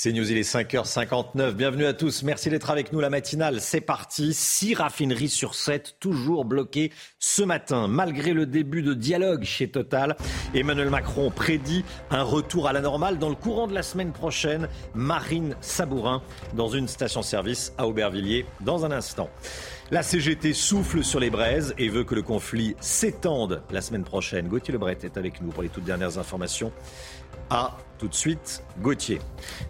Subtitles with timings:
[0.00, 1.54] C'est News, il est 5h59.
[1.54, 2.22] Bienvenue à tous.
[2.22, 3.00] Merci d'être avec nous.
[3.00, 4.32] La matinale, c'est parti.
[4.32, 7.88] Six raffineries sur 7, toujours bloquées ce matin.
[7.88, 10.16] Malgré le début de dialogue chez Total,
[10.54, 14.68] Emmanuel Macron prédit un retour à la normale dans le courant de la semaine prochaine.
[14.94, 16.22] Marine Sabourin
[16.54, 19.28] dans une station-service à Aubervilliers dans un instant.
[19.90, 24.46] La CGT souffle sur les braises et veut que le conflit s'étende la semaine prochaine.
[24.46, 26.72] Gauthier Lebret est avec nous pour les toutes dernières informations.
[27.48, 29.18] À tout de suite, Gauthier.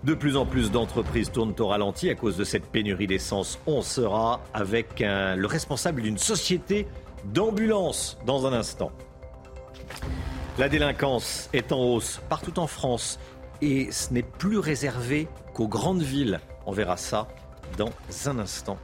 [0.03, 3.61] De plus en plus d'entreprises tournent au ralenti à cause de cette pénurie d'essence.
[3.69, 6.89] On sera avec le responsable d'une société
[7.27, 8.91] d'ambulance dans un instant.
[10.59, 13.21] La délinquance est en hausse partout en France
[13.63, 16.41] et ce n'est plus réservé qu'aux grandes villes.
[16.67, 17.29] On verra ça
[17.77, 17.93] dans
[18.27, 18.79] un instant.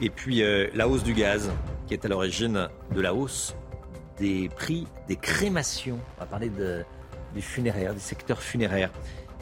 [0.00, 1.50] Et puis euh, la hausse du gaz
[1.86, 3.56] qui est à l'origine de la hausse
[4.18, 5.98] des prix des crémations.
[6.16, 6.84] On va parler de
[7.34, 8.90] des funéraires, des secteurs funéraires.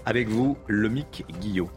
[0.05, 1.71] Avec vous, Lomic Guillot.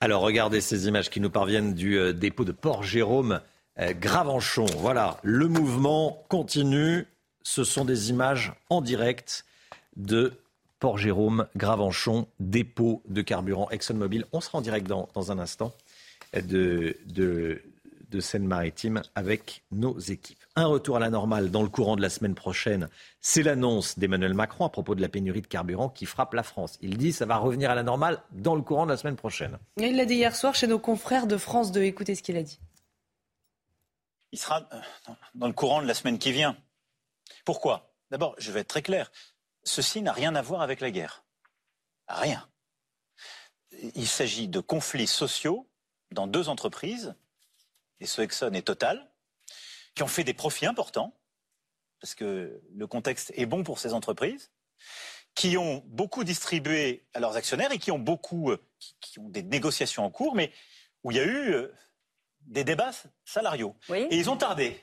[0.00, 3.40] Alors regardez ces images qui nous parviennent du euh, dépôt de Port-Jérôme,
[3.78, 3.92] euh.
[4.78, 7.06] Voilà, le mouvement continue.
[7.42, 9.44] Ce sont des images en direct
[9.96, 10.32] de
[10.80, 14.24] Port-Jérôme, Gravenchon, dépôt de carburant ExxonMobil.
[14.32, 15.72] On sera en direct dans, un instant
[16.34, 17.62] de, de,
[18.10, 20.38] de Seine-Maritime avec nos équipes.
[20.56, 22.88] Un retour à la normale dans le courant de la semaine prochaine,
[23.20, 26.76] c'est l'annonce d'Emmanuel Macron à propos de la pénurie de carburant qui frappe la France.
[26.80, 29.16] Il dit que ça va revenir à la normale dans le courant de la semaine
[29.16, 29.58] prochaine.
[29.76, 31.82] Il l'a dit hier soir chez nos confrères de France 2.
[31.82, 32.58] Écoutez ce qu'il a dit.
[34.32, 36.56] Il sera euh, dans le courant de la semaine qui vient.
[37.44, 37.92] Pourquoi?
[38.10, 39.10] D'abord, je vais être très clair.
[39.64, 41.24] Ceci n'a rien à voir avec la guerre.
[42.08, 42.48] Rien.
[43.94, 45.68] Il s'agit de conflits sociaux
[46.10, 47.14] dans deux entreprises
[48.00, 49.10] et ce Exxon et Total,
[49.94, 51.14] qui ont fait des profits importants,
[52.00, 54.50] parce que le contexte est bon pour ces entreprises,
[55.34, 58.58] qui ont beaucoup distribué à leurs actionnaires et qui ont beaucoup, euh,
[59.00, 60.52] qui, ont des négociations en cours, mais
[61.04, 61.72] où il y a eu euh,
[62.40, 62.90] des débats
[63.24, 63.76] salariaux.
[64.10, 64.80] Et ils ont tardé.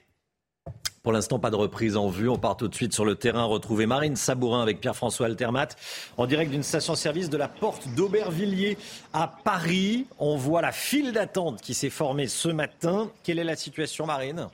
[1.07, 2.27] Pour l'instant, pas de reprise en vue.
[2.27, 5.69] On part tout de suite sur le terrain retrouver Marine Sabourin avec Pierre-François Altermat
[6.17, 8.77] en direct d'une station-service de la porte d'Aubervilliers
[9.13, 10.05] à Paris.
[10.19, 13.09] On voit la file d'attente qui s'est formée ce matin.
[13.23, 14.49] Quelle est la situation, Marine?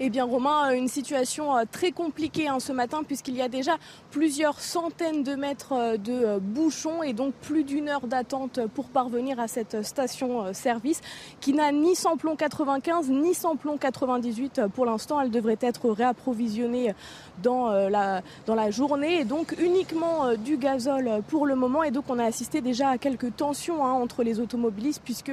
[0.00, 3.78] Eh bien, Romain, une situation euh, très compliquée hein, ce matin puisqu'il y a déjà
[4.12, 8.90] plusieurs centaines de mètres euh, de euh, bouchons et donc plus d'une heure d'attente pour
[8.90, 11.00] parvenir à cette station-service
[11.40, 15.20] qui n'a ni samplon 95 ni samplon 98 pour l'instant.
[15.20, 16.94] Elle devrait être réapprovisionnée
[17.42, 21.82] dans la, dans la journée et donc uniquement du gazole pour le moment.
[21.82, 25.32] Et donc on a assisté déjà à quelques tensions hein, entre les automobilistes puisque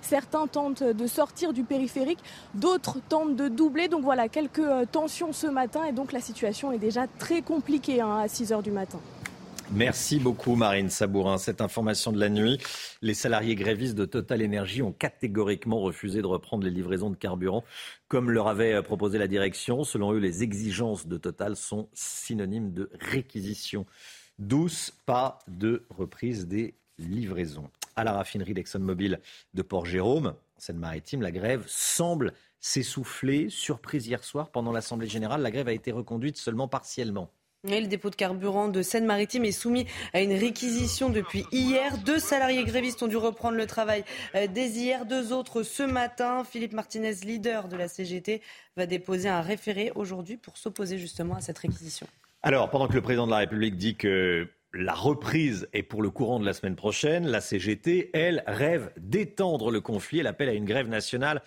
[0.00, 2.18] certains tentent de sortir du périphérique,
[2.54, 3.88] d'autres tentent de doubler.
[3.88, 8.00] Donc voilà, quelques euh, tensions ce matin et donc la situation est déjà très compliquée
[8.00, 8.98] hein, à 6 heures du matin.
[9.72, 11.38] Merci beaucoup Marine Sabourin.
[11.38, 12.58] Cette information de la nuit,
[13.02, 17.64] les salariés grévistes de Total Energy ont catégoriquement refusé de reprendre les livraisons de carburant
[18.06, 19.82] comme leur avait euh, proposé la direction.
[19.82, 23.86] Selon eux, les exigences de Total sont synonymes de réquisition
[24.38, 27.68] douce, pas de reprise des livraisons.
[27.96, 29.20] À la raffinerie d'ExxonMobil
[29.54, 33.48] de Port-Jérôme, Seine-Maritime, la grève semble s'essouffler.
[33.50, 37.30] Surprise hier soir, pendant l'Assemblée générale, la grève a été reconduite seulement partiellement.
[37.66, 41.98] Le dépôt de carburant de Seine-Maritime est soumis à une réquisition depuis hier.
[41.98, 44.04] Deux salariés grévistes ont dû reprendre le travail
[44.34, 46.44] euh, dès hier, deux autres ce matin.
[46.44, 48.40] Philippe Martinez, leader de la CGT,
[48.76, 52.06] va déposer un référé aujourd'hui pour s'opposer justement à cette réquisition.
[52.42, 56.10] Alors, pendant que le président de la République dit que la reprise est pour le
[56.10, 57.26] courant de la semaine prochaine.
[57.26, 60.20] La CGT, elle, rêve d'étendre le conflit.
[60.20, 61.42] Elle appelle à une grève nationale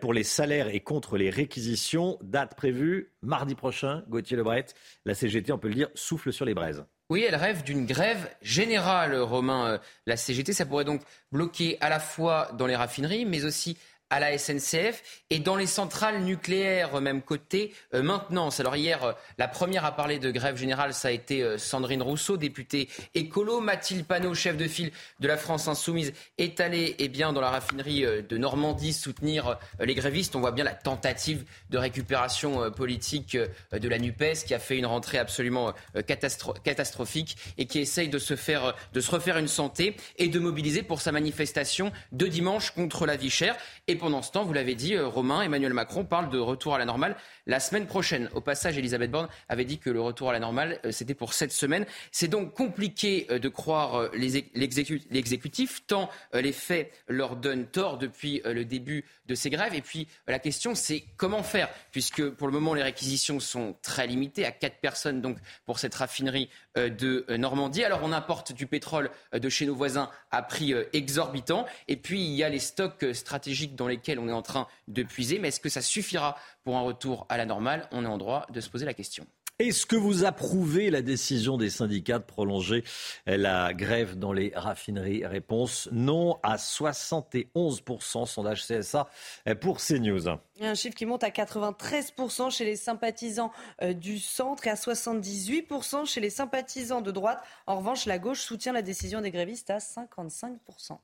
[0.00, 2.18] pour les salaires et contre les réquisitions.
[2.22, 4.04] Date prévue mardi prochain.
[4.08, 4.66] Gauthier Lebret,
[5.04, 6.84] la CGT, on peut le dire, souffle sur les braises.
[7.10, 9.80] Oui, elle rêve d'une grève générale, Romain.
[10.06, 11.00] La CGT, ça pourrait donc
[11.32, 13.78] bloquer à la fois dans les raffineries, mais aussi
[14.10, 18.60] à la SNCF et dans les centrales nucléaires, même côté euh, maintenance.
[18.60, 22.02] Alors hier, euh, la première à parler de grève générale, ça a été euh, Sandrine
[22.02, 23.60] Rousseau, députée écolo.
[23.60, 27.50] Mathilde Panot, chef de file de la France Insoumise, est allée eh bien, dans la
[27.50, 30.36] raffinerie de Normandie soutenir les grévistes.
[30.36, 34.86] On voit bien la tentative de récupération politique de la NUPES qui a fait une
[34.86, 35.72] rentrée absolument
[36.06, 40.82] catastrophique et qui essaye de se, faire, de se refaire une santé et de mobiliser
[40.82, 43.56] pour sa manifestation de dimanche contre la vie chère.
[43.86, 46.78] Et pendant ce temps, vous l'avez dit, euh, Romain, Emmanuel Macron parle de retour à
[46.78, 47.16] la normale
[47.48, 48.28] la semaine prochaine.
[48.34, 51.32] Au passage, Elisabeth Borne avait dit que le retour à la normale, euh, c'était pour
[51.32, 51.86] cette semaine.
[52.12, 58.64] C'est donc compliqué euh, de croire l'exécutif, tant les faits leur donnent tort depuis le
[58.64, 59.74] début de ces grèves.
[59.74, 64.06] Et puis, la question, c'est comment faire Puisque pour le moment, les réquisitions sont très
[64.06, 67.84] limitées à quatre personnes donc, pour cette raffinerie de Normandie.
[67.84, 71.66] Alors, on importe du pétrole de chez nos voisins à prix exorbitant.
[71.88, 75.02] Et puis, il y a les stocks stratégiques dans lesquels on est en train de
[75.02, 75.38] puiser.
[75.38, 76.36] Mais est-ce que ça suffira
[76.68, 79.24] pour un retour à la normale On est en droit de se poser la question.
[79.58, 82.84] Est-ce que vous approuvez la décision des syndicats de prolonger
[83.26, 89.08] la grève dans les raffineries Réponse non à 71%, sondage CSA
[89.62, 90.28] pour CNews.
[90.60, 93.50] Un chiffre qui monte à 93% chez les sympathisants
[93.82, 97.42] euh, du centre et à 78% chez les sympathisants de droite.
[97.66, 100.98] En revanche, la gauche soutient la décision des grévistes à 55%.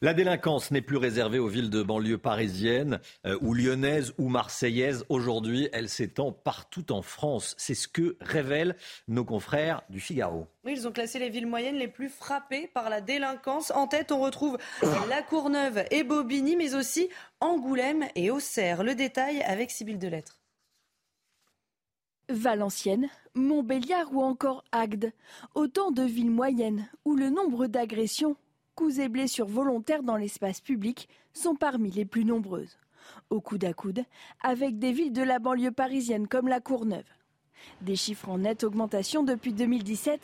[0.00, 5.04] La délinquance n'est plus réservée aux villes de banlieue parisiennes euh, ou lyonnaises ou marseillaises.
[5.08, 7.56] Aujourd'hui, elle s'étend partout en France.
[7.58, 8.76] C'est ce que révèlent
[9.08, 10.46] nos confrères du Figaro.
[10.64, 13.72] Oui, ils ont classé les villes moyennes les plus frappées par la délinquance.
[13.72, 14.56] En tête, on retrouve
[15.08, 17.08] La Courneuve et Bobigny, mais aussi
[17.40, 18.84] Angoulême et Auxerre.
[18.84, 20.38] Le détail avec Sybille Delettre.
[22.28, 25.12] Valenciennes, Montbéliard ou encore Agde,
[25.56, 28.36] autant de villes moyennes où le nombre d'agressions
[28.78, 32.78] coups et blessures volontaires dans l'espace public sont parmi les plus nombreuses,
[33.28, 34.04] au coude à coude
[34.40, 37.02] avec des villes de la banlieue parisienne comme la Courneuve.
[37.80, 40.20] Des chiffres en nette augmentation depuis 2017.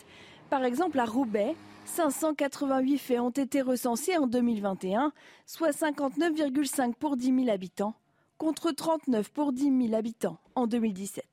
[0.50, 1.56] Par exemple, à Roubaix,
[1.86, 5.10] 588 faits ont été recensés en 2021,
[5.46, 7.96] soit 59,5 pour 10 000 habitants,
[8.38, 11.24] contre 39 pour 10 000 habitants en 2017.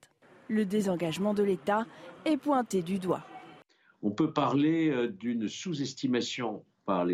[0.47, 1.85] Le désengagement de l'État
[2.25, 3.23] est pointé du doigt.
[4.01, 7.05] On peut parler euh, d'une sous-estimation par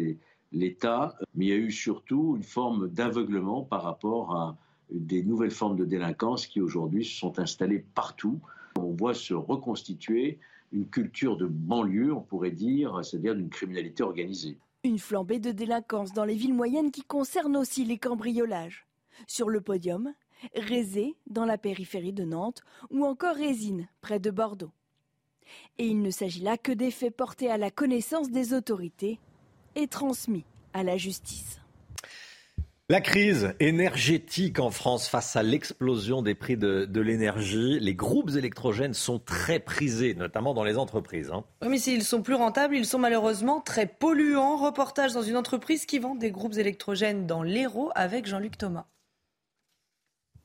[0.51, 4.57] l'État, mais il y a eu surtout une forme d'aveuglement par rapport à
[4.91, 8.39] des nouvelles formes de délinquance qui aujourd'hui se sont installées partout.
[8.77, 10.39] On voit se reconstituer
[10.71, 14.57] une culture de banlieue, on pourrait dire, c'est-à-dire d'une criminalité organisée.
[14.83, 18.85] Une flambée de délinquance dans les villes moyennes qui concerne aussi les cambriolages.
[19.25, 20.13] Sur le podium,
[20.55, 22.61] Rézé, dans la périphérie de Nantes,
[22.91, 24.71] ou encore Résine, près de Bordeaux.
[25.77, 29.19] Et il ne s'agit là que des faits portés à la connaissance des autorités
[29.77, 30.43] et transmis
[30.73, 31.61] à la justice.
[32.89, 38.93] La crise énergétique en France face à l'explosion des prix de, l'énergie, les groupes électrogènes
[38.93, 41.29] sont très prisés, notamment dans les entreprises.
[41.33, 41.43] Hein.
[41.61, 44.55] Oui, mais s'ils sont plus rentables, ils sont malheureusement très polluants.
[44.55, 48.85] Reportage dans une entreprise qui vend des groupes électrogènes dans l'Hérault avec Jean-Luc Thomas.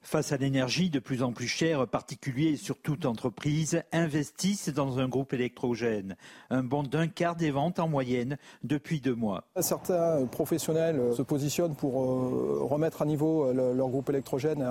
[0.04, 4.98] Face à l'énergie de plus en plus chère, particuliers et sur toute entreprise investissent dans
[4.98, 6.16] un groupe électrogène.
[6.50, 9.44] Un bond d'un quart des ventes en moyenne depuis deux mois.
[9.60, 14.68] Certains professionnels se positionnent pour euh, remettre à niveau euh, leur groupe électrogène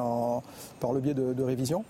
[0.79, 1.85] par le biais de, révision.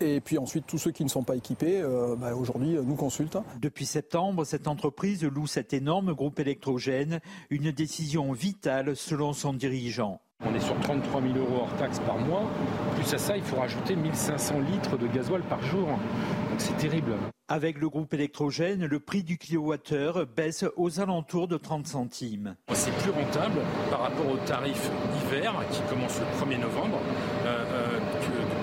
[0.00, 3.38] Et puis ensuite, tous ceux qui ne sont pas équipés, euh, bah, aujourd'hui, nous consultent.
[3.60, 10.20] Depuis septembre, cette entreprise loue cet énorme groupe électrogène, une décision vitale selon son dirigeant.
[10.46, 12.50] On est sur 33 000 euros hors taxes par mois.
[12.96, 15.86] Plus à ça, il faut rajouter 1500 litres de gasoil par jour.
[15.86, 17.12] Donc c'est terrible.
[17.48, 22.54] Avec le groupe électrogène, le prix du kilowattheure baisse aux alentours de 30 centimes.
[22.72, 26.98] C'est plus rentable par rapport au tarif d'hiver qui commence le 1er novembre
[27.44, 27.98] euh, euh,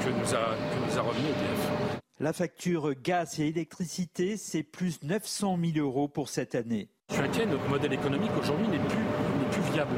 [0.03, 1.97] que, nous a, que nous a remis EDF.
[2.19, 6.89] La facture gaz et électricité, c'est plus 900 000 euros pour cette année.
[7.09, 9.05] Je suis inquiet, notre modèle économique aujourd'hui n'est plus,
[9.51, 9.95] plus viable.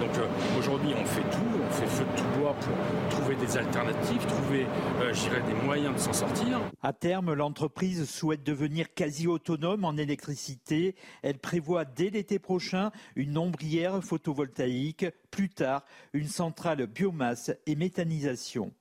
[0.00, 0.26] Donc euh,
[0.58, 4.66] aujourd'hui, on fait tout, on fait feu de tout bois pour trouver des alternatives, trouver,
[5.00, 5.12] euh,
[5.46, 6.60] des moyens de s'en sortir.
[6.82, 10.94] À terme, l'entreprise souhaite devenir quasi autonome en électricité.
[11.22, 18.72] Elle prévoit dès l'été prochain une ombrière photovoltaïque, plus tard une centrale biomasse et méthanisation.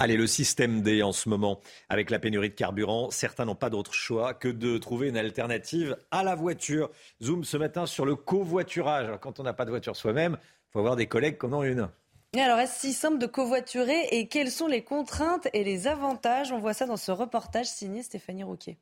[0.00, 3.68] Allez, le système D en ce moment, avec la pénurie de carburant, certains n'ont pas
[3.68, 6.90] d'autre choix que de trouver une alternative à la voiture.
[7.22, 9.18] Zoom ce matin sur le covoiturage.
[9.20, 11.62] quand on n'a pas de voiture soi-même, il faut avoir des collègues qui en ont
[11.62, 11.90] une.
[12.34, 16.52] Et alors, est-ce si simple de covoiturer et quelles sont les contraintes et les avantages?
[16.52, 18.78] On voit ça dans ce reportage signé Stéphanie Rouquier.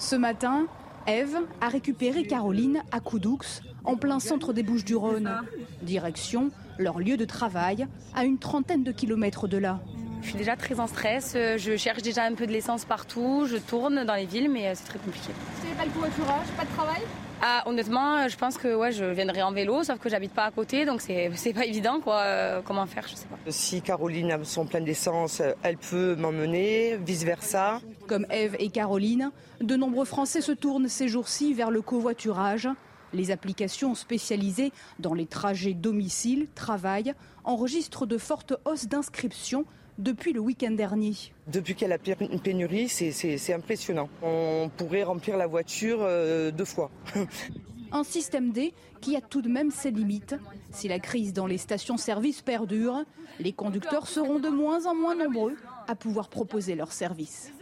[0.00, 0.66] Ce matin,
[1.06, 3.38] Eve a récupéré Caroline à Coudoux
[3.84, 5.42] en plein centre des Bouches-du-Rhône.
[5.82, 6.50] Direction
[6.82, 9.80] leur lieu de travail, à une trentaine de kilomètres de là.
[10.22, 13.44] Je suis déjà très en stress, euh, je cherche déjà un peu de l'essence partout,
[13.46, 15.30] je tourne dans les villes, mais euh, c'est très compliqué.
[15.60, 17.02] C'est pas le covoiturage, pas de travail?
[17.44, 20.52] Ah, honnêtement, je pense que ouais, je viendrai en vélo, sauf que j'habite pas à
[20.52, 22.20] côté, donc c'est pas évident quoi.
[22.20, 23.36] Euh, comment faire, je sais pas.
[23.48, 27.80] Si Caroline a son plein d'essence, elle peut m'emmener, vice versa.
[28.06, 32.68] Comme Eve et Caroline, de nombreux Français se tournent ces jours-ci vers le covoiturage.
[33.12, 37.14] Les applications spécialisées dans les trajets domicile-travail
[37.44, 39.66] enregistrent de fortes hausses d'inscriptions
[39.98, 41.12] depuis le week-end dernier.
[41.46, 44.08] Depuis qu'il y a une pénurie, c'est impressionnant.
[44.22, 46.90] On pourrait remplir la voiture euh, deux fois.
[47.94, 50.34] Un système D qui a tout de même ses limites.
[50.70, 53.04] Si la crise dans les stations-service perdure,
[53.38, 55.56] les conducteurs seront de moins en moins nombreux
[55.88, 57.52] à pouvoir proposer leurs services.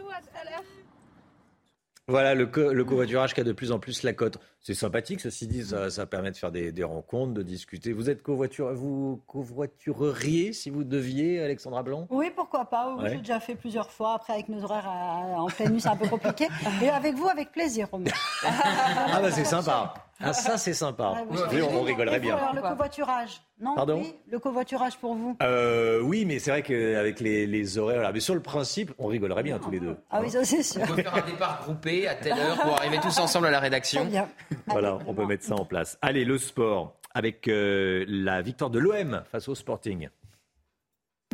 [2.07, 4.39] Voilà le, le covoiturage qui a de plus en plus la cote.
[4.63, 7.95] C'est sympathique, ceci dit, ça, permet de faire des, rencontres, de discuter.
[7.95, 12.07] Vous êtes covoiture, vous covoitureriez si vous deviez, Alexandra Blanc?
[12.11, 12.95] Oui, pourquoi pas.
[13.07, 14.15] J'ai déjà fait plusieurs fois.
[14.15, 16.49] Après, avec nos horaires en pleine nuit, c'est un peu compliqué.
[16.83, 18.11] Et avec vous, avec plaisir, Romain.
[18.45, 19.95] ah bah c'est sympa.
[20.23, 21.15] Ah, ça, c'est sympa.
[21.17, 22.37] Ah, oui, on, rigolerait bien.
[22.37, 24.01] Alors, le covoiturage, non Pardon?
[24.03, 28.21] oui, Le covoiturage pour vous euh, Oui, mais c'est vrai qu'avec les, les horaires, mais
[28.21, 29.97] sur le principe, on rigolerait bien tous les deux.
[30.11, 30.83] Ah oui, ça c'est sûr.
[30.83, 33.61] On peut faire un départ groupé à telle heure pour arriver tous ensemble à la
[33.61, 34.05] rédaction.
[34.05, 34.29] Bien.
[34.67, 35.99] Voilà, on peut mettre ça en place.
[36.03, 40.09] Allez, le sport, avec euh, la victoire de l'OM face au Sporting.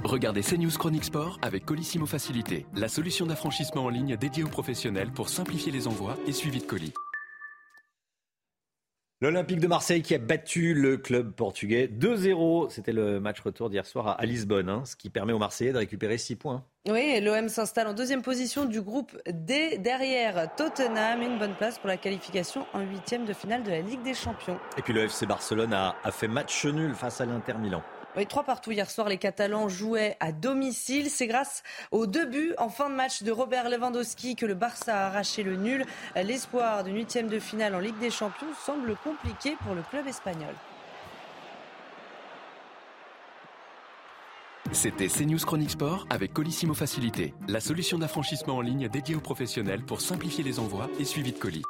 [0.05, 5.11] Regardez CNews Chronique Sport avec Colissimo Facilité, la solution d'affranchissement en ligne dédiée aux professionnels
[5.11, 6.93] pour simplifier les envois et suivi de colis.
[9.23, 12.69] L'Olympique de Marseille qui a battu le club portugais 2-0.
[12.69, 15.79] C'était le match retour d'hier soir à, Lisbonne, hein, ce qui permet aux Marseillais de
[15.79, 16.65] récupérer 6 points.
[16.87, 21.23] Oui, l'OM s'installe en deuxième position du groupe D derrière Tottenham.
[21.23, 24.59] Une bonne place pour la qualification en huitième de finale de la Ligue des Champions.
[24.77, 27.83] Et puis le FC Barcelone a, a fait match nul face à l'Inter Milan.
[28.25, 31.11] Trois partout hier soir, les Catalans jouaient à domicile.
[31.11, 34.95] C'est grâce aux deux buts en fin de match de Robert Lewandowski que le Barça
[34.95, 35.85] a arraché le nul.
[36.15, 40.55] L'espoir d'une huitième de finale en Ligue des Champions semble compliqué pour le club espagnol.
[44.73, 49.85] C'était CNews Chronique Sport avec Colissimo Facilité, la solution d'affranchissement en ligne dédiée aux professionnels
[49.85, 51.63] pour simplifier les envois et suivi de colis.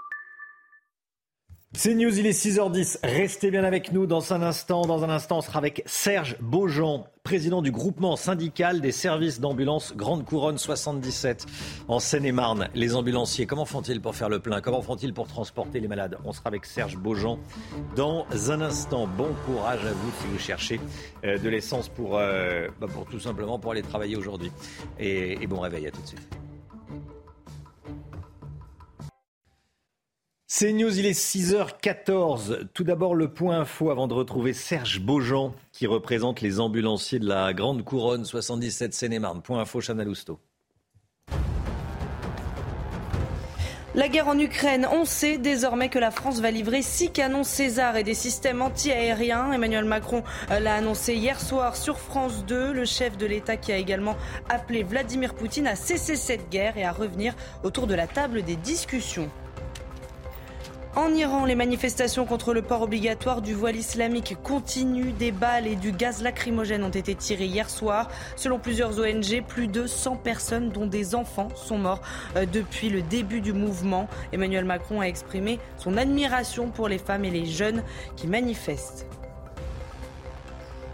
[1.73, 3.01] C'est News, il est 6h10.
[3.05, 4.87] Restez bien avec nous dans un instant.
[4.87, 9.95] Dans un instant, on sera avec Serge Beaujean, président du groupement syndical des services d'ambulance
[9.95, 11.45] Grande Couronne 77
[11.89, 12.69] en Seine-et-Marne.
[12.75, 14.63] Les ambulanciers, comment font-ils pour faire le plein?
[14.63, 16.17] Comment font-ils pour transporter les malades?
[16.25, 17.39] On sera avec Serge Beaujean
[17.95, 19.07] dans un instant.
[19.07, 20.81] Bon courage à vous si vous cherchez
[21.25, 24.51] euh, de l'essence pour, euh, bah, pour tout simplement pour aller travailler aujourd'hui.
[24.99, 26.46] Et, et bon réveil à tout de suite.
[30.59, 32.69] C'est News, il est 6h14.
[32.73, 37.29] Tout d'abord le point info avant de retrouver Serge Beaujean qui représente les ambulanciers de
[37.29, 39.43] la Grande Couronne 77 Seine-et-Marne.
[39.43, 40.41] Point info Chanel Housteau.
[43.95, 47.99] La guerre en Ukraine, on sait désormais que la France va livrer six canons César
[47.99, 49.53] et des systèmes anti-aériens.
[49.53, 52.73] Emmanuel Macron euh, l'a annoncé hier soir sur France 2.
[52.73, 54.17] Le chef de l'État qui a également
[54.49, 58.57] appelé Vladimir Poutine à cesser cette guerre et à revenir autour de la table des
[58.57, 59.31] discussions.
[60.97, 65.13] En Iran, les manifestations contre le port obligatoire du voile islamique continuent.
[65.13, 68.09] Des balles et du gaz lacrymogène ont été tirés hier soir.
[68.35, 72.01] Selon plusieurs ONG, plus de 100 personnes, dont des enfants, sont morts
[72.37, 74.09] euh, depuis le début du mouvement.
[74.33, 77.83] Emmanuel Macron a exprimé son admiration pour les femmes et les jeunes
[78.17, 79.07] qui manifestent.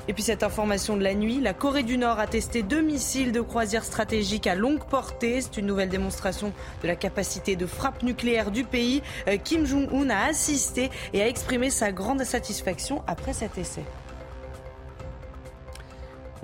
[0.08, 3.30] Et puis cette information de la nuit, la Corée du Nord a testé deux missiles
[3.30, 5.40] de croisière stratégique à longue portée.
[5.40, 9.00] C'est une nouvelle démonstration de la capacité de frappe nucléaire du pays.
[9.28, 13.84] Euh, Kim Jong-un a assisté et a exprimé sa grande satisfaction après cet essai.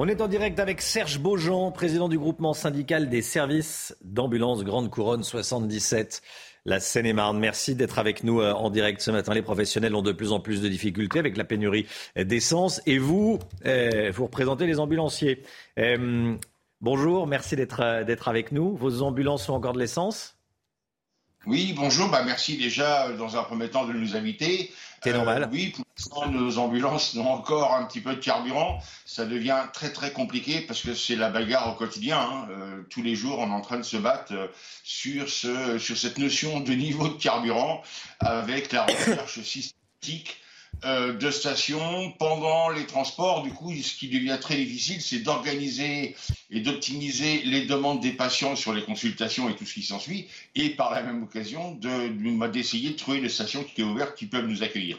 [0.00, 4.90] On est en direct avec Serge Beaujean, président du groupement syndical des services d'ambulance Grande
[4.90, 6.22] Couronne 77
[6.68, 7.38] la Seine-et-Marne.
[7.38, 9.34] Merci d'être avec nous euh, en direct ce matin.
[9.34, 12.80] Les professionnels ont de plus en plus de difficultés avec la pénurie d'essence.
[12.86, 15.42] Et vous, euh, vous représentez les ambulanciers.
[15.78, 16.36] Euh,
[16.80, 18.76] bonjour, merci d'être avec nous.
[18.76, 20.36] Vos ambulances ont encore de l'essence?
[21.46, 22.10] Oui, bonjour.
[22.10, 24.70] Bah, merci déjà, dans un premier temps, de nous inviter.
[25.02, 25.44] C'est normal.
[25.44, 28.80] Euh, oui, pour l'instant, nos ambulances ont encore un petit peu de carburant.
[29.04, 32.18] Ça devient très très compliqué parce que c'est la bagarre au quotidien.
[32.18, 32.48] Hein.
[32.50, 34.48] Euh, tous les jours, on est en train de se battre euh,
[34.82, 37.82] sur, ce, sur cette notion de niveau de carburant
[38.20, 40.40] avec la recherche systématique
[40.84, 43.42] euh, de stations pendant les transports.
[43.42, 46.14] Du coup, ce qui devient très difficile, c'est d'organiser
[46.50, 50.70] et d'optimiser les demandes des patients sur les consultations et tout ce qui s'ensuit, et
[50.70, 51.72] par la même occasion
[52.52, 54.98] d'essayer de, trouver une station qui est ouverte qui peuvent nous accueillir.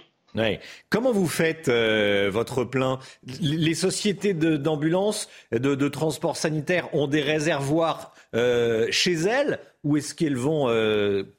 [0.89, 2.99] Comment vous faites euh, votre plein?
[3.41, 10.13] Les sociétés d'ambulance, de, de, transport sanitaire ont des réservoirs euh, chez elles ou est-ce
[10.13, 10.67] qu'elles vont,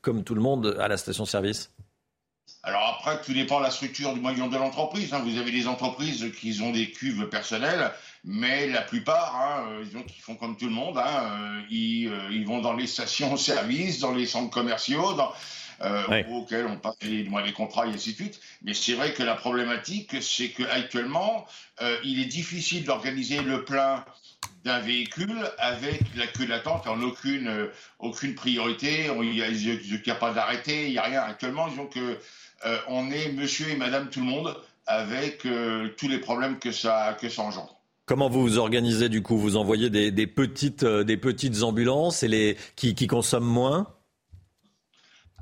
[0.01, 1.71] comme tout le monde, à la station-service?
[2.63, 5.15] Alors après, tout dépend de la structure du moyen de l'entreprise.
[5.15, 5.23] Hein.
[5.25, 7.91] Vous avez des entreprises qui ont des cuves personnelles,
[8.25, 10.99] mais la plupart, hein, ils qui font comme tout le monde.
[10.99, 15.33] Hein, ils, ils, vont dans les stations-service, dans les centres commerciaux, dans,
[15.83, 18.41] euh, auxquels on passe les, les, contrats et ainsi de suite.
[18.63, 21.47] Mais c'est vrai que la problématique, c'est qu'actuellement,
[21.81, 24.05] euh, il est difficile d'organiser le plein
[24.65, 29.07] d'un véhicule avec la queue d'attente en aucune, euh, aucune priorité.
[29.23, 31.23] Il n'y a, a, pas d'arrêté, il n'y a rien.
[31.23, 32.21] Actuellement, disons que euh,
[32.89, 37.17] on est monsieur et madame tout le monde avec euh, tous les problèmes que ça,
[37.21, 37.77] que ça engendre.
[38.07, 39.39] Comment vous vous organisez du coup?
[39.39, 43.87] Vous envoyez des, des petites, des petites ambulances et les, qui, qui consomment moins?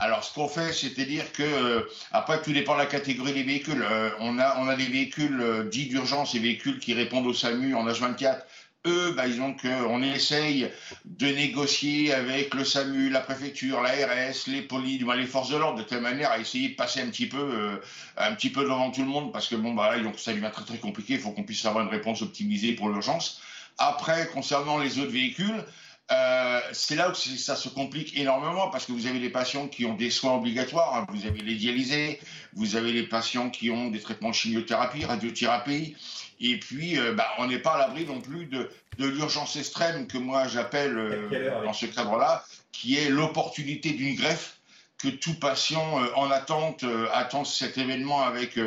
[0.01, 1.81] Alors, ce qu'on fait, c'est-à-dire que, euh,
[2.13, 3.83] après, tout dépend de la catégorie des véhicules.
[3.83, 7.35] Euh, on, a, on a des véhicules euh, dits d'urgence, des véhicules qui répondent au
[7.35, 8.43] SAMU en H24.
[8.87, 9.25] Eux, bah,
[9.61, 10.71] qu'on essaye
[11.05, 15.83] de négocier avec le SAMU, la préfecture, l'ARS, les polices, les forces de l'ordre, de
[15.83, 17.81] telle manière à essayer de passer un petit peu,
[18.17, 20.51] un petit peu devant tout le monde, parce que bon, bah, là, donc, ça devient
[20.53, 21.15] très très compliqué.
[21.15, 23.41] Il faut qu'on puisse avoir une réponse optimisée pour l'urgence.
[23.79, 25.65] Après, concernant les autres véhicules,
[26.11, 29.85] euh, c'est là où ça se complique énormément parce que vous avez les patients qui
[29.85, 31.07] ont des soins obligatoires, hein.
[31.11, 32.19] vous avez les dialysés,
[32.55, 35.97] vous avez les patients qui ont des traitements de chimiothérapie, radiothérapie,
[36.41, 38.69] et puis euh, bah, on n'est pas à l'abri non plus de,
[38.99, 44.57] l'urgence extrême que moi j'appelle euh, dans ce cadre-là, qui est l'opportunité d'une greffe
[44.99, 48.59] que tout patient en attente attend cet événement avec,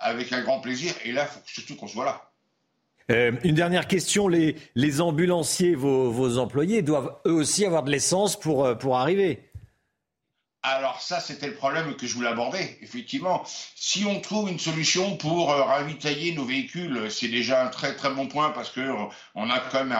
[0.00, 0.92] avec un grand plaisir.
[1.04, 2.26] Et là, il faut surtout qu'on se voit là.
[3.10, 7.90] Euh, une dernière question, les, les ambulanciers, vos, vos, employés, doivent eux aussi avoir de
[7.90, 9.44] l'essence pour, euh, pour arriver?
[10.66, 12.78] Alors ça, c'était le problème que je voulais aborder.
[12.82, 13.44] Effectivement,
[13.76, 18.10] si on trouve une solution pour euh, ravitailler nos véhicules, c'est déjà un très très
[18.10, 18.80] bon point parce que
[19.36, 19.96] on a quand même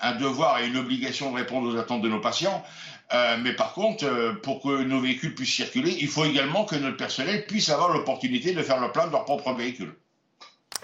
[0.00, 2.64] un, devoir et une obligation de répondre aux attentes de nos patients.
[3.14, 6.96] Euh, mais par contre, pour que nos véhicules puissent circuler, il faut également que notre
[6.96, 9.94] personnel puisse avoir l'opportunité de faire le plein de leur propre véhicule.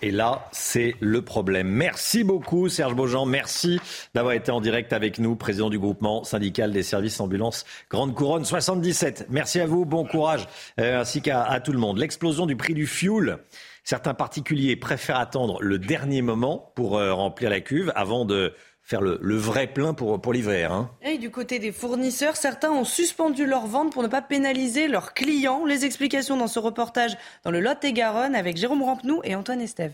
[0.01, 1.69] Et là, c'est le problème.
[1.69, 3.27] Merci beaucoup, Serge Beaujean.
[3.27, 3.81] Merci
[4.15, 8.45] d'avoir été en direct avec nous, président du groupement syndical des services ambulances Grande Couronne
[8.45, 9.27] 77.
[9.29, 10.47] Merci à vous, bon courage,
[10.79, 11.99] euh, ainsi qu'à tout le monde.
[11.99, 13.39] L'explosion du prix du fuel.
[13.83, 18.53] Certains particuliers préfèrent attendre le dernier moment pour euh, remplir la cuve avant de
[18.89, 20.73] faire le, vrai plein pour, pour l'hiver.
[20.73, 20.91] Hein.
[21.03, 25.13] Et du côté des fournisseurs, certains ont suspendu leur vente pour ne pas pénaliser leurs
[25.13, 25.67] clients.
[25.67, 29.93] Les explications dans ce reportage dans le Lot-et-Garonne avec Jérôme Rampenou et Antoine Estève.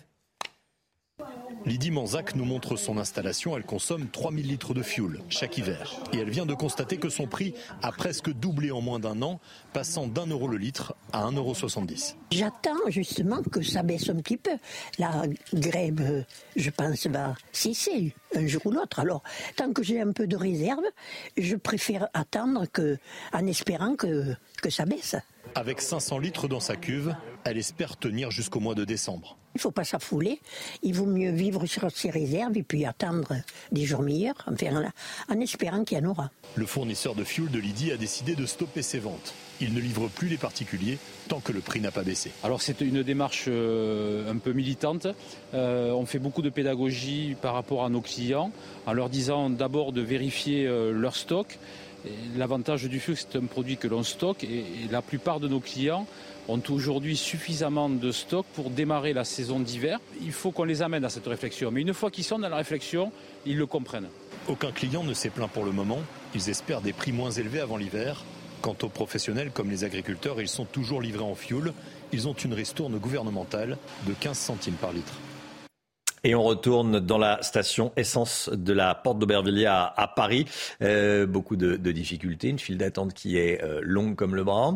[1.66, 3.56] Lydie Manzac nous montre son installation.
[3.56, 5.94] Elle consomme 3000 litres de fuel chaque hiver.
[6.12, 9.40] Et elle vient de constater que son prix a presque doublé en moins d'un an,
[9.72, 11.54] passant d'un euro le litre à 1,70 euro.
[12.32, 14.50] J'attends justement que ça baisse un petit peu.
[14.98, 15.22] La
[15.54, 19.00] grève, je pense, va cesser un jour ou l'autre.
[19.00, 19.22] Alors,
[19.56, 20.84] tant que j'ai un peu de réserve,
[21.38, 22.98] je préfère attendre que,
[23.32, 25.16] en espérant que, que ça baisse.
[25.54, 29.36] Avec 500 litres dans sa cuve, elle espère tenir jusqu'au mois de décembre.
[29.54, 30.40] Il ne faut pas s'affouler.
[30.82, 33.36] Il vaut mieux vivre sur ses réserves et puis attendre
[33.70, 34.90] des jours meilleurs, enfin,
[35.28, 36.30] en espérant qu'il y en aura.
[36.56, 39.32] Le fournisseur de fuel de Lydie a décidé de stopper ses ventes.
[39.60, 42.32] Il ne livre plus les particuliers tant que le prix n'a pas baissé.
[42.42, 45.06] Alors c'est une démarche euh, un peu militante.
[45.54, 48.50] Euh, on fait beaucoup de pédagogie par rapport à nos clients
[48.86, 51.58] en leur disant d'abord de vérifier euh, leur stock.
[52.36, 56.06] L'avantage du fuel, c'est un produit que l'on stocke et la plupart de nos clients
[56.48, 60.00] ont aujourd'hui suffisamment de stock pour démarrer la saison d'hiver.
[60.22, 61.70] Il faut qu'on les amène à cette réflexion.
[61.70, 63.12] Mais une fois qu'ils sont dans la réflexion,
[63.46, 64.08] ils le comprennent.
[64.48, 66.00] Aucun client ne s'est plaint pour le moment.
[66.34, 68.24] Ils espèrent des prix moins élevés avant l'hiver.
[68.60, 71.72] Quant aux professionnels comme les agriculteurs, ils sont toujours livrés en fioul.
[72.12, 73.76] Ils ont une ristourne gouvernementale
[74.06, 75.14] de 15 centimes par litre.
[76.24, 80.46] Et on retourne dans la station essence de la Porte d'Aubervilliers à, Paris.
[80.82, 84.74] Euh, beaucoup de, difficultés, une file d'attente qui est euh, longue comme le bras.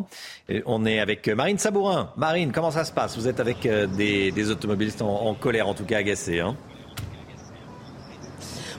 [0.65, 2.13] on est avec Marine Sabourin.
[2.17, 3.17] Marine, comment ça se passe?
[3.17, 6.39] Vous êtes avec euh, des, automobilistes en, colère, en tout cas agacés.
[6.39, 6.55] Hein?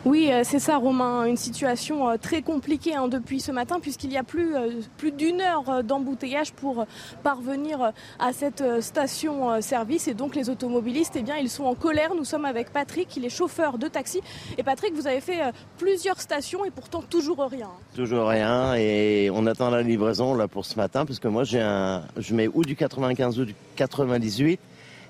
[0.07, 1.27] Oui, euh, c'est ça, Romain.
[1.27, 5.13] Une situation euh, très compliquée hein, depuis ce matin, puisqu'il y a plus, euh, plus
[5.13, 6.87] d'une heure d'embouteillage pour
[7.23, 10.09] parvenir à cette station-service.
[10.09, 12.15] Et donc, les automobilistes, eh bien, ils sont en colère.
[12.15, 14.23] Nous sommes avec Patrick, il est chauffeur de taxi.
[14.57, 15.41] Et Patrick, vous avez fait
[15.77, 17.69] plusieurs stations et pourtant toujours rien.
[17.95, 18.75] Toujours rien.
[18.77, 22.35] Et on attend la livraison là pour ce matin, parce que moi, j'ai un, je
[22.35, 24.59] mets ou du 95 ou du 98.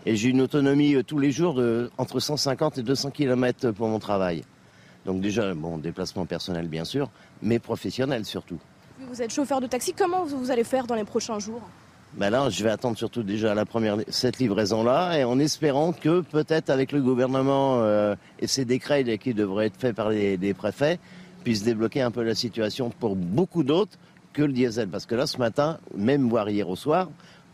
[0.07, 4.01] Et j'ai une autonomie tous les jours de entre 150 et 200 km pour mon
[4.01, 4.43] travail.
[5.07, 7.11] Donc déjà, bon, déplacement personnel bien sûr,
[7.43, 8.59] mais professionnel surtout.
[9.09, 11.63] Vous êtes chauffeur de taxi, comment vous allez faire dans les prochains jours?
[12.15, 16.23] Ben là, je vais attendre surtout déjà la première cette livraison-là, et en espérant que
[16.23, 20.53] peut-être avec le gouvernement euh, et ces décrets qui devraient être faits par les, les
[20.53, 20.99] préfets,
[21.45, 23.97] puissent débloquer un peu la situation pour beaucoup d'autres
[24.33, 24.89] que le diesel.
[24.89, 27.09] Parce que là, ce matin, même voire hier au soir,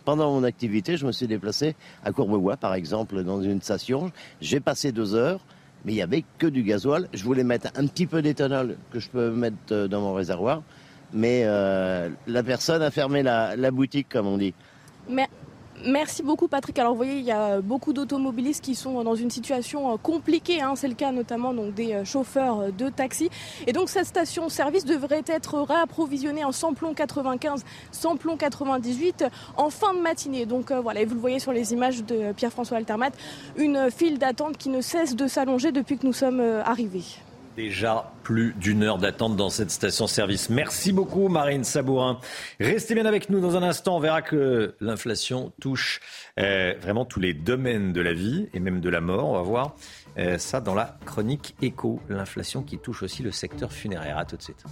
[0.04, 4.10] pendant mon activité, je me suis déplacé à Courbevoie, par exemple, dans une station.
[4.40, 5.40] J'ai passé deux heures,
[5.86, 7.08] mais il n'y avait que du gasoil.
[7.14, 10.62] Je voulais mettre un petit peu d'éthanol que je peux mettre euh, dans mon réservoir,
[11.12, 14.52] mais euh, la personne a fermé la, boutique, comme on dit.
[15.84, 16.78] Merci beaucoup Patrick.
[16.78, 20.62] Alors vous voyez, il y a beaucoup d'automobilistes qui sont dans une situation euh, compliquée.
[20.62, 20.74] Hein.
[20.74, 23.30] C'est le cas notamment donc, des euh, chauffeurs euh, de taxi.
[23.66, 30.00] Et donc cette station-service devrait être réapprovisionnée en samplon 95, samplon 98 en fin de
[30.00, 30.46] matinée.
[30.46, 33.10] Donc voilà, et vous le voyez sur les images de Pierre-François Altermat,
[33.56, 37.04] une file d'attente qui ne cesse de s'allonger depuis que nous sommes arrivés.
[37.56, 40.50] Déjà plus d'une heure d'attente dans cette station-service.
[40.50, 42.20] Merci beaucoup Marine Sabourin.
[42.60, 43.96] Restez bien avec nous dans un instant.
[43.96, 46.00] On verra que l'inflation touche
[46.38, 49.30] euh, vraiment tous les domaines de la vie et même de la mort.
[49.30, 49.74] On va voir
[50.18, 51.98] euh, ça dans la chronique éco.
[52.10, 54.18] L'inflation qui touche aussi le secteur funéraire.
[54.18, 54.62] À tout de suite.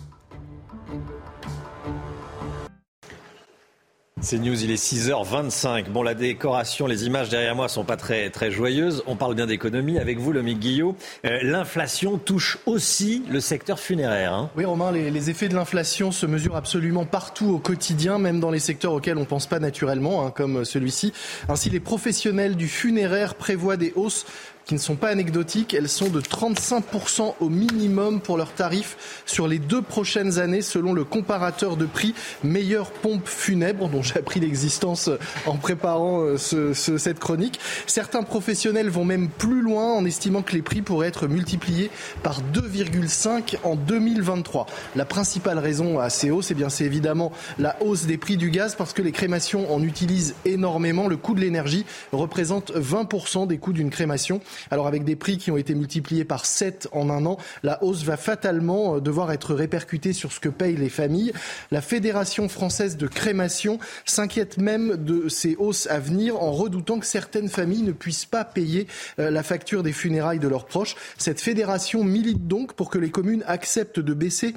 [4.24, 5.90] C'est News, il est 6h25.
[5.90, 9.02] Bon, la décoration, les images derrière moi sont pas très, très joyeuses.
[9.06, 10.96] On parle bien d'économie avec vous, Lomique Guillot.
[11.26, 14.32] Euh, l'inflation touche aussi le secteur funéraire.
[14.32, 14.50] Hein.
[14.56, 18.50] Oui, Romain, les, les, effets de l'inflation se mesurent absolument partout au quotidien, même dans
[18.50, 21.12] les secteurs auxquels on ne pense pas naturellement, hein, comme celui-ci.
[21.50, 24.24] Ainsi, les professionnels du funéraire prévoient des hausses
[24.64, 25.74] qui ne sont pas anecdotiques.
[25.74, 30.92] Elles sont de 35% au minimum pour leurs tarifs sur les deux prochaines années, selon
[30.92, 35.10] le comparateur de prix Meilleure Pompe Funèbre, dont j'ai appris l'existence
[35.46, 37.60] en préparant euh, ce, ce, cette chronique.
[37.86, 41.90] Certains professionnels vont même plus loin en estimant que les prix pourraient être multipliés
[42.22, 44.66] par 2,5 en 2023.
[44.96, 48.50] La principale raison à ces hausses, eh bien, c'est évidemment la hausse des prix du
[48.50, 51.08] gaz parce que les crémations en utilisent énormément.
[51.08, 54.40] Le coût de l'énergie représente 20% des coûts d'une crémation.
[54.70, 58.04] Alors avec des prix qui ont été multipliés par 7 en un an, la hausse
[58.04, 61.32] va fatalement euh, devoir être répercutée sur ce que payent les familles.
[61.70, 67.06] La Fédération française de crémation s'inquiète même de ces hausses à venir en redoutant que
[67.06, 68.86] certaines familles ne puissent pas payer
[69.18, 70.96] euh, la facture des funérailles de leurs proches.
[71.18, 74.54] Cette fédération milite donc pour que les communes acceptent de baisser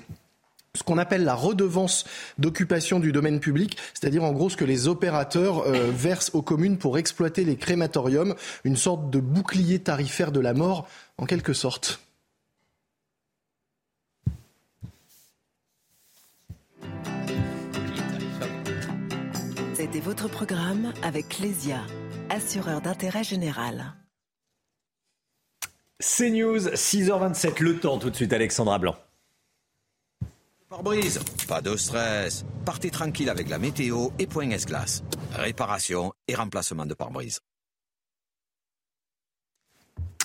[0.77, 2.05] ce qu'on appelle la redevance
[2.37, 6.77] d'occupation du domaine public, c'est-à-dire en gros ce que les opérateurs euh, versent aux communes
[6.77, 10.87] pour exploiter les crématoriums, une sorte de bouclier tarifaire de la mort
[11.17, 11.99] en quelque sorte.
[19.73, 21.81] C'était votre programme avec Lesia,
[22.29, 23.93] assureur d'intérêt général.
[25.99, 28.95] CNews, 6h27, le temps tout de suite, Alexandra Blanc.
[30.69, 32.43] Pare-brise, pas de stress.
[32.65, 35.01] Partez tranquille avec la météo et point S-Glace.
[35.33, 37.39] Réparation et remplacement de pare-brise.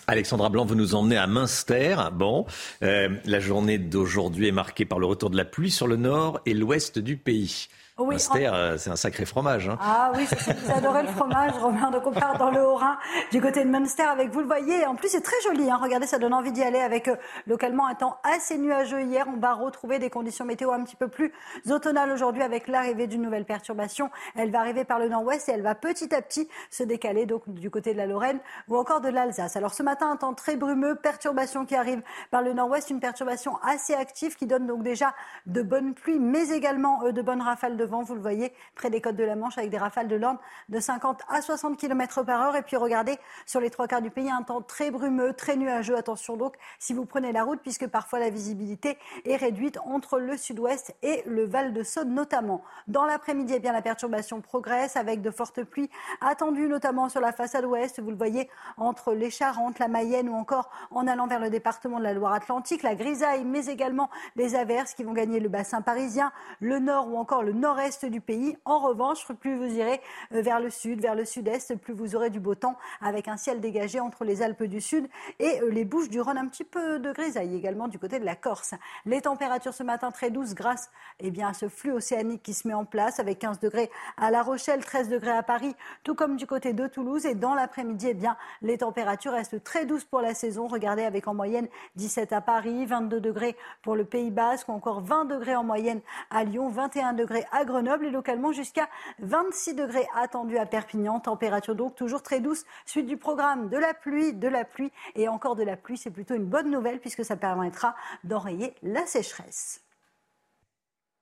[0.08, 1.94] Alexandra Blanc, vous nous emmenez à Münster.
[2.12, 2.44] Bon,
[2.82, 6.40] euh, la journée d'aujourd'hui est marquée par le retour de la pluie sur le nord
[6.44, 7.68] et l'ouest du pays.
[7.98, 8.78] Oui, Münster, en...
[8.78, 9.68] c'est un sacré fromage.
[9.68, 9.76] Hein.
[9.80, 12.98] Ah oui, vous adorez le fromage, Romain, donc on part dans le Haut-Rhin,
[13.30, 14.86] du côté de Münster avec vous le voyez.
[14.86, 15.78] En plus, c'est très joli, hein.
[15.80, 19.26] regardez, ça donne envie d'y aller avec euh, localement un temps assez nuageux hier.
[19.28, 21.32] On va retrouver des conditions météo un petit peu plus
[21.68, 24.10] automnales aujourd'hui avec l'arrivée d'une nouvelle perturbation.
[24.36, 27.42] Elle va arriver par le nord-ouest et elle va petit à petit se décaler donc
[27.48, 29.56] du côté de la Lorraine ou encore de l'Alsace.
[29.56, 33.58] Alors ce matin, un temps très brumeux, perturbation qui arrive par le nord-ouest, une perturbation
[33.62, 37.76] assez active qui donne donc déjà de bonnes pluies, mais également euh, de bonnes rafales
[37.76, 40.16] de vent, vous le voyez, près des côtes de la Manche, avec des rafales de
[40.16, 42.56] l'Orne de 50 à 60 km par heure.
[42.56, 45.96] Et puis regardez, sur les trois quarts du pays, un temps très brumeux, très nuageux.
[45.96, 50.36] Attention donc, si vous prenez la route, puisque parfois la visibilité est réduite entre le
[50.36, 52.62] sud-ouest et le Val de Saône notamment.
[52.88, 55.90] Dans l'après-midi, eh la perturbation progresse avec de fortes pluies
[56.20, 58.00] attendues, notamment sur la façade ouest.
[58.00, 61.98] Vous le voyez, entre les Charentes, la Mayenne ou encore en allant vers le département
[61.98, 66.32] de la Loire-Atlantique, la grisaille, mais également des averses qui vont gagner le bassin parisien,
[66.60, 68.58] le nord ou encore le nord-est du pays.
[68.66, 70.02] En revanche, plus vous irez
[70.34, 73.38] euh, vers le sud, vers le sud-est, plus vous aurez du beau temps avec un
[73.38, 75.08] ciel dégagé entre les Alpes du Sud
[75.38, 76.36] et euh, les Bouches du Rhône.
[76.36, 78.74] Un petit peu de grisaille également du côté de la Corse.
[79.06, 82.68] Les températures ce matin très douces grâce eh bien, à ce flux océanique qui se
[82.68, 86.36] met en place avec 15 degrés à La Rochelle, 13 degrés à Paris, tout comme
[86.36, 87.24] du côté de Toulouse.
[87.24, 90.66] Et dans l'après-midi, eh bien, les températures restent très douces pour la saison.
[90.66, 95.00] Regardez avec en moyenne 17 à Paris, 22 degrés pour le Pays Basque ou encore
[95.00, 98.88] 20 degrés en moyenne à Lyon, 21 degrés à Grenoble et localement jusqu'à
[99.20, 101.20] 26 degrés attendus à Perpignan.
[101.20, 102.64] Température donc toujours très douce.
[102.86, 105.96] Suite du programme de la pluie, de la pluie et encore de la pluie.
[105.96, 107.94] C'est plutôt une bonne nouvelle puisque ça permettra
[108.24, 109.82] d'enrayer la sécheresse.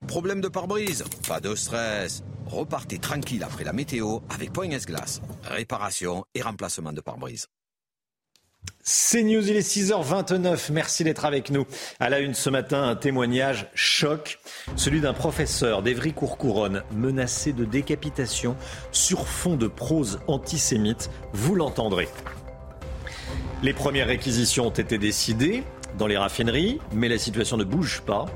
[0.06, 1.04] Problème de pare-brise?
[1.28, 2.22] Pas de stress.
[2.46, 5.20] Repartez tranquille après la météo avec Point S-Glace.
[5.44, 7.46] Réparation et remplacement de pare-brise.
[8.92, 10.72] C'est News, il est 6h29.
[10.72, 11.64] Merci d'être avec nous.
[12.00, 14.40] À la une ce matin, un témoignage choc.
[14.74, 18.56] Celui d'un professeur d'Evry-Courcouronne menacé de décapitation
[18.90, 21.08] sur fond de prose antisémite.
[21.32, 22.08] Vous l'entendrez.
[23.62, 25.62] Les premières réquisitions ont été décidées
[25.96, 28.26] dans les raffineries, mais la situation ne bouge pas.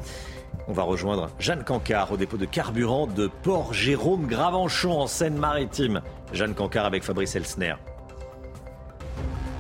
[0.69, 6.01] On va rejoindre Jeanne Cancard au dépôt de carburant de Port Jérôme Gravenchon en Seine-Maritime.
[6.33, 7.75] Jeanne Cancard avec Fabrice Elsner.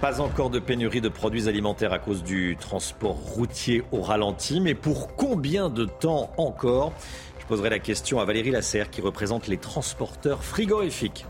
[0.05, 4.75] Pas encore de pénurie de produits alimentaires à cause du transport routier au ralenti, mais
[4.75, 6.93] pour combien de temps encore?
[7.39, 11.25] Je poserai la question à Valérie Lasserre qui représente les transporteurs frigorifiques.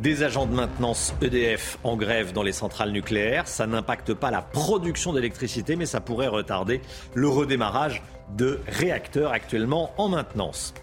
[0.00, 3.46] Des agents de maintenance EDF en grève dans les centrales nucléaires.
[3.46, 6.80] Ça n'impacte pas la production d'électricité, mais ça pourrait retarder
[7.14, 8.02] le redémarrage
[8.36, 10.74] de réacteurs actuellement en maintenance.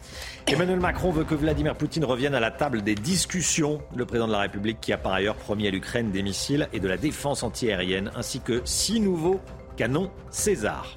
[0.48, 3.82] Emmanuel Macron veut que Vladimir Poutine revienne à la table des discussions.
[3.96, 6.80] Le président de la République qui a par ailleurs promis à l'Ukraine des missiles et
[6.80, 9.42] de la défense antiaérienne ainsi que six nouveaux
[9.76, 10.97] canons César.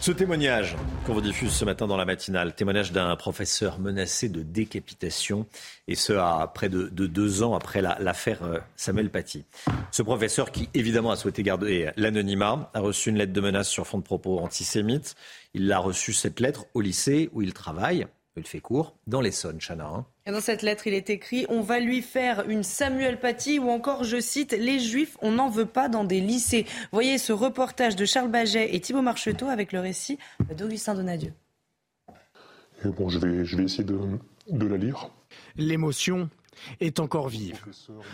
[0.00, 4.42] Ce témoignage qu'on vous diffuse ce matin dans la matinale, témoignage d'un professeur menacé de
[4.42, 5.46] décapitation,
[5.88, 9.44] et ce à près de, deux ans après l'affaire euh, Samuel Paty.
[9.90, 13.86] Ce professeur, qui évidemment a souhaité garder l'anonymat, a reçu une lettre de menace sur
[13.86, 15.16] fond de propos antisémites.
[15.52, 18.06] Il a reçu cette lettre au lycée où il travaille,
[18.38, 19.84] il fait court, dans l'Essonne, Chana.
[19.86, 20.06] Hein.
[20.30, 23.68] Et dans cette lettre, il est écrit On va lui faire une Samuel Paty ou
[23.68, 26.66] encore, je cite, Les Juifs, on n'en veut pas dans des lycées.
[26.92, 30.18] Voyez ce reportage de Charles Baget et Thibault Marcheteau avec le récit
[30.56, 31.32] d'Augustin Donadieu.
[32.84, 33.98] bon, je vais, je vais essayer de,
[34.46, 35.10] de la lire.
[35.56, 36.30] L'émotion
[36.78, 37.58] est encore vive.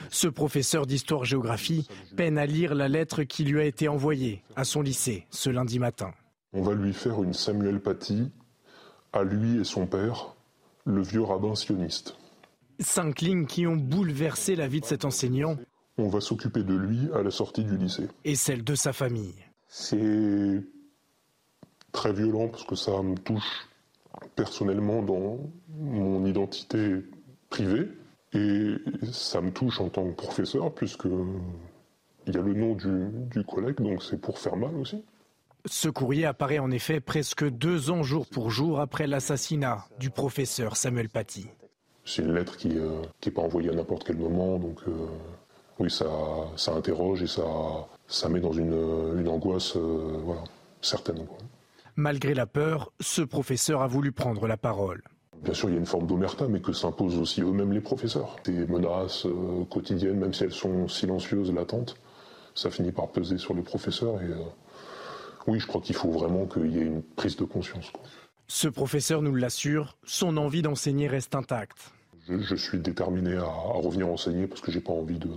[0.08, 4.80] Ce professeur d'histoire-géographie peine à lire la lettre qui lui a été envoyée à son
[4.80, 6.14] lycée ce lundi matin.
[6.54, 8.30] On va lui faire une Samuel Paty
[9.12, 10.35] à lui et son père
[10.86, 12.16] le vieux rabbin sioniste.
[12.78, 15.56] Cinq lignes qui ont bouleversé la vie de cet enseignant.
[15.98, 18.08] On va s'occuper de lui à la sortie du lycée.
[18.24, 19.34] Et celle de sa famille.
[19.68, 20.62] C'est
[21.92, 23.68] très violent parce que ça me touche
[24.36, 27.04] personnellement dans mon identité
[27.48, 27.88] privée
[28.32, 28.74] et
[29.10, 31.06] ça me touche en tant que professeur puisque
[32.26, 35.02] il y a le nom du, du collègue donc c'est pour faire mal aussi.
[35.68, 40.76] Ce courrier apparaît en effet presque deux ans jour pour jour après l'assassinat du professeur
[40.76, 41.48] Samuel Paty.
[42.04, 44.92] C'est une lettre qui n'est euh, pas envoyée à n'importe quel moment, donc euh,
[45.80, 46.06] oui, ça,
[46.54, 47.42] ça, interroge et ça,
[48.06, 50.44] ça met dans une, une angoisse euh, voilà,
[50.82, 51.26] certaine.
[51.96, 55.02] Malgré la peur, ce professeur a voulu prendre la parole.
[55.42, 58.36] Bien sûr, il y a une forme d'omerta, mais que s'imposent aussi eux-mêmes les professeurs.
[58.44, 59.26] Des menaces
[59.68, 61.96] quotidiennes, même si elles sont silencieuses, latentes,
[62.54, 64.28] ça finit par peser sur les professeurs et
[65.46, 67.92] oui, je crois qu'il faut vraiment qu'il y ait une prise de conscience.
[68.48, 71.92] Ce professeur nous l'assure, son envie d'enseigner reste intacte.
[72.28, 75.30] Je, suis déterminé à, revenir enseigner parce que j'ai pas envie de,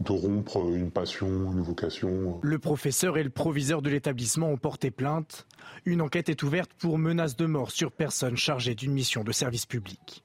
[0.00, 2.38] de rompre une passion, une vocation.
[2.42, 5.46] Le professeur et le proviseur de l'établissement ont porté plainte.
[5.86, 9.64] Une enquête est ouverte pour menace de mort sur personne chargée d'une mission de service
[9.64, 10.22] public.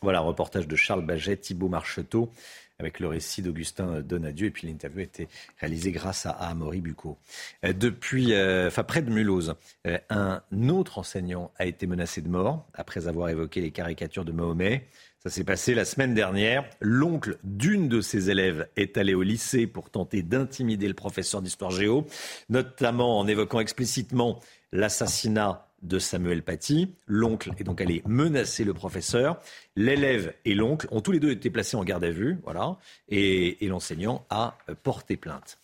[0.00, 2.30] Voilà, reportage de Charles Baget, Thibault Marcheteau
[2.78, 4.48] avec le récit d'Augustin Donadieu.
[4.48, 7.18] Et puis l'interview a été réalisée grâce à, Amaury Bucco.
[7.64, 9.54] Euh, depuis, euh, près de Mulhouse,
[9.86, 14.32] euh, un autre enseignant a été menacé de mort après avoir évoqué les caricatures de
[14.32, 14.86] Mahomet.
[15.24, 16.68] Ça s'est passé la semaine dernière.
[16.80, 21.70] L'oncle d'une de ses élèves est allé au lycée pour tenter d'intimider le professeur d'histoire
[21.70, 22.06] géo,
[22.50, 24.40] notamment en évoquant explicitement
[24.72, 26.94] l'assassinat de Samuel Paty.
[27.06, 29.38] L'oncle est donc allé menacer le professeur.
[29.76, 32.76] L'élève et l'oncle ont tous les deux été placés en garde à vue, voilà,
[33.08, 35.58] et, l'enseignant a porté plainte.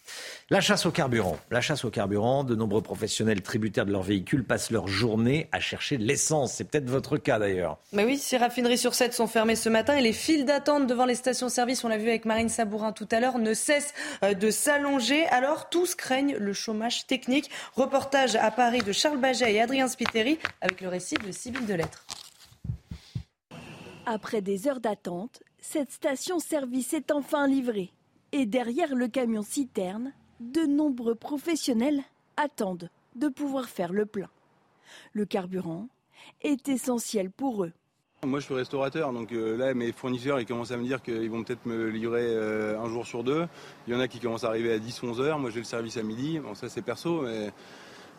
[0.51, 1.39] La chasse au carburant.
[1.53, 5.61] La chasse au carburant, de nombreux professionnels tributaires de leur véhicule passent leur journée à
[5.61, 6.55] chercher de l'essence.
[6.55, 7.79] C'est peut-être votre cas d'ailleurs.
[7.93, 11.05] Mais oui, ces raffineries sur 7 sont fermées ce matin et les files d'attente devant
[11.05, 13.95] les stations-service, on l'a vu avec Marine Sabourin tout à l'heure, ne cessent
[14.25, 15.25] euh, de s'allonger.
[15.27, 17.49] Alors tous craignent le chômage technique.
[17.77, 22.05] Reportage à Paris de Charles Baget et Adrien Spiteri avec le récit de Sybille Delettre.
[24.07, 27.93] Après des heures d'attente, cette station-service est enfin livrée.
[28.33, 32.03] Et derrière le camion citerne, de nombreux professionnels
[32.37, 34.31] attendent de pouvoir faire le plein.
[35.13, 35.89] Le carburant
[36.43, 37.73] est essentiel pour eux.
[38.25, 41.31] Moi je suis restaurateur, donc euh, là mes fournisseurs ils commencent à me dire qu'ils
[41.31, 43.47] vont peut-être me livrer euh, un jour sur deux.
[43.87, 45.97] Il y en a qui commencent à arriver à 10-11 heures, moi j'ai le service
[45.97, 47.25] à midi, bon ça c'est perso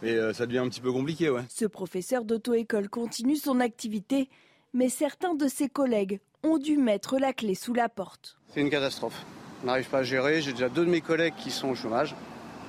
[0.01, 1.29] mais, euh, ça devient un petit peu compliqué.
[1.29, 1.43] Ouais.
[1.49, 4.27] Ce professeur d'auto-école continue son activité
[4.73, 8.37] mais certains de ses collègues ont dû mettre la clé sous la porte.
[8.53, 9.25] C'est une catastrophe.
[9.63, 10.41] On n'arrive pas à gérer.
[10.41, 12.15] J'ai déjà deux de mes collègues qui sont au chômage,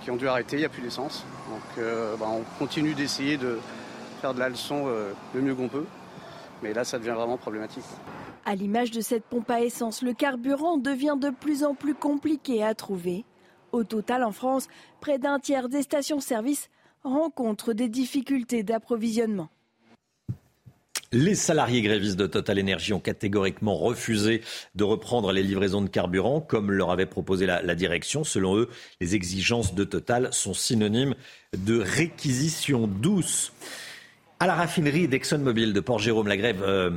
[0.03, 1.25] qui ont dû arrêter, il n'y a plus d'essence.
[1.49, 1.85] Donc
[2.19, 3.59] bah, on continue d'essayer de
[4.21, 4.87] faire de la leçon
[5.35, 5.87] le mieux qu'on peut.
[6.63, 7.85] Mais là, ça devient vraiment problématique.
[8.45, 12.63] À l'image de cette pompe à essence, le carburant devient de plus en plus compliqué
[12.63, 13.25] à trouver.
[13.73, 14.69] Au total, en France,
[15.01, 16.69] près d'un tiers des stations-service
[17.05, 19.49] rencontrent des difficultés d'approvisionnement.
[21.15, 24.41] Les salariés grévistes de Total Energy ont catégoriquement refusé
[24.75, 28.25] de reprendre les livraisons de carburant, comme leur avait proposé la, direction.
[28.25, 31.15] Selon eux, les exigences de Total sont synonymes
[31.55, 33.53] de réquisition douce.
[34.41, 36.91] À la raffinerie d'ExxonMobil de Port-Jérôme, la grève euh,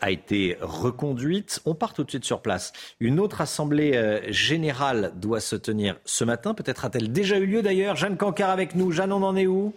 [0.00, 1.60] a été reconduite.
[1.66, 2.72] On part tout de suite sur place.
[2.98, 6.54] Une autre assemblée euh, générale doit se tenir ce matin.
[6.54, 7.94] Peut-être a-t-elle déjà eu lieu d'ailleurs.
[7.94, 8.90] Jeanne Cancard avec nous.
[8.90, 9.74] Jeanne, on en est où?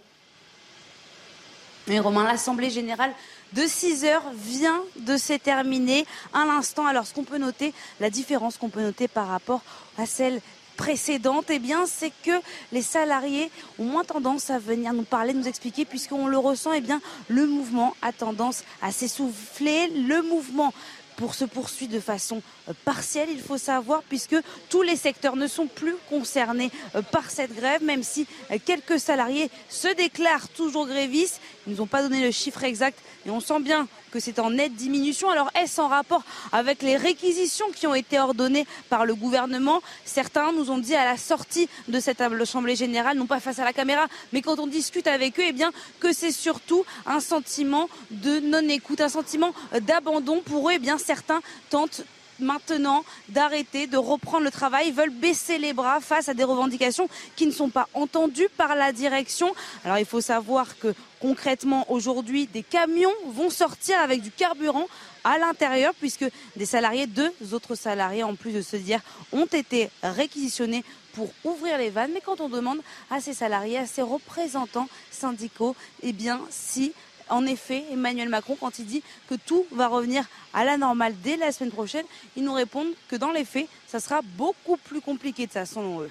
[1.96, 3.12] Romain, l'assemblée générale
[3.52, 6.86] de 6 heures vient de se terminer à l'instant.
[6.86, 9.62] Alors, ce qu'on peut noter, la différence qu'on peut noter par rapport
[9.96, 10.40] à celle
[10.76, 12.40] précédente, eh bien, c'est que
[12.72, 16.80] les salariés ont moins tendance à venir nous parler, nous expliquer, puisqu'on le ressent, eh
[16.80, 19.88] bien, le mouvement a tendance à s'essouffler.
[19.88, 20.72] Le mouvement
[21.16, 22.42] pour se poursuivre de façon
[22.84, 24.36] partielle, il faut savoir, puisque
[24.68, 29.00] tous les secteurs ne sont plus concernés euh, par cette grève, même si euh, quelques
[29.00, 31.40] salariés se déclarent toujours grévistes.
[31.66, 34.38] Ils ne nous ont pas donné le chiffre exact, et on sent bien que c'est
[34.38, 35.28] en nette diminution.
[35.28, 39.82] Alors est-ce en rapport avec les réquisitions qui ont été ordonnées par le gouvernement?
[40.04, 43.64] Certains nous ont dit à la sortie de cette assemblée générale, non pas face à
[43.64, 47.88] la caméra, mais quand on discute avec eux, eh bien que c'est surtout un sentiment
[48.10, 49.52] de non-écoute, un sentiment
[49.82, 50.72] d'abandon pour eux.
[50.76, 52.02] Eh bien certains tentent
[52.40, 57.46] maintenant d'arrêter, de reprendre le travail, veulent baisser les bras face à des revendications qui
[57.46, 59.54] ne sont pas entendues par la direction.
[59.84, 64.86] Alors il faut savoir que concrètement aujourd'hui, des camions vont sortir avec du carburant
[65.24, 69.00] à l'intérieur puisque des salariés, deux autres salariés en plus de se dire,
[69.32, 72.12] ont été réquisitionnés pour ouvrir les vannes.
[72.14, 76.92] Mais quand on demande à ces salariés, à ces représentants syndicaux, eh bien si
[77.30, 81.36] en effet, Emmanuel Macron, quand il dit que tout va revenir à la normale dès
[81.36, 82.04] la semaine prochaine,
[82.36, 86.02] ils nous répondent que dans les faits, ça sera beaucoup plus compliqué de ça, selon
[86.02, 86.10] eux.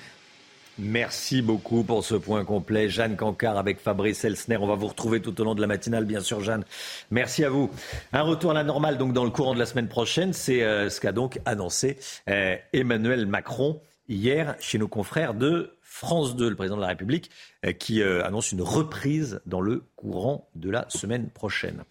[0.80, 2.88] Merci beaucoup pour ce point complet.
[2.88, 4.58] Jeanne Cancard avec Fabrice Elsner.
[4.58, 6.64] On va vous retrouver tout au long de la matinale, bien sûr, Jeanne.
[7.10, 7.72] Merci à vous.
[8.14, 10.34] Un retour à la normale, donc, dans le courant de la semaine prochaine.
[10.34, 11.98] C'est euh, ce qu'a donc annoncé
[12.30, 17.32] euh, Emmanuel Macron hier chez nos confrères de France 2, le président de la République,
[17.66, 21.84] euh, qui euh, annonce une reprise dans le courant de la semaine prochaine.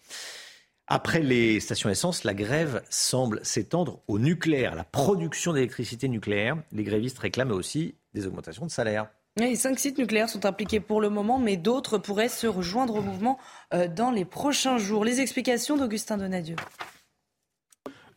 [0.87, 6.55] Après les stations essence, la grève semble s'étendre au nucléaire, la production d'électricité nucléaire.
[6.71, 9.09] Les grévistes réclament aussi des augmentations de salaire.
[9.35, 13.01] Les cinq sites nucléaires sont impliqués pour le moment, mais d'autres pourraient se rejoindre au
[13.01, 13.37] mouvement
[13.73, 15.03] euh, dans les prochains jours.
[15.03, 16.55] Les explications d'Augustin Donadieu.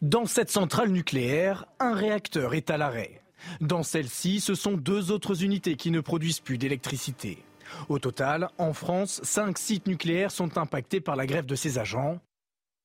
[0.02, 3.19] Dans cette centrale nucléaire, un réacteur est à l'arrêt.
[3.60, 7.42] Dans celle-ci, ce sont deux autres unités qui ne produisent plus d'électricité.
[7.88, 12.18] Au total, en France, cinq sites nucléaires sont impactés par la grève de ces agents.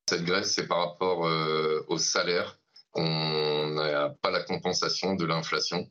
[0.08, 2.60] Cette grève, c'est par rapport euh, au salaire.
[2.94, 5.90] On n'a pas la compensation de l'inflation.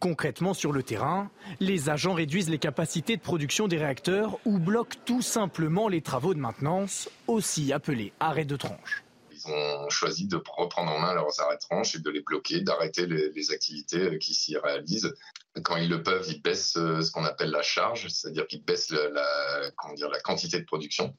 [0.00, 4.98] Concrètement, sur le terrain, les agents réduisent les capacités de production des réacteurs ou bloquent
[5.04, 9.03] tout simplement les travaux de maintenance, aussi appelés arrêts de tranche
[9.46, 13.06] ont choisi de reprendre en main leurs arrêts de tranche et de les bloquer, d'arrêter
[13.06, 15.14] les, activités euh, qui s'y réalisent.
[15.62, 18.90] Quand ils le peuvent, ils baissent euh, ce qu'on appelle la charge, c'est-à-dire qu'ils baissent
[18.90, 21.14] la, dire, la quantité de production.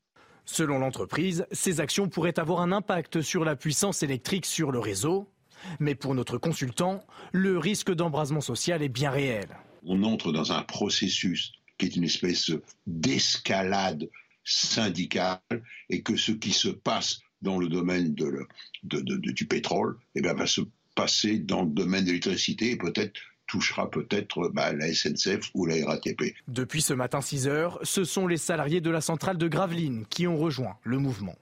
[0.46, 5.28] Selon l'entreprise, ces actions pourraient avoir un impact sur la puissance électrique sur le réseau.
[5.80, 9.48] Mais pour notre consultant, le risque d'embrasement social est bien réel.
[9.84, 12.52] On entre dans un processus qui est une espèce
[12.86, 14.10] d'escalade
[14.44, 15.40] syndicale
[15.90, 18.48] et que ce qui se passe dans le domaine de,
[18.84, 20.62] du pétrole, eh bien, va se
[20.96, 23.14] passer dans le domaine de l'électricité et peut-être
[23.48, 26.34] touchera peut-être bah, la SNCF ou la RATP.
[26.48, 30.26] Depuis ce matin 6 heures, ce sont les salariés de la centrale de Gravelines qui
[30.26, 31.36] ont rejoint le mouvement.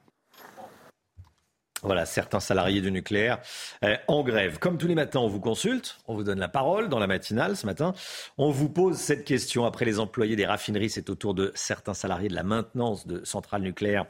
[1.83, 3.39] Voilà, certains salariés du nucléaire
[3.83, 4.57] euh, en grève.
[4.59, 7.57] Comme tous les matins, on vous consulte, on vous donne la parole dans la matinale
[7.57, 7.93] ce matin.
[8.37, 9.65] On vous pose cette question.
[9.65, 13.23] Après les employés des raffineries, c'est au tour de certains salariés de la maintenance de
[13.25, 14.05] centrales nucléaires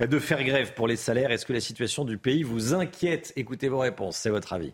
[0.00, 1.30] de faire grève pour les salaires.
[1.30, 3.32] Est-ce que la situation du pays vous inquiète?
[3.36, 4.72] Écoutez vos réponses, c'est votre avis.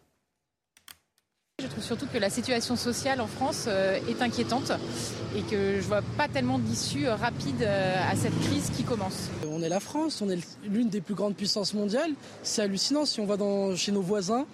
[1.62, 4.72] Je trouve surtout que la situation sociale en France euh, est inquiétante
[5.36, 8.82] et que je ne vois pas tellement d'issue euh, rapide euh, à cette crise qui
[8.82, 9.28] commence.
[9.48, 12.12] On est la France, on est l'une des plus grandes puissances mondiales.
[12.42, 13.04] C'est hallucinant.
[13.04, 14.44] Si on va dans, chez nos voisins,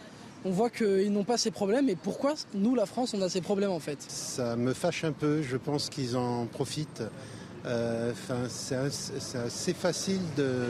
[0.44, 1.88] on voit qu'ils n'ont pas ces problèmes.
[1.88, 3.99] Et pourquoi nous, la France, on a ces problèmes en fait?
[4.07, 5.40] Ça me fâche un peu.
[5.40, 7.03] Je pense qu'ils en profitent.
[8.49, 10.66] c'est assez facile de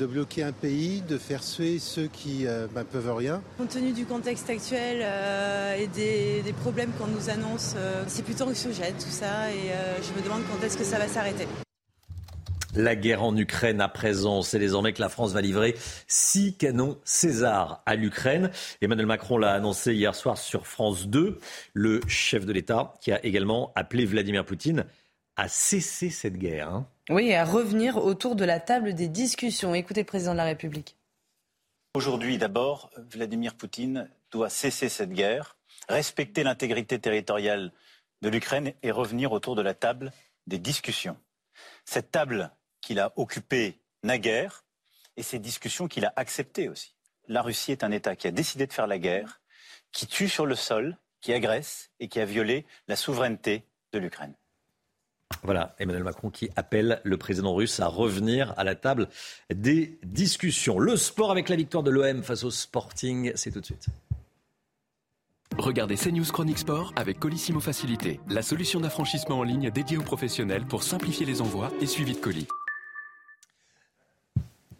[0.00, 3.42] de bloquer un pays, de faire suer ceux qui ne bah, peuvent rien.
[3.58, 5.04] Compte tenu du contexte actuel
[5.78, 7.76] et des, problèmes qu'on nous annonce,
[8.06, 9.70] c'est plutôt anxiogène tout ça et
[10.02, 11.46] je me demande quand est-ce que ça va s'arrêter.
[12.74, 15.74] La guerre en Ukraine à présent, c'est désormais que la France va livrer
[16.06, 18.50] six canons César à l'Ukraine.
[18.80, 21.40] Emmanuel Macron l'a annoncé hier soir sur France 2,
[21.74, 24.84] le chef de l'État qui a également appelé Vladimir Poutine
[25.36, 26.68] à cesser cette guerre.
[26.68, 26.86] Hein.
[27.10, 29.74] Oui, à revenir autour de la table des discussions.
[29.74, 30.96] Écoutez le président de la République.
[31.94, 35.56] Aujourd'hui, d'abord, Vladimir Poutine doit cesser cette guerre,
[35.88, 37.72] respecter l'intégrité territoriale
[38.22, 40.12] de l'Ukraine et revenir autour de la table
[40.46, 41.16] des discussions.
[41.84, 44.64] Cette table qu'il a occupé naguère
[45.16, 46.94] et ces discussions qu'il a acceptées aussi.
[47.26, 49.40] La Russie est un État qui a décidé de faire la guerre,
[49.90, 54.36] qui tue sur le sol, qui agresse et qui a violé la souveraineté de l'Ukraine.
[55.42, 59.08] Voilà, Emmanuel Macron qui appelle le président russe à revenir à la table
[59.52, 60.78] des discussions.
[60.78, 63.86] Le sport avec la victoire de l'OM face au Sporting, c'est tout de suite.
[65.58, 70.64] Regardez CNews Chronique Sport avec Colissimo Facilité, la solution d'affranchissement en ligne dédiée aux professionnels
[70.64, 72.46] pour simplifier les envois et suivi de colis.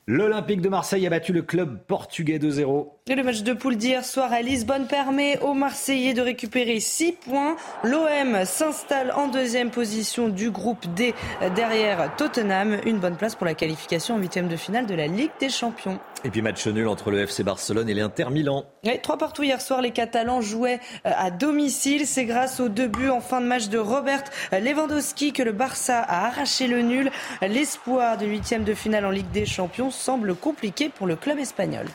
[0.07, 2.89] L'Olympique de Marseille a battu le club portugais 2-0.
[3.11, 7.11] Et le match de poule d'hier soir à Lisbonne permet aux Marseillais de récupérer 6
[7.11, 7.57] points.
[7.83, 11.13] L'OM s'installe en deuxième position du groupe D
[11.57, 12.77] derrière Tottenham.
[12.87, 15.99] Une bonne place pour la qualification en huitième de finale de la Ligue des Champions.
[16.23, 18.65] Et puis match nul entre le FC Barcelone et l'Inter Milan.
[19.03, 22.07] trois partout hier soir, les Catalans jouaient euh, à domicile.
[22.07, 25.99] C'est grâce aux deux buts en fin de match de Robert Lewandowski que le Barça
[25.99, 27.11] a arraché le nul.
[27.43, 31.87] L'espoir de huitième de finale en Ligue des Champions semble compliqué pour le club espagnol.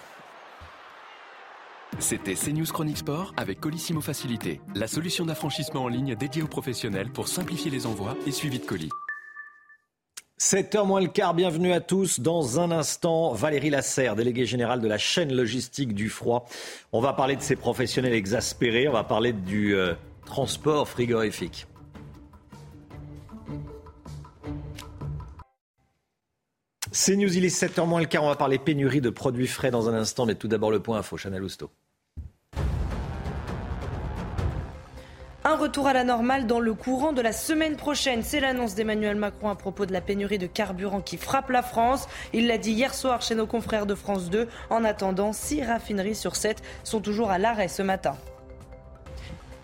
[1.99, 7.09] C'était CNews Chronique Sport avec Colissimo Facilité, la solution d'affranchissement en ligne dédiée aux professionnels
[7.09, 8.89] pour simplifier les envois et suivi de colis.
[10.37, 12.19] 7h moins le quart, bienvenue à tous.
[12.19, 16.45] Dans un instant, Valérie Lasserre, déléguée générale de la chaîne logistique du froid.
[16.91, 19.93] On va parler de ces professionnels exaspérés, on va parler du euh,
[20.25, 21.65] transport frigorifique.
[26.91, 29.71] C'est News, il est 7h moins le quart, on va parler pénurie de produits frais
[29.71, 31.71] dans un instant, mais tout d'abord le point info, Chanel Housteau.
[35.47, 38.23] Un retour à la normale dans le courant de la semaine prochaine.
[38.23, 42.07] C'est l'annonce d'Emmanuel Macron à propos de la pénurie de carburant qui frappe la France.
[42.33, 44.47] Il l'a dit hier soir chez nos confrères de France 2.
[44.71, 48.17] En attendant, six raffineries sur 7 sont toujours à l'arrêt ce matin.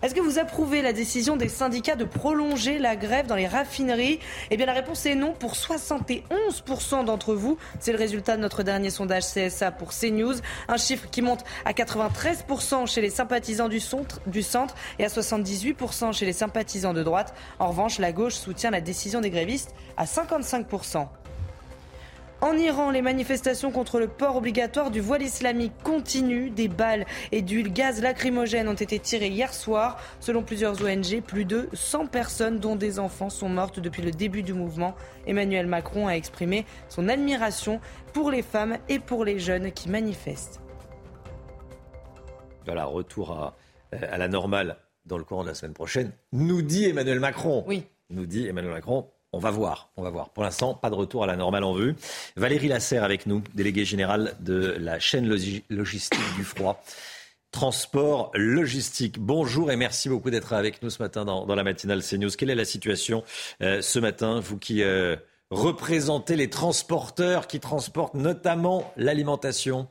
[0.02, 4.18] Est-ce que vous approuvez la décision des syndicats de prolonger la grève dans les raffineries?
[4.50, 7.56] Eh bien la réponse est non pour 71% d'entre vous.
[7.78, 10.34] C'est le résultat de notre dernier sondage CSA pour CNews.
[10.66, 14.40] Un chiffre qui monte à 93% chez les sympathisants du centre, du
[14.98, 17.32] et à 78% chez les sympathisants de droite.
[17.60, 21.06] En revanche, la gauche soutient la décision des grévistes à 55%.
[22.42, 26.50] En Iran, les manifestations contre le port obligatoire du voile islamique continuent.
[26.50, 30.00] Des balles et d'huile gaz lacrymogène ont été tirées hier soir.
[30.18, 34.42] Selon plusieurs ONG, plus de 100 personnes, dont des enfants, sont mortes depuis le début
[34.42, 34.96] du mouvement.
[35.24, 37.80] Emmanuel Macron a exprimé son admiration
[38.12, 40.60] pour les femmes et pour les jeunes qui manifestent.
[42.64, 43.56] Voilà, retour à,
[43.92, 47.62] à la normale dans le courant de la semaine prochaine, nous dit Emmanuel Macron.
[47.68, 47.84] Oui.
[48.10, 49.08] Nous dit Emmanuel Macron.
[49.34, 50.28] On va voir, on va voir.
[50.28, 51.94] Pour l'instant, pas de retour à la normale en vue.
[52.36, 56.84] Valérie Lasserre avec nous, déléguée générale de la chaîne logistique du froid.
[57.50, 59.18] Transport logistique.
[59.18, 62.28] Bonjour et merci beaucoup d'être avec nous ce matin dans, la matinale CNews.
[62.36, 63.24] Quelle est la situation
[63.62, 65.16] euh, ce matin, vous qui euh,
[65.50, 69.88] représentez les transporteurs qui transportent notamment l'alimentation?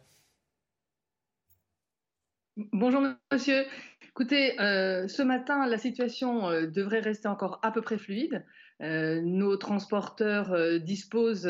[2.58, 3.66] Bonjour monsieur.
[4.04, 8.46] Écoutez, euh, ce matin, la situation devrait rester encore à peu près fluide.
[8.82, 11.48] Euh, nos transporteurs euh, disposent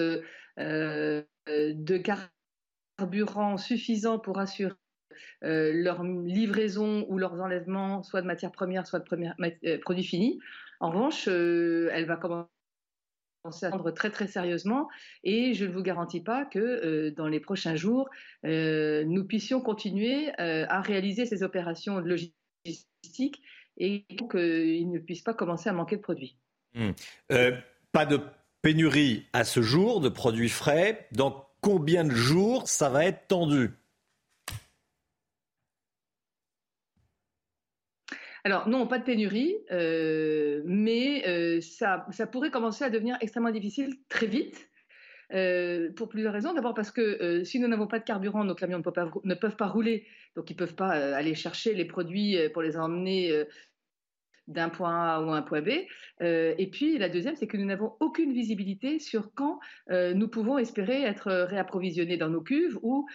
[0.59, 2.03] euh, de
[2.97, 4.73] carburant suffisant pour assurer
[5.43, 10.39] leur livraison ou leurs enlèvements, soit de matières premières, soit de produits finis.
[10.79, 12.47] En revanche, elle va commencer
[13.63, 14.87] à prendre très très sérieusement
[15.23, 18.09] et je ne vous garantis pas que dans les prochains jours,
[18.43, 23.41] nous puissions continuer à réaliser ces opérations logistiques
[23.77, 26.37] et qu'il ne puisse pas commencer à manquer de produits.
[26.73, 26.91] Hmm.
[27.31, 27.51] Euh,
[27.91, 28.19] pas de
[28.61, 31.07] pénurie à ce jour de produits frais.
[31.11, 33.71] Dans combien de jours ça va être tendu?
[38.43, 43.97] Alors non, pas de pénurie, euh, mais euh, ça, pourrait commencer à devenir extrêmement difficile
[44.09, 44.67] très vite.
[45.95, 46.53] pour plusieurs raisons.
[46.53, 49.55] D'abord parce que si nous n'avons pas de carburant, nos camions ne peuvent ne peuvent
[49.55, 53.45] pas rouler, donc ils ne peuvent pas aller chercher les produits pour les emmener
[54.51, 55.69] d'un point A ou un point B.
[56.21, 60.27] Euh, et puis la deuxième, c'est que nous n'avons aucune visibilité sur quand euh, nous
[60.27, 63.07] pouvons espérer être réapprovisionnés dans nos cuves ou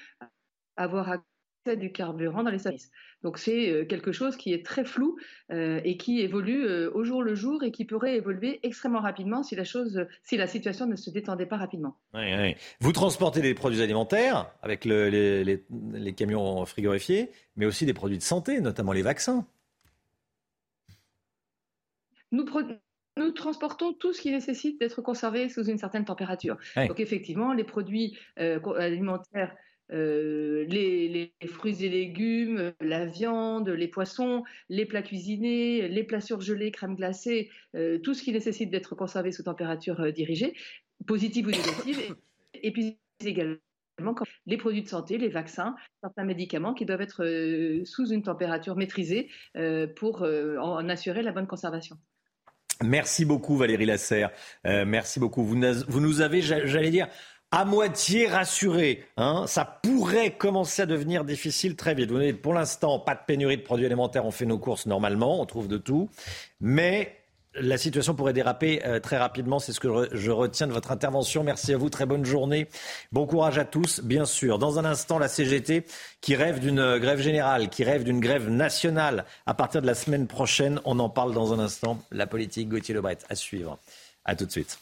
[0.76, 2.90] avoir accès du carburant dans les services.
[3.22, 5.16] Donc c'est euh, quelque chose qui est très flou
[5.50, 10.46] et qui évolue au jour le jour et qui pourrait évoluer extrêmement rapidement si la
[10.46, 11.96] situation ne se détendait pas rapidement.
[12.80, 18.60] Vous transportez des produits alimentaires avec les camions frigorifiés, mais aussi des produits de santé,
[18.60, 19.46] notamment les vaccins.
[22.32, 26.56] Nous, transportons tout ce qui nécessite d'être conservé sous une certaine température.
[26.76, 29.54] Donc effectivement, les produits euh, alimentaires,
[29.92, 36.72] euh, les, fruits et légumes, la viande, les poissons, les plats cuisinés, les plats surgelés,
[36.72, 40.54] crème glacée, euh, tout ce qui nécessite d'être conservé sous température dirigée,
[41.06, 42.16] positive ou négative,
[42.54, 43.56] et, puis également
[44.44, 47.24] les produits de santé, les vaccins, certains médicaments qui doivent être
[47.86, 49.30] sous une température maîtrisée
[49.96, 51.96] pour en assurer la bonne conservation.
[52.84, 54.30] Merci beaucoup Valérie Lasserre.
[54.66, 55.44] Euh, merci beaucoup.
[55.44, 57.08] Vous, nous avez, j'allais dire,
[57.50, 59.04] à moitié rassuré.
[59.16, 59.44] Hein.
[59.46, 62.10] Ça pourrait commencer à devenir difficile très vite.
[62.10, 64.26] Vous pour l'instant, pas de pénurie de produits alimentaires.
[64.26, 66.10] On fait nos courses normalement, on trouve de tout.
[66.60, 67.16] Mais
[67.60, 69.58] la situation pourrait déraper euh, très rapidement.
[69.58, 71.42] C'est ce que je retiens de votre intervention.
[71.44, 71.90] Merci à vous.
[71.90, 72.68] Très bonne journée.
[73.12, 74.58] Bon courage à tous, bien sûr.
[74.58, 75.84] Dans un instant, la CGT
[76.20, 79.94] qui rêve d'une euh, grève générale, qui rêve d'une grève nationale à partir de la
[79.94, 80.80] semaine prochaine.
[80.84, 81.98] On en parle dans un instant.
[82.10, 83.78] La politique, Gauthier Lebret, à suivre.
[84.24, 84.78] À tout de suite.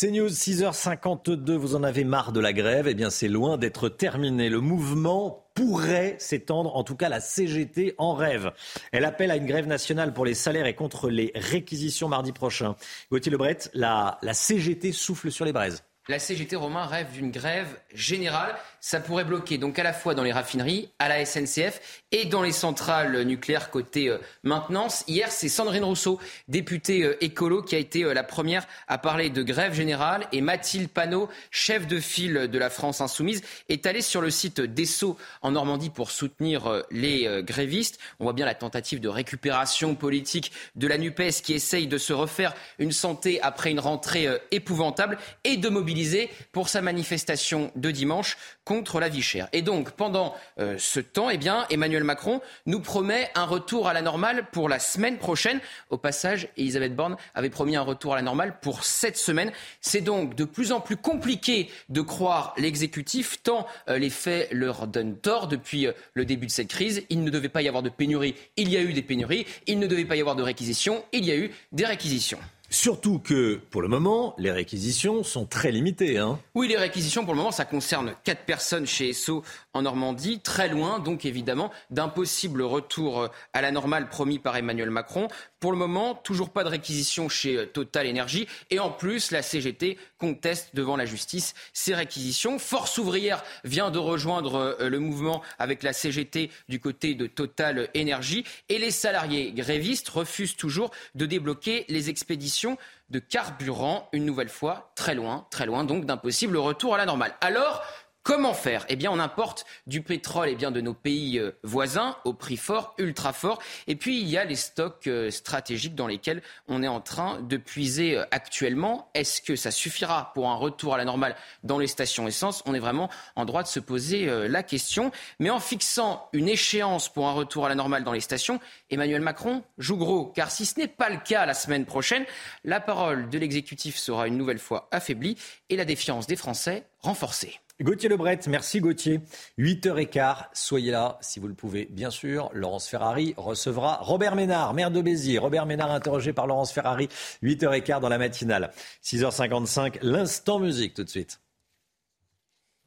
[0.00, 3.88] C'est News 6h52, vous en avez marre de la grève Eh bien c'est loin d'être
[3.88, 4.48] terminé.
[4.48, 8.52] Le mouvement pourrait s'étendre, en tout cas la CGT en rêve.
[8.92, 12.76] Elle appelle à une grève nationale pour les salaires et contre les réquisitions mardi prochain.
[13.10, 15.82] Gauthier Lebret, la, la CGT souffle sur les braises.
[16.06, 18.54] La CGT Romain rêve d'une grève générale
[18.88, 21.78] ça pourrait bloquer donc à la fois dans les raffineries, à la SNCF
[22.10, 25.04] et dans les centrales nucléaires côté euh, maintenance.
[25.06, 26.18] Hier, c'est Sandrine Rousseau,
[26.48, 30.40] députée euh, écolo, qui a été euh, la première à parler de grève générale et
[30.40, 35.18] Mathilde Panot, chef de file de la France insoumise, est allée sur le site d'Esso
[35.42, 37.98] en Normandie pour soutenir les grévistes.
[38.20, 42.14] On voit bien la tentative de récupération politique de la NUPES qui essaye de se
[42.14, 48.38] refaire une santé après une rentrée épouvantable et de mobiliser pour sa manifestation de dimanche
[48.68, 49.48] contre la vie chère.
[49.54, 53.94] Et donc, pendant euh, ce temps, eh bien, Emmanuel Macron nous promet un retour à
[53.94, 55.60] la normale pour la semaine prochaine.
[55.88, 59.52] Au passage, Elisabeth Borne avait promis un retour à la normale pour cette semaine.
[59.80, 64.86] C'est donc de plus en plus compliqué de croire l'exécutif, tant euh, les faits leur
[64.86, 67.04] donnent tort depuis euh, le début de cette crise.
[67.08, 69.46] Il ne devait pas y avoir de pénurie, il y a eu des pénuries.
[69.66, 72.38] Il ne devait pas y avoir de réquisitions, il y a eu des réquisitions.
[72.70, 76.18] Surtout que, pour le moment, les réquisitions sont très limitées.
[76.18, 76.38] Hein.
[76.54, 79.42] Oui, les réquisitions, pour le moment, ça concerne quatre personnes chez Esso
[79.74, 84.56] en Normandie, très loin, donc évidemment, d'un possible retour euh, à la normale promis par
[84.56, 85.28] Emmanuel Macron.
[85.60, 88.48] Pour le moment, toujours pas de réquisition chez euh, Total Energy.
[88.70, 92.58] Et en plus, la CGT conteste devant la justice ces réquisitions.
[92.58, 97.88] Force ouvrière vient de rejoindre euh, le mouvement avec la CGT du côté de Total
[97.96, 98.44] Energy.
[98.68, 102.78] Et les salariés grévistes refusent toujours de débloquer les expéditions
[103.10, 107.06] de carburant, une nouvelle fois, très loin, très loin donc d'un possible retour à la
[107.06, 107.34] normale.
[107.40, 107.82] Alors,
[108.28, 108.84] Comment faire?
[108.90, 112.58] Eh bien, on importe du pétrole eh bien, de nos pays euh, voisins au prix
[112.58, 113.58] fort, ultra fort.
[113.86, 117.40] Et puis, il y a les stocks euh, stratégiques dans lesquels on est en train
[117.40, 119.08] de puiser euh, actuellement.
[119.14, 122.62] Est-ce que ça suffira pour un retour à la normale dans les stations essence?
[122.66, 125.10] On est vraiment en droit de se poser la question.
[125.38, 128.60] Mais en fixant une échéance pour un retour à la normale dans les stations,
[128.90, 130.26] Emmanuel Macron joue gros.
[130.26, 132.26] Car si ce n'est pas le cas la semaine prochaine,
[132.62, 135.38] la parole de l'exécutif sera une nouvelle fois affaiblie
[135.70, 137.58] et la défiance des Français renforcée.
[137.80, 139.20] Gauthier Lebret, merci Gauthier.
[139.56, 142.50] 8h15, soyez là si vous le pouvez, bien sûr.
[142.52, 145.38] Laurence Ferrari recevra Robert Ménard, maire de Béziers.
[145.38, 147.08] Robert Ménard interrogé par Laurence Ferrari,
[147.44, 148.72] 8h15 dans la matinale.
[149.04, 151.40] 6h55, l'instant musique tout de suite.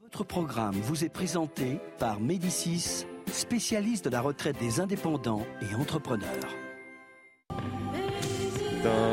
[0.02, 6.28] Votre programme vous est présenté par Médicis, spécialiste de la retraite des indépendants et entrepreneurs.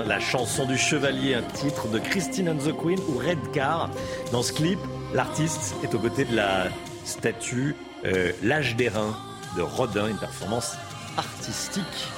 [0.07, 3.91] la chanson du chevalier, un titre de Christine and the Queen ou Redcar.
[4.33, 4.79] Dans ce clip,
[5.15, 6.69] L'artiste est aux côtés de la
[7.05, 9.17] statue euh, L'âge d'airain
[9.57, 10.77] de Rodin, une performance
[11.17, 12.09] artistique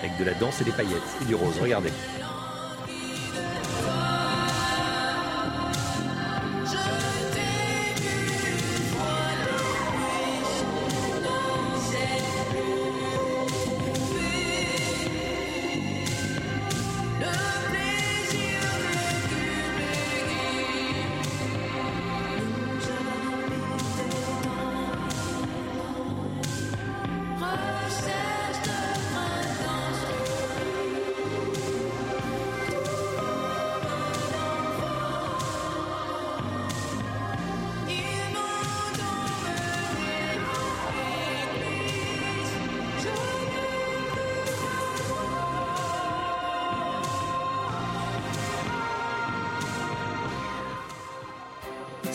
[0.00, 1.54] avec de la danse et des paillettes et du rose.
[1.60, 1.90] Regardez.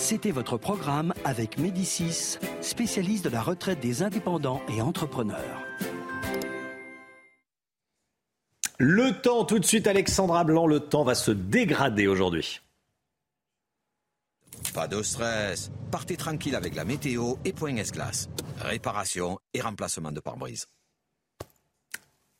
[0.02, 5.64] C'était votre programme avec Médicis, spécialiste de la retraite des indépendants et entrepreneurs.
[8.80, 12.62] Le temps, tout de suite, Alexandra Blanc, le temps va se dégrader aujourd'hui.
[14.74, 15.72] Pas de stress.
[15.92, 18.28] Partez tranquille avec la météo et Point S-Glace.
[18.60, 20.66] Réparation et remplacement de pare-brise.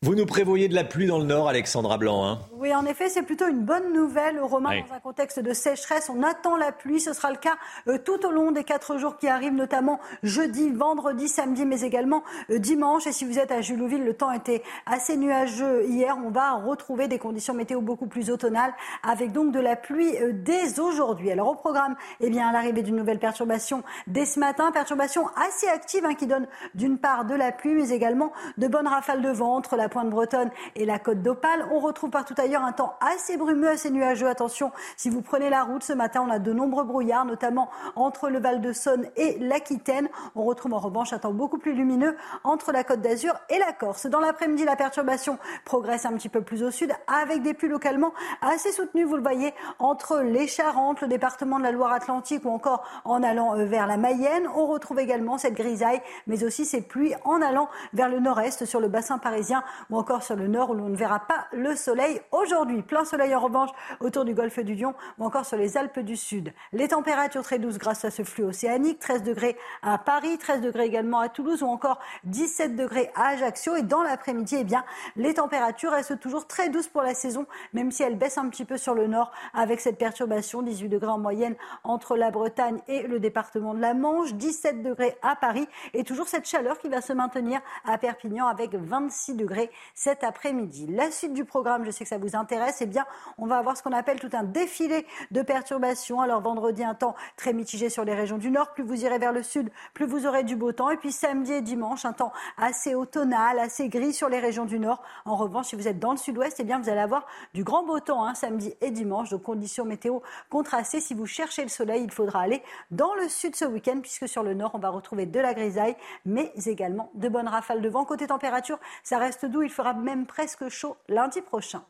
[0.04, 2.26] Vous nous prévoyez de la pluie dans le nord, Alexandra Blanc.
[2.26, 2.40] Hein?
[2.54, 4.40] Oui, en effet, c'est plutôt une bonne nouvelle.
[4.40, 7.00] Romain, dans un contexte de sécheresse, on attend la pluie.
[7.00, 7.56] Ce sera le cas
[7.88, 12.24] euh, tout au long des quatre jours qui arrivent, notamment jeudi, vendredi, samedi, mais également
[12.50, 13.06] euh, dimanche.
[13.06, 16.18] Et si vous êtes à Julouville, le temps était assez nuageux hier.
[16.26, 18.74] On va retrouver des conditions météo beaucoup plus automnales,
[19.04, 21.30] avec donc de la pluie euh, dès aujourd'hui.
[21.30, 26.06] Alors au programme, eh bien, l'arrivée d'une nouvelle perturbation dès ce matin, perturbation assez active
[26.06, 29.54] hein, qui donne d'une part de la pluie, mais également de bonnes rafales de vent
[29.56, 31.68] entre la pointe bretonne et la côte d'Opale.
[31.72, 34.28] On retrouve partout ailleurs un temps assez brumeux, assez nuageux.
[34.28, 38.30] Attention, si vous prenez la route ce matin, on a de nombreux brouillards, notamment entre
[38.30, 40.10] le Val de Saône et l'Aquitaine.
[40.36, 43.74] On retrouve en revanche un temps beaucoup plus lumineux entre la côte d'Azur et la
[43.74, 44.08] Corse.
[44.08, 48.14] Dans l'après-midi, la perturbation progresse un petit peu plus au sud avec des pluies localement
[48.42, 52.84] assez soutenues, vous le voyez, entre les Charentes, le département de la Loire-Atlantique ou encore
[53.06, 54.48] en allant euh, vers la Mayenne.
[54.56, 58.80] On retrouve également cette grisaille, mais aussi ces pluies en allant vers le nord-est sur
[58.80, 62.22] le bassin parisien ou encore sur le nord où l'on ne verra pas le soleil
[62.32, 62.82] aujourd'hui.
[62.82, 63.70] Plein soleil en revanche
[64.00, 66.54] autour du golfe du Lion ou encore sur les Alpes du Sud.
[66.74, 70.86] Les températures très douces grâce à ce flux océanique, 13 degrés à Paris, 13 degrés
[70.86, 73.76] également à Toulouse ou encore 17 degrés à Ajaccio.
[73.76, 74.84] Et dans l'après-midi, eh bien,
[75.16, 78.66] les températures restent toujours très douces pour la saison, même si elles baissent un petit
[78.66, 83.04] peu sur le nord avec cette perturbation, 18 degrés en moyenne entre la Bretagne et
[83.04, 87.02] le département de la Manche, 17 degrés à Paris et toujours cette chaleur qui va
[87.02, 90.88] se maintenir à Perpignan avec 26 degrés cet après-midi.
[90.88, 93.06] La suite du programme, je sais que ça vous intéresse, eh bien,
[93.38, 96.22] on va avoir ce qu'on appelle tout un défilé de perturbations.
[96.22, 98.74] Alors, vendredi, un temps très mitigé sur les régions du nord.
[98.74, 100.90] Plus vous irez vers le sud, plus vous aurez du beau temps.
[100.90, 104.80] Et puis, samedi et dimanche, un temps assez automnal, assez gris sur les régions du
[104.80, 105.02] nord.
[105.26, 107.84] En revanche, si vous êtes dans le sud-ouest, eh bien, vous allez avoir du grand
[107.84, 109.30] beau temps, hein, samedi et dimanche.
[109.30, 110.20] Donc, conditions météo
[110.50, 111.02] contrastées.
[111.02, 112.62] Si vous cherchez le soleil, il faudra aller
[112.92, 115.96] dans le sud ce week-end, puisque sur le nord, on va retrouver de la grisaille,
[116.26, 118.06] mais également de bonnes rafales de vent.
[118.06, 119.61] Côté température, ça reste doux.
[119.64, 121.84] Il fera même presque chaud lundi prochain.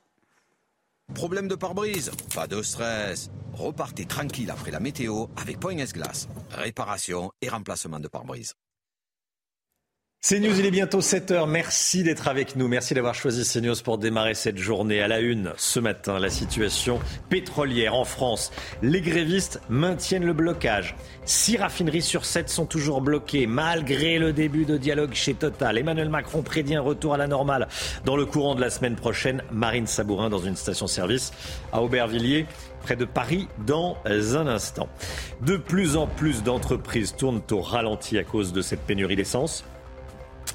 [1.13, 3.29] Problème de pare-brise Pas de stress.
[3.53, 6.27] Repartez tranquille après la météo avec Point S-Glace.
[6.51, 8.53] Réparation et remplacement de pare-brise.
[10.23, 11.49] C'est News, il est bientôt 7h.
[11.49, 12.67] Merci d'être avec nous.
[12.67, 15.01] Merci d'avoir choisi CNews pour démarrer cette journée.
[15.01, 16.99] À la une, ce matin, la situation
[17.29, 18.51] pétrolière en France.
[18.83, 20.95] Les grévistes maintiennent le blocage.
[21.25, 25.79] Six raffineries sur sept sont toujours bloquées, malgré le début de dialogue chez Total.
[25.79, 27.67] Emmanuel Macron prédit un retour à la normale
[28.05, 29.41] dans le courant de la semaine prochaine.
[29.51, 31.31] Marine Sabourin dans une station-service
[31.73, 32.45] à Aubervilliers
[32.83, 34.87] près de Paris dans un instant.
[35.41, 39.63] De plus en plus d'entreprises tournent au ralenti à cause de cette pénurie d'essence.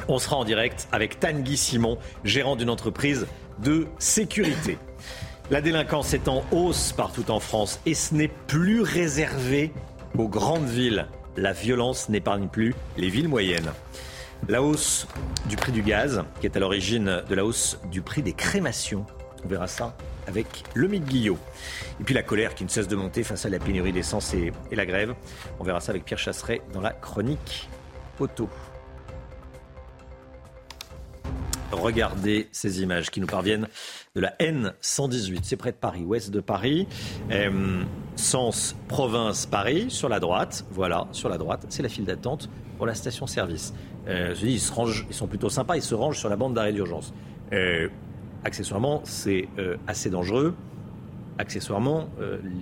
[0.08, 3.26] On sera en direct avec Tanguy Simon, gérant d'une entreprise
[3.58, 4.78] de sécurité.
[5.50, 9.72] La délinquance est en hausse partout en France et ce n'est plus réservé
[10.18, 11.06] aux grandes villes.
[11.36, 13.70] La violence n'épargne plus les villes moyennes.
[14.48, 15.06] La hausse
[15.48, 19.06] du prix du gaz, qui est à l'origine de la hausse du prix des crémations.
[19.44, 21.38] On verra ça avec le Guillot.
[22.00, 24.52] Et puis la colère qui ne cesse de monter face à la pénurie d'essence et,
[24.70, 25.14] et, la grève.
[25.60, 27.68] On verra ça avec Pierre Chasseret dans la chronique
[28.18, 28.48] auto.
[31.72, 33.68] Regardez ces images qui nous parviennent
[34.14, 35.40] de la N118.
[35.42, 36.86] C'est près de Paris, ouest de Paris.
[37.32, 37.82] Euh,
[38.14, 40.64] sens province Paris, sur la droite.
[40.70, 41.66] Voilà, sur la droite.
[41.68, 43.74] C'est la file d'attente pour la station-service.
[44.06, 46.72] Euh, ils, se rangent, ils sont plutôt sympas, ils se rangent sur la bande d'arrêt
[46.72, 47.12] d'urgence.
[47.52, 47.88] Euh,
[48.44, 49.48] accessoirement, c'est
[49.88, 50.54] assez dangereux.
[51.38, 52.08] Accessoirement,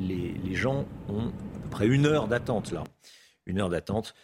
[0.08, 2.84] les, les, gens ont à peu près une heure d'attente là.
[3.46, 4.14] Une heure d'attente.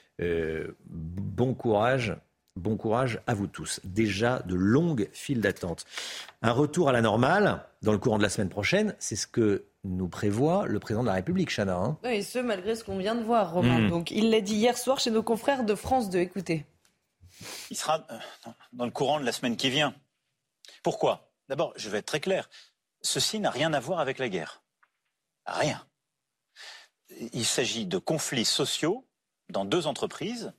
[0.88, 2.16] Bon courage
[2.56, 3.80] Bon courage à vous tous.
[3.84, 5.86] Déjà de longues files d'attente.
[6.42, 9.66] Un retour à la normale dans le courant de la semaine prochaine, c'est ce que
[9.84, 11.76] nous prévoit le président de la République, Chana.
[11.76, 13.80] Hein et ce, malgré ce qu'on vient de voir, Romain.
[13.80, 13.90] Mmh.
[13.90, 16.18] Donc, il l'a dit hier soir chez nos confrères de France 2.
[16.18, 16.66] Écoutez.
[17.70, 18.18] Il sera euh,
[18.72, 19.94] dans le courant de la semaine qui vient.
[20.82, 21.32] Pourquoi?
[21.48, 22.50] D'abord, je vais être très clair.
[23.00, 24.62] Ceci n'a rien à voir avec la guerre.
[25.46, 25.86] Rien.
[27.32, 29.06] Il s'agit de conflits sociaux
[29.48, 30.52] dans deux entreprises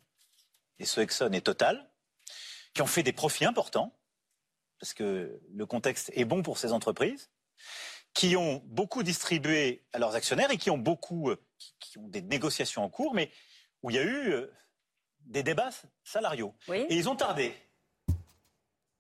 [0.82, 1.88] et ce Exxon et Total,
[2.74, 3.94] qui ont fait des profits importants,
[4.80, 7.30] parce que le contexte est bon pour ces entreprises,
[8.14, 11.38] qui ont beaucoup distribué à leurs actionnaires et qui ont beaucoup, euh,
[11.80, 13.30] qui ont des négociations en cours, mais
[13.84, 14.52] où il y a eu euh,
[15.22, 15.70] des débats
[16.04, 16.54] salariaux.
[16.68, 16.86] Oui.
[16.90, 17.54] Et ils ont tardé.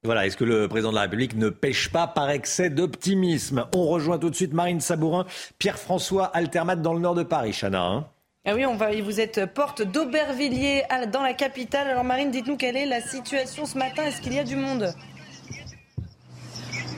[0.03, 3.67] Voilà, est-ce que le président de la République ne pêche pas par excès d'optimisme?
[3.75, 5.25] On rejoint tout de suite Marine Sabourin,
[5.59, 7.83] Pierre-François Altermat dans le nord de Paris, Chana.
[7.83, 8.11] Hein
[8.43, 10.81] Ah oui, on va, vous êtes porte d'Aubervilliers
[11.13, 11.87] dans la capitale.
[11.87, 14.03] Alors Marine, dites-nous quelle est la situation ce matin.
[14.05, 14.95] Est-ce qu'il y a du monde?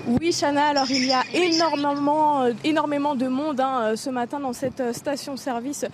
[0.07, 4.39] Oui, Chana, alors il y a énormément, euh, énormément de monde hein, euh, ce matin
[4.39, 5.85] dans cette euh, station-service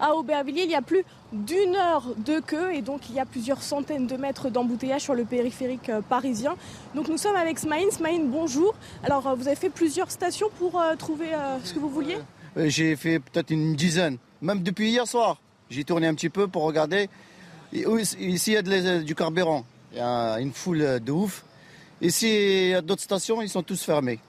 [0.00, 0.64] à Aubervilliers.
[0.64, 4.08] Il y a plus d'une heure de queue et donc il y a plusieurs centaines
[4.08, 6.56] de mètres d'embouteillage sur le périphérique parisien.
[6.96, 7.92] Donc nous sommes avec Smaïn.
[7.92, 8.74] Smaïn, bonjour.
[9.04, 11.28] Alors vous avez fait plusieurs stations pour trouver
[11.62, 12.16] ce que vous vouliez?
[12.56, 15.38] J'ai fait peut-être une dizaine, même depuis hier soir.
[15.70, 17.08] J'ai tourné un petit peu pour regarder.
[17.72, 19.64] Ici, il y a du carburant.
[19.92, 21.44] Il y a une foule de ouf.
[22.00, 24.20] Ici, il y a d'autres stations, ils sont tous fermés.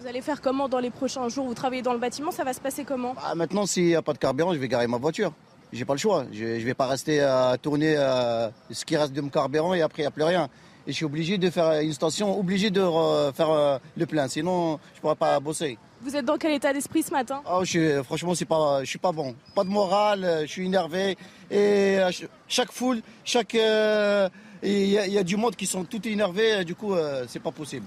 [0.00, 1.46] Vous allez faire comment dans les prochains jours?
[1.46, 3.14] Vous travaillez dans le bâtiment, ça va se passer comment?
[3.14, 5.32] Bah, Maintenant, s'il n'y a pas de carburant, je vais garer ma voiture.
[5.72, 6.24] J'ai pas le choix.
[6.32, 9.82] Je ne vais pas rester à tourner euh, ce qui reste de mon carburant et
[9.82, 10.48] après, il n'y a plus rien.
[10.86, 12.82] Et je suis obligé de faire une station, obligé de
[13.34, 15.78] faire euh, le plein, sinon je ne pourrais pas bosser.
[16.00, 17.42] Vous êtes dans quel état d'esprit ce matin?
[17.48, 19.36] Oh, je, Franchement, c'est pas, je suis pas bon.
[19.54, 21.16] Pas de morale, je suis énervé.
[21.50, 21.98] Et
[22.48, 23.56] chaque foule, chaque
[24.62, 27.84] il y, a du monde qui sont tout énervés, du coup, euh, c'est pas possible.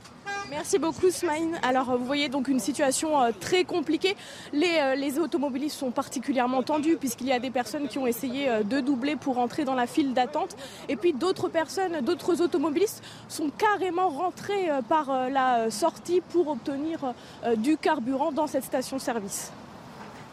[0.50, 1.54] Merci beaucoup, Smaïn.
[1.64, 4.16] Alors, euh, vous voyez donc une situation euh, très compliquée.
[4.52, 8.80] Les, les automobilistes sont particulièrement tendus puisqu'il y a des personnes qui ont essayé de
[8.82, 10.56] doubler pour entrer dans la file d'attente.
[10.90, 17.14] Et puis d'autres personnes, d'autres automobilistes sont carrément rentrés par la sortie pour obtenir
[17.58, 19.52] du carburant dans cette station-service.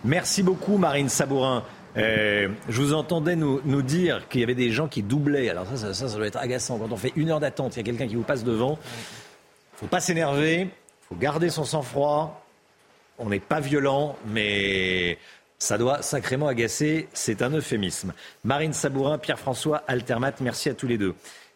[0.05, 1.63] Merci beaucoup, Marine Sabourin.
[1.97, 5.49] Euh, je vous entendais nous, nous dire qu'il y avait des gens qui doublaient.
[5.49, 6.79] Alors ça, ça, doit être agaçant.
[6.79, 8.79] Quand on fait une heure d'attente, il y a quelqu'un qui vous passe devant.
[9.75, 10.61] Il faut pas s'énerver.
[10.63, 12.45] Il faut garder son sang-froid.
[13.19, 15.19] On n'est pas violent, mais
[15.59, 17.09] ça doit sacrément agacer.
[17.13, 18.15] C'est un euphémisme.
[18.43, 21.15] Marine Sabourin, Pierre-François Altermat, merci à tous les deux.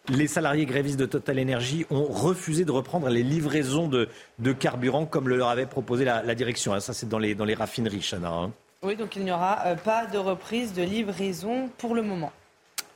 [0.09, 4.09] Les salariés grévistes de Total Energy ont refusé de reprendre les livraisons de,
[4.39, 6.74] de carburant comme le leur avait proposé la, direction.
[6.74, 8.51] Hein, ça, c'est dans les, dans les raffineries, Chana.
[8.87, 12.30] Oui, donc il n'y aura euh, pas de reprise de livraison pour le moment.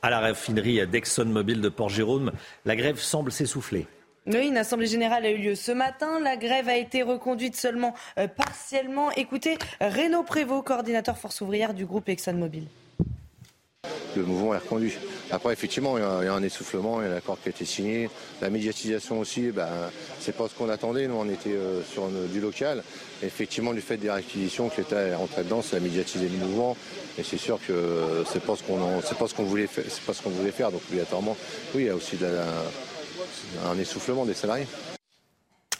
[0.01, 2.31] À la raffinerie d'ExxonMobil de Port-Jérôme,
[2.63, 3.87] la grève semble s'essouffler.
[4.25, 6.21] Oui, une assemblée générale a eu lieu ce matin.
[6.21, 9.11] La grève a été reconduite seulement euh, partiellement.
[9.17, 12.67] Écoutez, Renaud Prévost, coordinateur force ouvrière du groupe ExxonMobil
[14.15, 14.93] le mouvement est reconduit.
[15.31, 17.65] Après, effectivement, il y, a, un essoufflement, il y a un accord qui a été
[17.65, 18.09] signé.
[18.41, 19.67] La médiatisation aussi, ben,
[20.19, 21.07] c'est pas ce qu'on attendait.
[21.07, 22.83] Nous, on était euh, sur du local.
[23.23, 26.75] effectivement, du fait des réquisitions que l'État est rentré dedans, ça a médiatisé le mouvement.
[27.17, 29.85] Et c'est sûr que c'est pas ce qu'on pas ce qu'on voulait faire.
[29.87, 30.71] C'est pas ce qu'on voulait faire.
[30.71, 31.37] Donc, obligatoirement,
[31.75, 32.17] oui, il y a aussi
[33.65, 34.67] un essoufflement des salariés.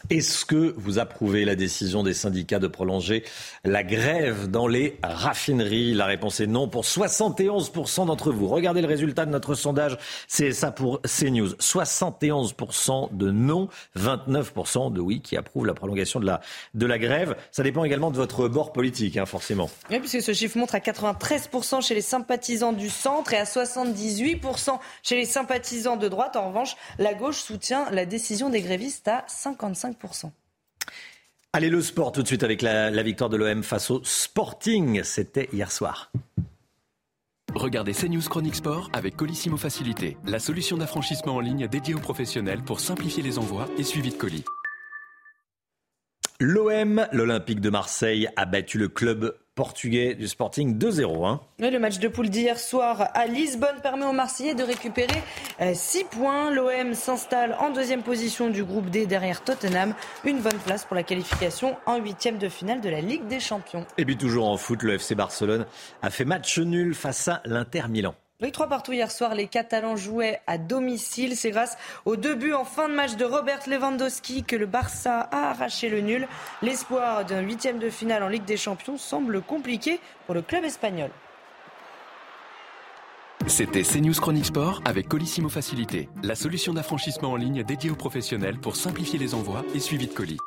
[0.09, 3.23] Est-ce que vous approuvez la décision des syndicats de prolonger
[3.63, 5.93] la grève dans les raffineries?
[5.93, 8.47] La réponse est non pour 71% d'entre vous.
[8.47, 9.97] Regardez le résultat de notre sondage,
[10.27, 11.49] c'est ça pour CNews.
[11.59, 16.41] 71% de non, 29% de oui qui approuvent la prolongation de la,
[16.73, 17.35] de la grève.
[17.51, 19.69] Ça dépend également de votre bord politique, hein, forcément.
[19.89, 24.79] Oui, puisque ce chiffre montre à 93% chez les sympathisants du centre et à 78%
[25.03, 26.35] chez les sympathisants de droite.
[26.35, 29.90] En revanche, la gauche soutient la décision des grévistes à 55%.
[31.53, 35.03] Allez, le sport tout de suite avec la, la victoire de l'OM face au Sporting.
[35.03, 36.11] C'était hier soir.
[37.53, 42.63] Regardez CNews Chronique Sport avec Colissimo Facilité, la solution d'affranchissement en ligne dédiée aux professionnels
[42.63, 44.45] pour simplifier les envois et suivi de colis.
[46.39, 51.27] L'OM, l'Olympique de Marseille, a battu le club portugais du Sporting 2-0.
[51.27, 51.39] Hein.
[51.59, 55.21] le match de poule d'hier soir à Lisbonne permet aux Marseillais de récupérer
[55.73, 56.51] 6 euh, points.
[56.51, 59.93] L'OM s'installe en deuxième position du groupe D derrière Tottenham.
[60.23, 63.85] Une bonne place pour la qualification en huitième de finale de la Ligue des Champions.
[63.97, 65.65] Et puis toujours en foot, le FC Barcelone
[66.01, 68.15] a fait match nul face à l'Inter Milan.
[68.41, 71.35] Oui, trois partout hier soir, les Catalans jouaient à domicile.
[71.35, 75.19] C'est grâce au deux buts en fin de match de Robert Lewandowski que le Barça
[75.31, 76.27] a arraché le nul.
[76.63, 81.11] L'espoir d'un huitième de finale en Ligue des Champions semble compliqué pour le club espagnol.
[83.45, 88.59] C'était CNews Chronique Sport avec Colissimo Facilité, la solution d'affranchissement en ligne dédiée aux professionnels
[88.59, 90.37] pour simplifier les envois et suivi de colis.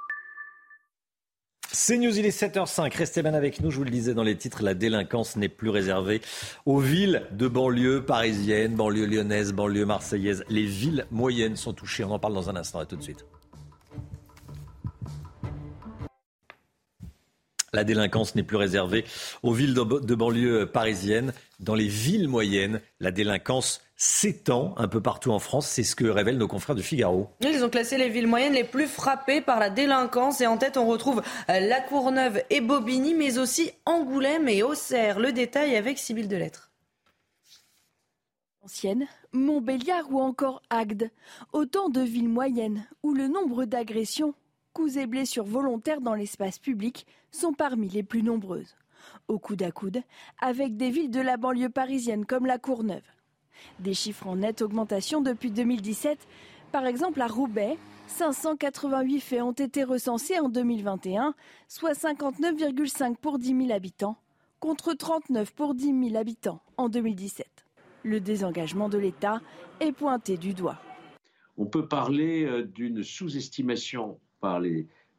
[1.75, 2.97] C'est News, il est 7h05.
[2.97, 3.73] Restez bien avec nous.
[3.73, 6.23] Je vous le disais dans les titres, la délinquance n'est plus réservée
[6.67, 10.45] aux villes de banlieue parisiennes, banlieue lyonnaise, banlieue marseillaise.
[10.49, 12.05] Les villes moyennes sont touchées.
[12.05, 12.79] On en parle dans un instant.
[12.79, 13.27] À tout de suite.
[17.75, 19.05] La délinquance n'est plus réservée
[19.43, 21.33] aux villes de banlieue parisiennes.
[21.59, 25.67] Dans les villes moyennes, la délinquance s'étend un peu partout en France.
[25.67, 27.31] C'est ce que révèlent nos confrères du Figaro.
[27.41, 30.41] Ils ont classé les villes moyennes les plus frappées par la délinquance.
[30.41, 35.19] Et en tête, on retrouve euh, La Courneuve et Bobigny, mais aussi Angoulême et Auxerre.
[35.19, 36.71] Le détail avec Sybille Delettre.
[38.63, 41.11] Ancienne, Montbéliard ou encore Agde.
[41.53, 44.33] Autant de villes moyennes où le nombre d'agressions,
[44.75, 48.75] coups et blessures volontaires dans l'espace public sont parmi les plus nombreuses.
[49.29, 50.03] au coude à coude
[50.41, 53.05] avec des villes de la banlieue parisienne comme la Courneuve.
[53.79, 56.19] Des chiffres en nette augmentation depuis 2017.
[56.73, 61.35] Par exemple, à Roubaix, 588 faits ont été recensés en 2021,
[61.69, 64.17] soit 59,5 pour 10 000 habitants,
[64.59, 67.47] contre 39 pour 10 000 habitants en 2017.
[68.03, 69.41] Le désengagement de l'État
[69.81, 70.81] est pointé du doigt.
[71.57, 74.61] On peut parler euh, d'une sous-estimation par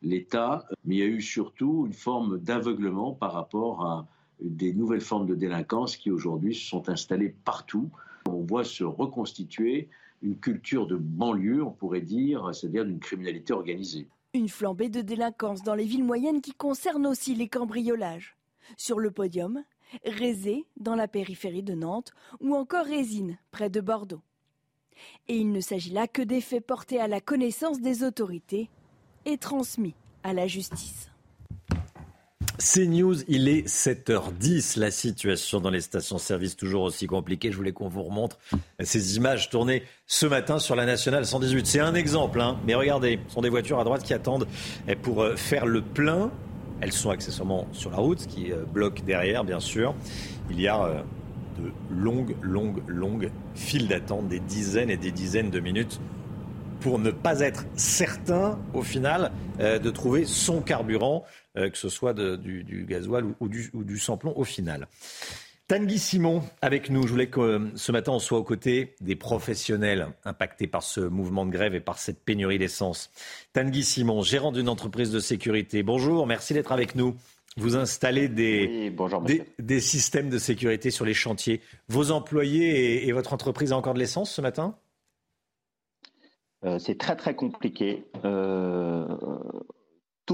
[0.04, 4.08] l'État, mais il y a eu surtout une forme d'aveuglement par rapport à
[4.40, 7.90] des nouvelles formes de délinquance qui aujourd'hui se sont installées partout.
[8.28, 9.90] On voit se reconstituer
[10.22, 14.08] une culture de banlieue, on pourrait dire, c'est-à-dire d'une criminalité organisée.
[14.36, 18.38] Une flambée de délinquance dans les villes moyennes qui concerne aussi les cambriolages.
[18.78, 19.64] Sur le podium,
[20.06, 24.22] Rézé, dans la périphérie de Nantes, ou encore Résine, près de Bordeaux.
[25.28, 28.70] Et il ne s'agit là que des faits portés à la connaissance des autorités
[29.26, 31.10] et transmis à la justice.
[32.58, 34.80] C'est News, il est 7h10.
[34.80, 37.52] La situation dans les stations-service toujours aussi compliquée.
[37.52, 38.38] Je voulais qu'on vous remontre
[38.80, 41.68] ces images tournées ce matin sur la nationale 118.
[41.68, 42.58] C'est un exemple, hein.
[42.66, 44.48] mais regardez, ce sont des voitures à droite qui attendent
[45.02, 46.32] pour euh, faire le plein.
[46.80, 49.94] Elles sont accessoirement sur la route, ce qui euh, bloque derrière, bien sûr.
[50.50, 51.02] Il y a euh,
[51.60, 56.00] de longues, longues, longues files d'attente, des dizaines et des dizaines de minutes
[56.86, 61.26] pour ne pas être certain, au final, de trouver son carburant.
[61.58, 64.88] Euh, que ce soit du, du, gasoil ou, du, ou du samplon au final.
[65.68, 67.04] Tanguy Simon avec nous.
[67.04, 71.00] Je voulais que euh, ce matin on soit aux côtés des professionnels impactés par ce
[71.00, 73.10] mouvement de grève et par cette pénurie d'essence.
[73.54, 75.82] Tanguy Simon, gérant d'une entreprise de sécurité.
[75.82, 77.16] Bonjour, merci d'être avec nous.
[77.58, 78.94] Vous installez des,
[79.60, 81.62] des, systèmes de sécurité sur les chantiers.
[81.88, 84.76] Vos employés et, votre entreprise ont encore de l'essence ce matin?
[84.76, 84.85] euh,
[86.80, 88.06] C'est très très compliqué.
[88.14, 88.28] tout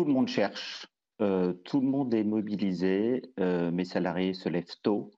[0.06, 0.88] le monde cherche.
[1.22, 5.12] Euh, tout le monde est mobilisé, euh, mes salariés se lèvent tôt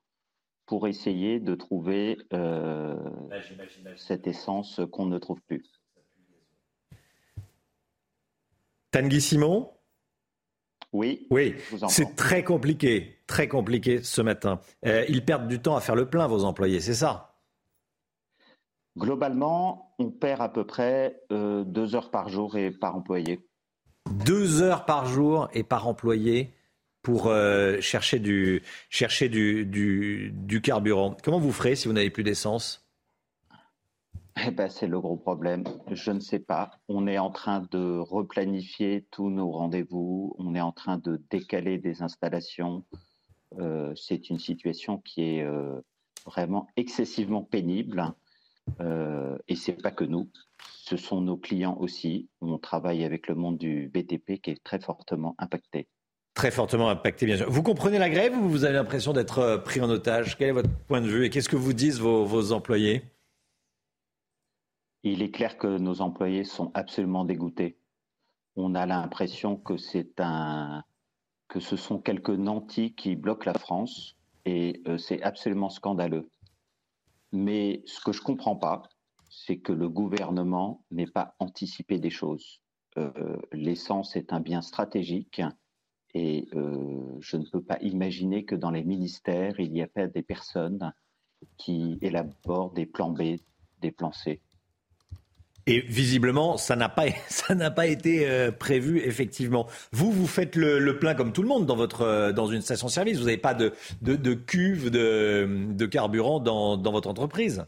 [0.65, 2.95] pour essayer de trouver euh,
[3.95, 5.65] cette essence qu'on ne trouve plus.
[8.91, 9.71] Tanguy Simon?
[10.91, 11.25] Oui.
[11.31, 11.55] Oui,
[11.87, 14.59] c'est très compliqué, très compliqué ce matin.
[14.83, 17.39] ils perdent du temps à faire le plein, vos employés, c'est ça?
[18.95, 23.39] Globalement, on perd à peu près deux heures par jour et par employé
[24.09, 26.53] deux heures par jour et par employé
[27.01, 31.17] pour euh, chercher, du, chercher du, du, carburant.
[31.23, 32.87] Comment vous ferez si vous n'avez plus d'essence?
[34.47, 35.63] Eh ben, c'est le gros problème.
[35.91, 36.71] Je ne sais pas.
[36.87, 40.35] On est en train de replanifier tous nos rendez-vous.
[40.39, 42.83] On est en train de décaler des installations.
[43.59, 45.79] Euh, c'est une situation qui est euh,
[46.25, 48.13] vraiment excessivement pénible.
[48.79, 50.29] Euh, et c'est pas que nous
[50.83, 52.27] ce sont nos clients aussi.
[52.41, 55.87] On travaille avec le monde du BTP qui est très fortement impacté.
[56.33, 57.49] Très fortement impacté, bien sûr.
[57.49, 60.37] Vous comprenez la grève ou vous avez l'impression d'être euh, pris en otage?
[60.37, 63.03] Quel est votre point de vue et qu'est-ce que vous disent vos, employés?
[65.03, 67.77] Il est clair que nos employés sont absolument dégoûtés.
[68.55, 70.83] On a l'impression que c'est un
[71.49, 76.29] que ce sont quelques nantis qui bloquent la France et euh, c'est absolument scandaleux.
[77.33, 78.83] Mais ce que je comprends pas,
[79.29, 82.61] c'est que le gouvernement n'ait pas anticipé des choses.
[82.97, 85.41] Euh, l'essence est un bien stratégique
[86.13, 90.05] et euh, je ne peux pas imaginer que dans les ministères, il n'y a pas
[90.05, 90.93] des personnes
[91.57, 93.37] qui élaborent des plans B,
[93.81, 94.39] des plans C.
[95.65, 99.67] Et visiblement, ça n'a pas, ça n'a pas été euh, prévu effectivement.
[99.91, 103.17] Vous, vous faites le, plein comme tout le monde dans votre, dans une station-service.
[103.17, 107.65] Vous n'avez pas de, de, cuve de, de carburant dans, dans votre entreprise.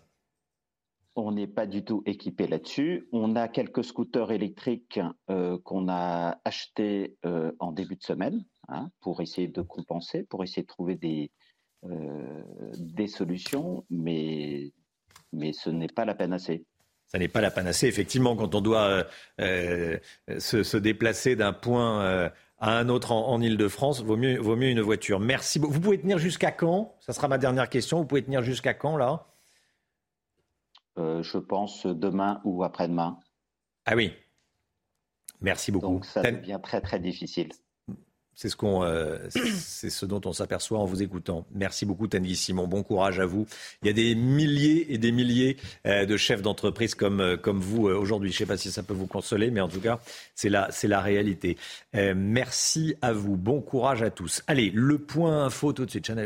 [1.18, 3.08] On n'est pas du tout équipé là-dessus.
[3.14, 8.91] On a quelques scooters électriques euh, qu'on a achetés euh, en début de semaine hein,
[9.00, 11.32] pour essayer de compenser, pour essayer de trouver des,
[11.86, 12.43] euh,
[12.78, 14.74] des solutions, mais,
[15.32, 16.66] mais ce n'est pas la panacée.
[17.08, 19.06] Ça n'est pas la panacée, effectivement, quand on doit
[19.39, 25.20] se, déplacer d'un point à un autre en, Ile-de-France, vaut mieux, vaut mieux une voiture.
[25.20, 25.60] Merci.
[25.60, 26.95] Vous pouvez tenir jusqu'à quand?
[26.99, 27.99] Ça sera ma dernière question.
[27.99, 29.28] Vous pouvez tenir jusqu'à quand, là?
[30.97, 33.20] Euh, je pense, demain ou après-demain.
[33.86, 34.14] Ah oui.
[35.41, 35.88] Merci beaucoup.
[35.88, 37.49] Donc ça devient très très difficile.
[38.36, 41.45] C'est ce, qu'on, euh, c'est ce dont on s'aperçoit en vous écoutant.
[41.53, 42.67] Merci beaucoup, Tanguy Simon.
[42.67, 43.47] Bon courage à vous.
[43.81, 45.57] Il y a des milliers et des milliers
[45.88, 48.29] euh, de chefs d'entreprise comme, comme vous aujourd'hui.
[48.31, 49.99] Je ne sais pas si ça peut vous consoler, mais en tout cas,
[50.36, 51.57] c'est la, c'est la réalité.
[51.93, 53.38] merci à vous.
[53.38, 54.43] Bon courage à tous.
[54.47, 56.05] Allez, le point info tout de suite.
[56.05, 56.25] Chanel.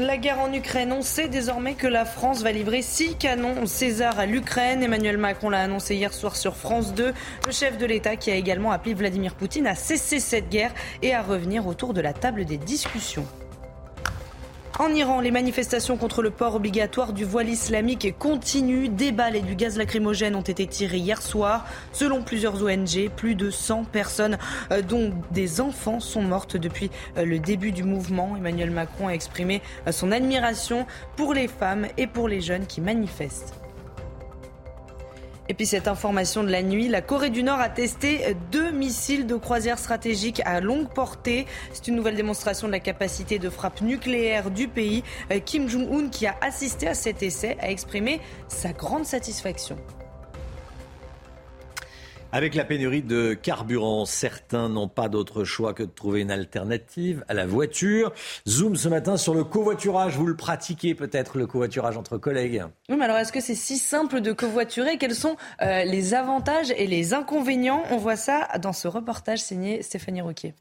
[0.00, 4.18] La guerre en Ukraine, on sait désormais que la France va livrer six canons César
[4.18, 4.82] à l'Ukraine.
[4.82, 7.12] Emmanuel Macron l'a annoncé hier soir sur France 2.
[7.46, 10.72] Le chef de l'État qui a également appelé Vladimir Poutine à cesser cette guerre
[11.02, 13.26] et à revenir autour de la table des discussions.
[14.80, 18.88] En Iran, les manifestations contre le port obligatoire du voile islamique continuent.
[18.88, 21.66] Des balles et du gaz lacrymogène ont été tirés hier soir.
[21.92, 24.38] Selon plusieurs ONG, plus de 100 personnes,
[24.72, 28.38] euh, dont des enfants, sont mortes depuis euh, le début du mouvement.
[28.38, 32.80] Emmanuel Macron a exprimé euh, son admiration pour les femmes et pour les jeunes qui
[32.80, 33.59] manifestent.
[35.50, 39.26] Et puis cette information de la nuit, la Corée du Nord a testé deux missiles
[39.26, 41.44] de croisière stratégique à longue portée.
[41.72, 45.02] C'est une nouvelle démonstration de la capacité de frappe nucléaire du pays.
[45.32, 49.76] Euh, Kim Jong-un, qui a assisté à cet essai, a exprimé sa grande satisfaction.
[52.32, 57.24] Avec la pénurie de carburant, certains n'ont pas d'autre choix que de trouver une alternative
[57.26, 58.12] à la voiture.
[58.46, 60.16] Zoom ce matin sur le covoiturage.
[60.16, 63.78] Vous le pratiquez peut-être, le covoiturage entre collègues Oui, mais alors est-ce que c'est si
[63.78, 64.96] simple de covoiturer?
[64.96, 67.82] Quels sont euh, les avantages et les inconvénients?
[67.90, 70.54] On voit ça dans ce reportage signé Stéphanie Roquier.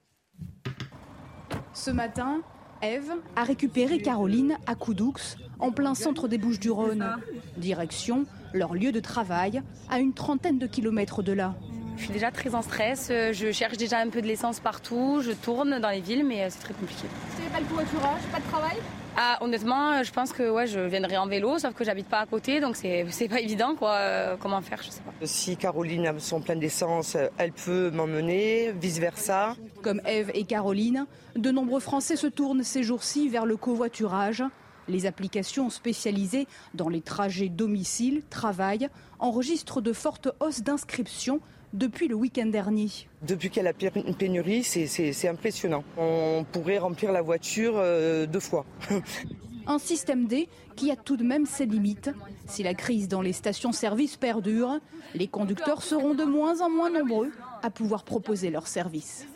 [1.76, 2.42] Ce matin,
[2.82, 5.14] Eve a récupéré Caroline à Coudoux,
[5.60, 7.16] en plein centre des Bouches-du-Rhône.
[7.58, 11.56] Direction leur lieu de travail, à une trentaine de kilomètres de là.
[12.00, 15.22] Je suis déjà très en stress, euh, je cherche déjà un peu de l'essence partout,
[15.22, 17.04] je tourne dans les villes, mais euh, c'est très compliqué.
[17.36, 18.78] C'est pas le covoiturage, pas de travail?
[19.18, 22.20] Ah, honnêtement, euh, je pense que ouais, je viendrai en vélo, sauf que j'habite pas
[22.20, 24.38] à côté, donc c'est pas évident, quoi.
[24.40, 25.12] comment faire, je sais pas.
[25.26, 29.58] Si Caroline a son plein d'essence, elle peut m'emmener, vice versa.
[29.82, 34.42] Comme Eve et Caroline, de nombreux Français se tournent ces jours-ci vers le covoiturage.
[34.90, 41.42] Les applications spécialisées dans les trajets domicile-travail enregistrent de fortes hausses d'inscriptions
[41.74, 42.90] depuis le week-end dernier.
[43.22, 45.84] Depuis qu'il y a la pénurie, c'est impressionnant.
[45.96, 48.66] On pourrait remplir la voiture euh, deux fois.
[49.68, 52.10] Un système D qui a tout de même ses limites.
[52.48, 54.80] Si la crise dans les stations-service perdure,
[55.14, 57.32] les conducteurs seront de moins en moins nombreux
[57.62, 59.28] à pouvoir proposer leurs services.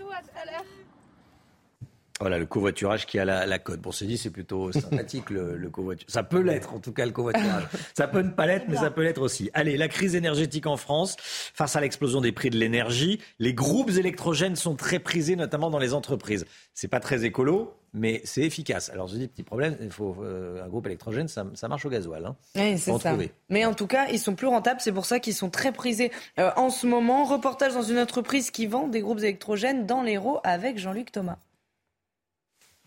[2.20, 3.82] Voilà, le covoiturage qui a la, la cote.
[3.82, 6.11] Bon, c'est dit, c'est plutôt sympathique le, le covoiturage.
[6.11, 7.64] Ça peut l'être, en tout cas, le covoiturage.
[7.95, 9.49] Ça peut ne pas l'être, mais ça peut l'être aussi.
[9.53, 13.89] Allez, la crise énergétique en France, face à l'explosion des prix de l'énergie, les groupes
[13.89, 16.45] électrogènes sont très prisés, notamment dans les entreprises.
[16.74, 18.89] C'est pas très écolo, mais c'est efficace.
[18.89, 21.89] Alors je dis petit problème, il faut euh, un groupe électrogène, ça, ça, marche au
[21.89, 22.26] gasoil.
[22.26, 22.36] Hein.
[22.55, 23.16] Oui, c'est ça.
[23.49, 26.11] Mais en tout cas, ils sont plus rentables, c'est pour ça qu'ils sont très prisés
[26.39, 27.24] euh, en ce moment.
[27.26, 31.38] Reportage dans une entreprise qui vend des groupes électrogènes dans l'Hérault avec Jean-Luc Thomas.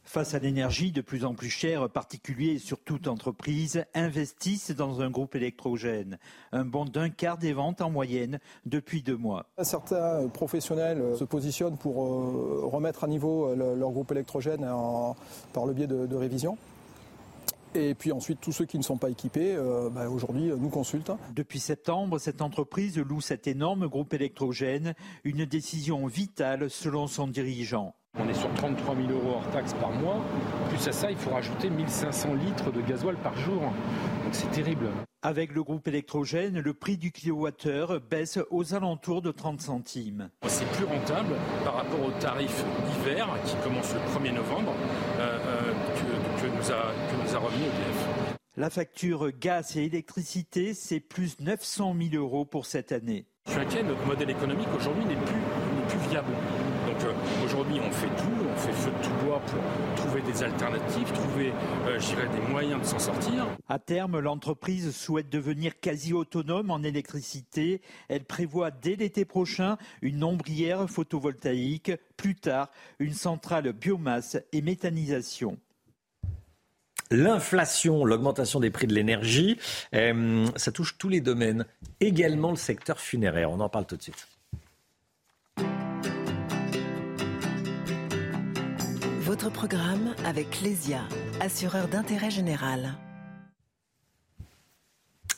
[0.07, 5.01] Face à l'énergie de plus en plus chère, particuliers et sur toute entreprise investissent dans
[5.01, 6.19] un groupe électrogène.
[6.53, 9.47] Un bond d'un quart des ventes en moyenne depuis deux mois.
[9.63, 14.65] Certains professionnels se positionnent pour euh, remettre à niveau leur groupe électrogène
[15.53, 16.57] par le biais de, révision.
[17.75, 21.13] Et puis ensuite, tous ceux qui ne sont pas équipés, euh, bah, aujourd'hui, nous consultent.
[21.35, 24.95] Depuis septembre, cette entreprise loue cet énorme groupe électrogène,
[25.25, 27.97] une décision vitale selon son dirigeant.
[28.19, 30.25] On est sur 33 000 euros hors taxes par mois.
[30.71, 33.61] Plus à ça, il faut rajouter 1500 litres de gasoil par jour.
[33.61, 34.89] Donc c'est terrible.
[35.23, 40.31] Avec le groupe électrogène, le prix du kilowattheure baisse aux alentours de 30 centimes.
[40.47, 44.73] C'est plus rentable par rapport au tarif d'hiver qui commence le 1er novembre
[45.19, 45.73] euh, euh,
[46.41, 48.37] que, nous a, que nous a remis EDF.
[48.57, 53.27] La facture gaz et électricité, c'est plus 900 000 euros pour cette année.
[53.47, 55.41] Je suis inquiet, notre modèle économique aujourd'hui n'est plus,
[55.89, 56.33] plus viable.
[56.97, 60.43] Donc euh, aujourd'hui, on fait tout, on fait feu de tout bois pour trouver des
[60.43, 61.53] alternatives, trouver,
[61.87, 63.47] euh, des moyens de s'en sortir.
[63.69, 67.83] À terme, l'entreprise souhaite devenir quasi autonome en électricité.
[68.09, 75.59] Elle prévoit dès l'été prochain une ombrière photovoltaïque, plus tard une centrale biomasse et méthanisation.
[77.11, 79.59] L'inflation, l'augmentation des prix de l'énergie,
[79.95, 81.67] euh, ça touche tous les domaines,
[82.01, 83.51] également le secteur funéraire.
[83.51, 84.27] On en parle tout de suite.
[89.27, 91.01] Votre programme avec Lesia,
[91.41, 92.95] assureur d'intérêt général.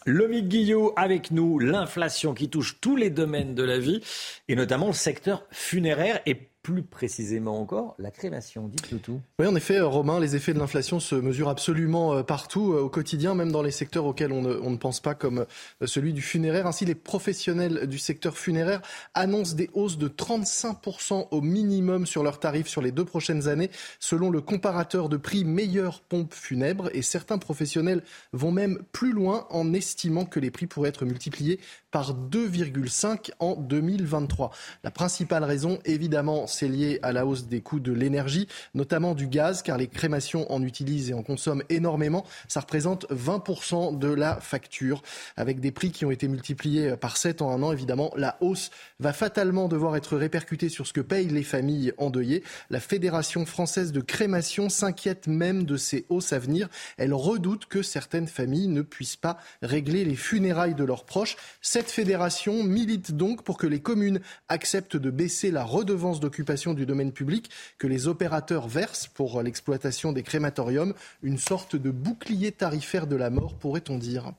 [0.05, 4.03] Lomique Guillot avec nous, l'inflation qui touche tous les domaines de la vie
[4.47, 8.69] et notamment le secteur funéraire et plus précisément encore la crémation.
[8.69, 9.23] Dites-le tout.
[9.39, 12.91] Oui, en effet, Romain, les effets de l'inflation se mesurent absolument euh, partout euh, au
[12.91, 15.47] quotidien, même dans les secteurs auxquels on ne, pense pas, comme
[15.83, 16.67] euh, celui du funéraire.
[16.67, 18.83] Ainsi, les professionnels du secteur funéraire
[19.15, 23.71] annoncent des hausses de 35% au minimum sur leurs tarifs sur les deux prochaines années,
[23.99, 26.91] selon le comparateur de prix meilleure pompe funèbre.
[26.93, 28.03] Et certains professionnels
[28.35, 31.61] vont même plus loin en estimant que les prix pourraient être multipliés
[31.91, 34.51] par 2,5 en 2023.
[34.85, 39.29] La principale raison, évidemment, c'est lié à la hausse des coûts de l'énergie, notamment du
[39.29, 42.25] gaz, car les crémations en utilisent et en consomment énormément.
[42.49, 45.03] Ça représente 20% de la facture.
[45.37, 48.71] Avec des prix qui ont été multipliés par 7 en un an, évidemment, la hausse
[48.99, 52.43] va fatalement devoir être répercutée sur ce que payent les familles endeuillées.
[52.71, 56.69] La Fédération française de crémation s'inquiète même de ces hausses à venir.
[56.97, 61.37] Elle redoute que certaines familles ne puissent pas régler les funérailles de leurs proches.
[61.63, 66.38] Cette fédération milite donc pour que les communes acceptent de baisser la redevance d'occupation
[66.75, 72.53] du domaine public que les opérateurs versent pour l'exploitation des crématoriums, une sorte de bouclier
[72.53, 74.33] tarifaire de la mort, pourrait-on dire.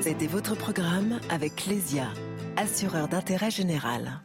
[0.00, 2.08] C'était votre programme avec Clésia,
[2.56, 4.20] assureur d'intérêt général.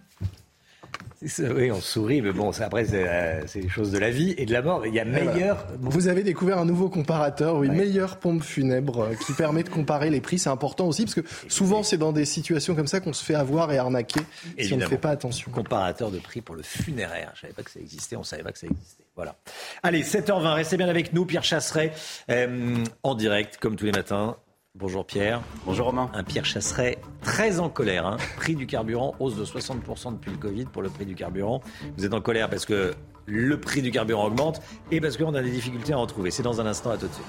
[1.21, 4.53] Oui, on sourit, mais bon, après, euh, c'est les choses de la vie et de
[4.53, 4.85] la mort.
[4.85, 5.65] Il y a meilleur.
[5.79, 10.11] Vous avez découvert un nouveau comparateur, oui, meilleure pompe funèbre euh, qui permet de comparer
[10.11, 10.37] les prix.
[10.37, 13.33] C'est important aussi parce que souvent, c'est dans des situations comme ça qu'on se fait
[13.33, 14.21] avoir et arnaquer
[14.59, 15.51] si on ne fait pas attention.
[15.51, 17.31] Comparateur de prix pour le funéraire.
[17.33, 19.03] Je ne savais pas que ça existait, on ne savait pas que ça existait.
[19.15, 19.35] Voilà.
[19.81, 21.25] Allez, 7h20, restez bien avec nous.
[21.25, 21.93] Pierre Chasseret,
[22.29, 24.37] euh, en direct, comme tous les matins.
[24.79, 25.41] Bonjour Pierre.
[25.65, 26.11] Bonjour Romain.
[26.13, 28.05] Un Pierre Chasseret très en colère.
[28.05, 28.17] Hein.
[28.35, 31.61] Prix du carburant, hausse de 60% depuis le Covid pour le prix du carburant.
[31.97, 32.93] Vous êtes en colère parce que
[33.25, 34.61] le prix du carburant augmente
[34.91, 36.29] et parce qu'on a des difficultés à en trouver.
[36.29, 37.25] C'est dans un instant, à tout de suite.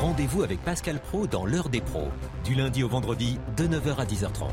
[0.00, 2.08] Rendez-vous avec Pascal Pro dans l'heure des pros,
[2.44, 4.48] du lundi au vendredi de 9h à 10h30.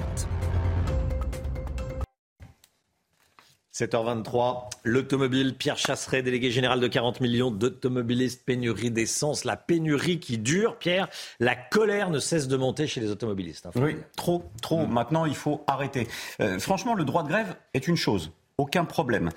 [3.82, 10.38] 7h23, l'automobile, Pierre Chasseret, délégué général de 40 millions d'automobilistes, pénurie d'essence, la pénurie qui
[10.38, 11.08] dure, Pierre,
[11.40, 13.66] la colère ne cesse de monter chez les automobilistes.
[13.66, 14.86] Hein, oui, trop, trop.
[14.86, 14.92] Mm.
[14.92, 16.08] Maintenant, il faut arrêter.
[16.42, 19.32] Euh, franchement, le droit de grève est une chose, aucun problème.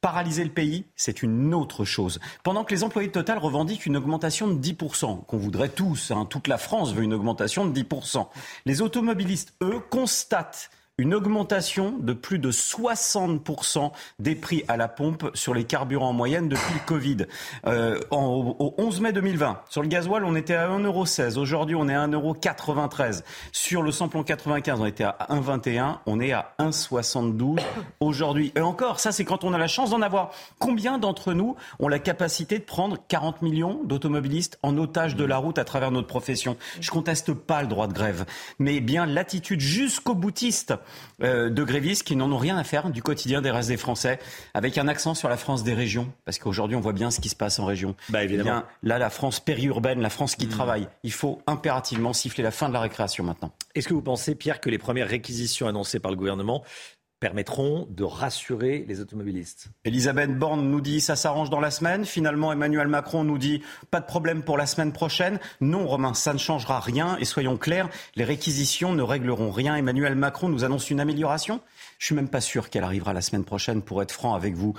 [0.00, 2.18] Paralyser le pays, c'est une autre chose.
[2.42, 6.26] Pendant que les employés de Total revendiquent une augmentation de 10%, qu'on voudrait tous, hein,
[6.28, 8.26] toute la France veut une augmentation de 10%,
[8.66, 13.90] les automobilistes, eux, constatent une augmentation de plus de 60%
[14.20, 17.16] des prix à la pompe sur les carburants en moyenne depuis le Covid.
[17.66, 21.38] Euh, au 11 mai 2020, sur le gasoil, on était à 1,16€.
[21.38, 23.22] Aujourd'hui, on est à 1,93€.
[23.50, 25.96] Sur le samplon 95, on était à 1,21€.
[26.06, 27.60] On est à 1,72€
[27.98, 28.52] aujourd'hui.
[28.54, 30.30] Et encore, ça, c'est quand on a la chance d'en avoir.
[30.60, 35.38] Combien d'entre nous ont la capacité de prendre 40 millions d'automobilistes en otage de la
[35.38, 36.56] route à travers notre profession?
[36.80, 38.26] Je conteste pas le droit de grève,
[38.60, 40.74] mais bien l'attitude jusqu'au boutiste
[41.20, 44.18] de grévistes qui n'en ont rien à faire du quotidien des restes des Français,
[44.52, 47.28] avec un accent sur la France des régions, parce qu'aujourd'hui on voit bien ce qui
[47.28, 47.94] se passe en région.
[48.08, 48.62] Bah, évidemment.
[48.82, 50.50] Eh là, la France périurbaine, la France qui mmh.
[50.50, 53.52] travaille, il faut impérativement siffler la fin de la récréation maintenant.
[53.74, 56.62] Est-ce que vous pensez, Pierre, que les premières réquisitions annoncées par le gouvernement
[57.24, 59.68] permettront de rassurer les automobilistes.
[59.86, 62.04] Elisabeth Borne nous dit ça s'arrange dans la semaine.
[62.04, 65.40] Finalement, Emmanuel Macron nous dit pas de problème pour la semaine prochaine.
[65.62, 67.16] Non, Romain, ça ne changera rien.
[67.20, 69.74] Et soyons clairs, les réquisitions ne régleront rien.
[69.74, 71.62] Emmanuel Macron nous annonce une amélioration.
[71.98, 74.74] Je suis même pas sûr qu'elle arrivera la semaine prochaine, pour être franc avec vous.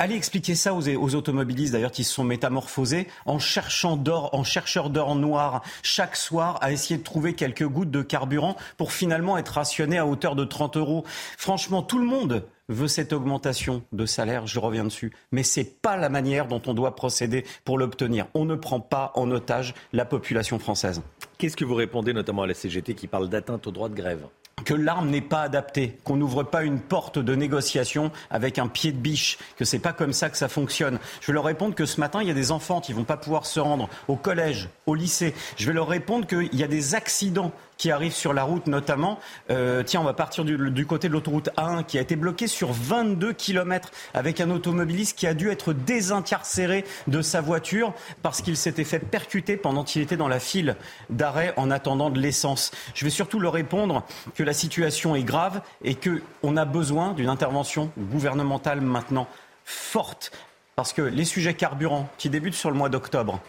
[0.00, 4.90] Allez expliquer ça aux, automobilistes d'ailleurs qui se sont métamorphosés en cherchant d'or, en chercheurs
[4.90, 9.54] d'or noir chaque soir à essayer de trouver quelques gouttes de carburant pour finalement être
[9.54, 11.04] rationné à hauteur de 30 euros.
[11.36, 15.96] Franchement, tout le monde veut cette augmentation de salaire, je reviens dessus, mais c'est pas
[15.96, 18.28] la manière dont on doit procéder pour l'obtenir.
[18.34, 21.02] On ne prend pas en otage la population française.
[21.38, 24.28] Qu'est-ce que vous répondez notamment à la CGT qui parle d'atteinte au droit de grève?
[24.64, 28.92] Que l'arme n'est pas adaptée, qu'on n'ouvre pas une porte de négociation avec un pied
[28.92, 30.98] de biche, que c'est pas comme ça que ça fonctionne.
[31.20, 33.16] Je vais leur répondre que ce matin, il y a des enfants qui vont pas
[33.16, 35.34] pouvoir se rendre au collège, au lycée.
[35.56, 39.18] Je vais leur répondre qu'il y a des accidents qui arrivent sur la route notamment.
[39.50, 42.72] Euh, tiens, on va partir du, côté de l'autoroute A1 qui a été bloquée sur
[42.72, 48.56] 22 km avec un automobiliste qui a dû être désincarcéré de sa voiture parce qu'il
[48.56, 50.76] s'était fait percuter pendant qu'il était dans la file
[51.08, 52.72] d'arrêt en attendant de l'essence.
[52.94, 57.28] Je vais surtout leur répondre que la situation est grave et qu'on a besoin d'une
[57.28, 59.28] intervention gouvernementale maintenant
[59.64, 60.32] forte
[60.74, 63.40] parce que les sujets carburants qui débutent sur le mois d'octobre,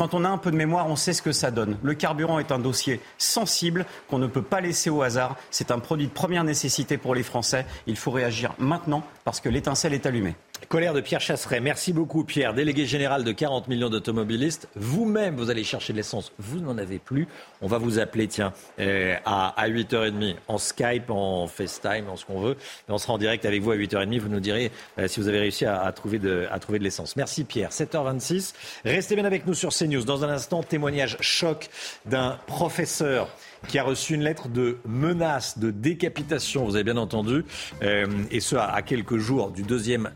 [0.00, 1.76] quand on a un peu de mémoire, on sait ce que ça donne.
[1.82, 5.36] Le carburant est un dossier sensible qu'on ne peut pas laisser au hasard.
[5.50, 7.66] C'est un produit de première nécessité pour les Français.
[7.86, 10.36] Il faut réagir maintenant parce que l'étincelle est allumée.
[10.68, 11.60] Colère de Pierre Chasseret.
[11.60, 12.54] Merci beaucoup, Pierre.
[12.54, 14.68] Délégué général de 40 millions d'automobilistes.
[14.76, 16.32] Vous-même, vous allez chercher de l'essence.
[16.38, 17.26] Vous n'en avez plus.
[17.60, 22.40] On va vous appeler, tiens, euh, à, 8h30 en Skype, en FaceTime, en ce qu'on
[22.40, 22.56] veut.
[22.88, 24.20] on sera en direct avec vous à 8h30.
[24.20, 27.16] Vous nous direz euh, si vous avez réussi à, trouver de, l'essence.
[27.16, 27.70] Merci, Pierre.
[27.70, 28.54] 7h26.
[28.84, 30.04] Restez bien avec nous sur CNews.
[30.04, 31.68] Dans un instant, témoignage choc
[32.06, 33.28] d'un professeur
[33.68, 37.44] qui a reçu une lettre de menace, de décapitation, vous avez bien entendu,
[37.82, 40.10] euh, et ce à quelques jours du deuxième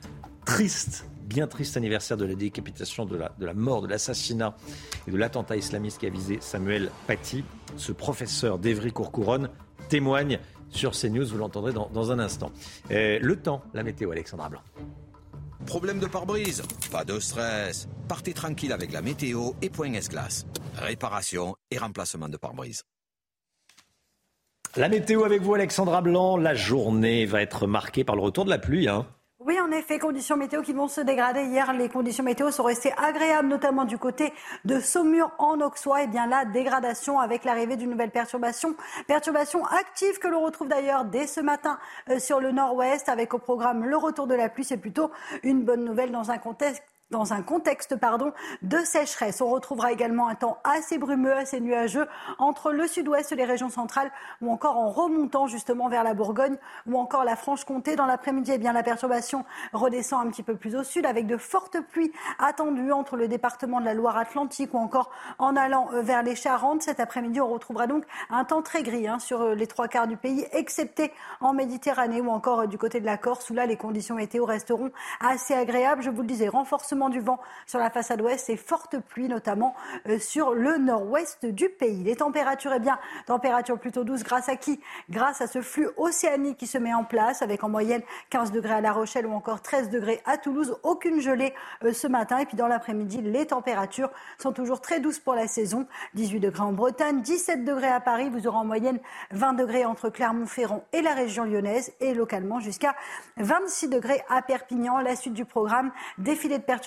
[0.45, 4.57] triste bien triste anniversaire de la décapitation, de la, de la mort, de l'assassinat
[5.09, 7.45] et de l'attentat islamiste qui a visé Samuel Paty.
[7.77, 9.49] Ce professeur d'Evry-Courcouronne
[9.89, 10.39] témoigne
[10.71, 12.53] sur CNews, vous l'entendrez dans, dans, un instant.
[12.91, 14.63] le temps, la météo, Alexandra Blanc.
[15.67, 16.63] Problème de pare-brise?
[16.93, 17.89] Pas de stress.
[18.07, 20.47] Partez tranquille avec la météo et Point S-Glace.
[20.77, 22.83] Réparation et remplacement de pare-brise.
[24.77, 26.37] La météo avec vous, Alexandra Blanc.
[26.37, 28.89] La journée va être marquée par le retour de la pluie.
[28.89, 29.07] Hein.
[29.47, 31.43] Oui, en effet, conditions météo qui vont se dégrader.
[31.43, 34.33] Hier, les conditions météo sont restées agréables, notamment du côté
[34.65, 36.05] de Saumur en Auxois.
[36.05, 38.75] Et bien là, dégradation avec l'arrivée d'une nouvelle perturbation.
[39.07, 43.39] Perturbation active que l'on retrouve d'ailleurs dès ce matin euh, sur le nord-ouest avec au
[43.39, 44.65] programme le retour de la pluie.
[44.65, 45.11] C'est plutôt
[45.43, 48.33] une bonne nouvelle dans un contexte dans un contexte pardon,
[48.63, 49.41] de sécheresse.
[49.41, 52.09] On retrouvera également un temps assez brumeux, assez nuageux
[52.39, 54.11] entre le sud-ouest, les régions centrales
[54.41, 56.57] ou encore en remontant justement vers la Bourgogne
[56.87, 57.95] ou encore la Franche-Comté.
[57.95, 61.81] Dans l'après-midi, eh la perturbation redescend un petit peu plus au sud avec de fortes
[61.81, 66.35] pluies attendues entre le département de la Loire-Atlantique ou encore en allant euh, vers les
[66.35, 66.83] Charentes.
[66.83, 70.07] Cet après-midi, on retrouvera donc un temps très gris hein, sur euh, les trois quarts
[70.07, 73.67] du pays, excepté en Méditerranée ou encore euh, du côté de la Corse où là,
[73.67, 74.91] les conditions météo resteront
[75.21, 76.03] assez agréables.
[76.03, 79.75] Je vous le disais, renforcement du vent sur la façade ouest et fortes pluies, notamment
[80.09, 82.05] euh, sur le nord-ouest du pays.
[82.05, 84.81] Les températures, eh bien, températures plutôt douces grâce à qui?
[85.11, 88.75] Grâce à ce flux océanique qui se met en place avec en moyenne 15 degrés
[88.75, 90.79] à La Rochelle ou encore 13 degrés à Toulouse.
[90.85, 91.53] Aucune gelée
[91.83, 92.39] euh, ce matin.
[92.39, 95.87] Et puis dans l'après-midi, les températures sont toujours très douces pour la saison.
[96.15, 98.31] 18 degrés en Bretagne, 17 degrés à Paris.
[98.31, 99.01] Vous aurez en moyenne
[99.33, 102.95] 20 degrés entre Clermont-Ferrand et la région lyonnaise et localement jusqu'à
[103.39, 104.99] 26 degrés à Perpignan.
[104.99, 106.84] La suite du programme, défilé de perturbations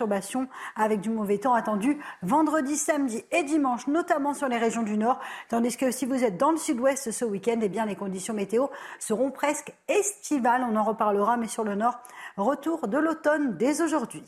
[0.75, 5.19] avec du mauvais temps attendu vendredi, samedi et dimanche, notamment sur les régions du nord.
[5.49, 8.67] Tandis que si vous êtes dans le sud-ouest ce week-end, eh bien, les conditions météo
[8.99, 10.65] seront presque estivales.
[10.69, 11.97] On en reparlera, mais sur le nord,
[12.37, 14.23] retour de l'automne dès aujourd'hui.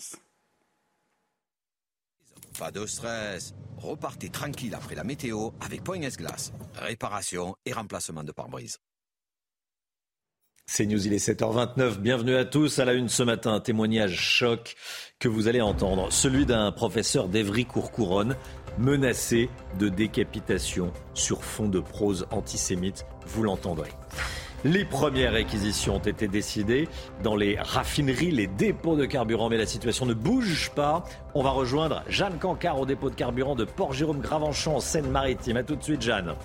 [2.58, 3.54] Pas de stress.
[3.78, 6.52] Repartez tranquille après la météo avec Point Glace.
[6.76, 8.80] Réparation et remplacement de pare-brise.
[10.72, 11.98] C'est News, il est 7h29.
[11.98, 12.78] Bienvenue à tous.
[12.78, 14.76] À la une ce matin, un témoignage choc
[15.18, 16.14] que vous allez entendre.
[16.14, 18.36] Celui d'un professeur d'Evry-Courcouronne
[18.78, 23.08] menacé de décapitation sur fond de prose antisémite.
[23.26, 23.90] Vous l'entendrez.
[24.64, 26.88] Les premières réquisitions ont été décidées
[27.24, 31.04] dans les raffineries, les dépôts de carburant, mais la situation ne bouge pas.
[31.34, 35.58] On va rejoindre Jeanne Cancard au dépôt de carburant de Port-Jérôme-Gravenchon en Seine-Maritime.
[35.58, 36.36] A tout de suite, Jeanne.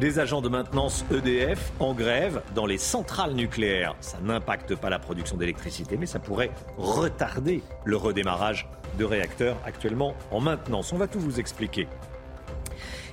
[0.00, 3.96] Des agents de maintenance EDF en grève dans les centrales nucléaires.
[4.00, 10.14] Ça n'impacte pas la production d'électricité, mais ça pourrait retarder le redémarrage de réacteurs actuellement
[10.30, 10.92] en maintenance.
[10.92, 11.88] On va tout vous expliquer.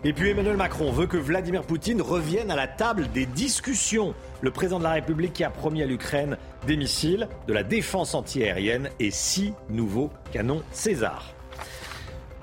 [0.03, 4.13] Et puis Emmanuel Macron veut que Vladimir Poutine revienne à la table des discussions.
[4.41, 6.37] Le président de la République qui a promis à l'Ukraine
[6.67, 11.34] des missiles, de la défense antiaérienne et six nouveaux canons César.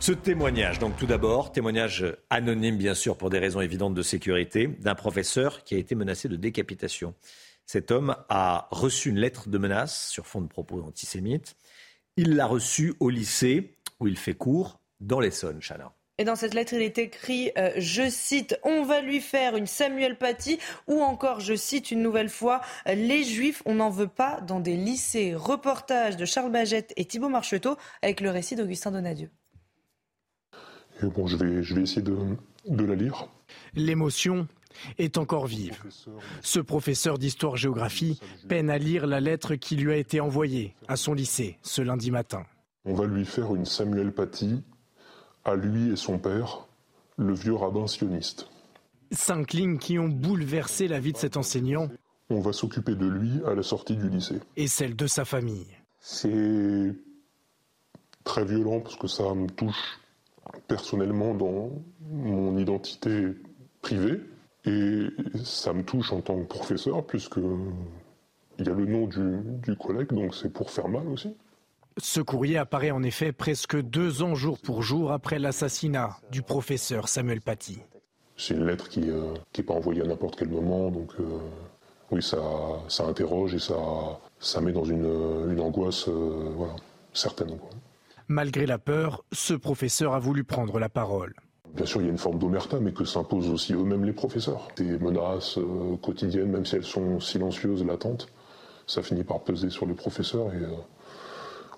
[0.03, 4.66] Ce témoignage, donc tout d'abord, témoignage anonyme bien sûr pour des raisons évidentes de sécurité,
[4.66, 7.15] d'un professeur qui a été menacé de décapitation.
[7.66, 11.55] Cet homme a reçu une lettre de menace sur fond de propos antisémites.
[12.16, 15.93] Il l'a reçue au lycée où il fait cours dans l'Essonne, Chana.
[16.19, 19.69] Et dans cette lettre, il est écrit, euh, je cite, on va lui faire une
[19.69, 20.59] Samuel Paty,
[20.89, 24.77] ou encore, je cite une nouvelle fois, les Juifs, on n'en veut pas dans des
[24.77, 25.37] lycées.
[25.37, 29.31] Reportage de Charles Bagette et Thibault Marcheteau avec le récit d'Augustin Donadieu
[31.07, 32.16] bon, je vais, je vais essayer de,
[32.69, 33.29] de la lire.
[33.74, 34.47] L'émotion
[34.99, 35.79] est encore vive.
[36.43, 41.15] Ce professeur d'histoire-géographie peine à lire la lettre qui lui a été envoyée à son
[41.15, 42.45] lycée ce lundi matin.
[42.85, 44.62] On va lui faire une Samuel Paty,
[45.45, 46.66] à lui et son père,
[47.16, 48.49] le vieux rabbin sioniste.
[49.12, 51.89] Cinq lignes qui ont bouleversé la vie de cet enseignant.
[52.31, 54.41] On va s'occuper de lui à la sortie du lycée.
[54.57, 55.66] Et celle de sa famille.
[56.01, 56.95] C'est
[58.24, 60.01] très violent parce que ça me touche
[60.69, 61.70] personnellement dans
[62.11, 63.35] mon identité
[63.81, 64.20] privée
[64.65, 65.09] et
[65.45, 67.41] ça me touche en tant que professeur puisque
[68.59, 71.35] il y a le nom du, collègue, donc c'est pour faire mal aussi.
[71.99, 77.09] Ce courrier apparaît en effet presque deux ans jour pour jour après l'assassinat du professeur
[77.09, 77.81] Samuel Paty.
[78.37, 81.24] C'est une lettre qui n'est euh, pas envoyée à n'importe quel moment, donc euh,
[82.11, 82.39] oui, ça,
[82.89, 83.74] ça interroge et ça,
[84.39, 86.77] ça met dans une, une angoisse euh, voilà,
[87.12, 87.59] certaine.
[88.33, 91.35] Malgré la peur, ce professeur a voulu prendre la parole.
[91.75, 94.69] Bien sûr, il y a une forme d'omerta, mais que s'imposent aussi eux-mêmes les professeurs.
[94.75, 98.29] Des menaces euh, quotidiennes, même si elles sont silencieuses, latentes,
[98.87, 100.47] ça finit par peser sur les professeurs.
[100.55, 100.71] Et euh,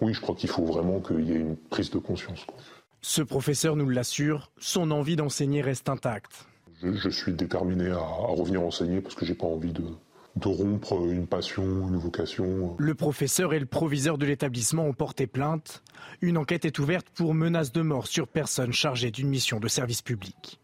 [0.01, 2.47] oui, je crois qu'il faut vraiment qu'il y ait une prise de conscience.
[3.03, 6.47] Ce professeur nous l'assure, son envie d'enseigner reste intacte.
[6.81, 9.83] Je, suis déterminé à, revenir enseigner parce que j'ai pas envie de,
[10.37, 12.77] de rompre une passion, une vocation.
[12.79, 15.83] Le professeur et le proviseur de l'établissement ont porté plainte.
[16.21, 20.03] Une enquête est ouverte pour menace de mort sur personne chargée d'une mission de service
[20.03, 20.59] public.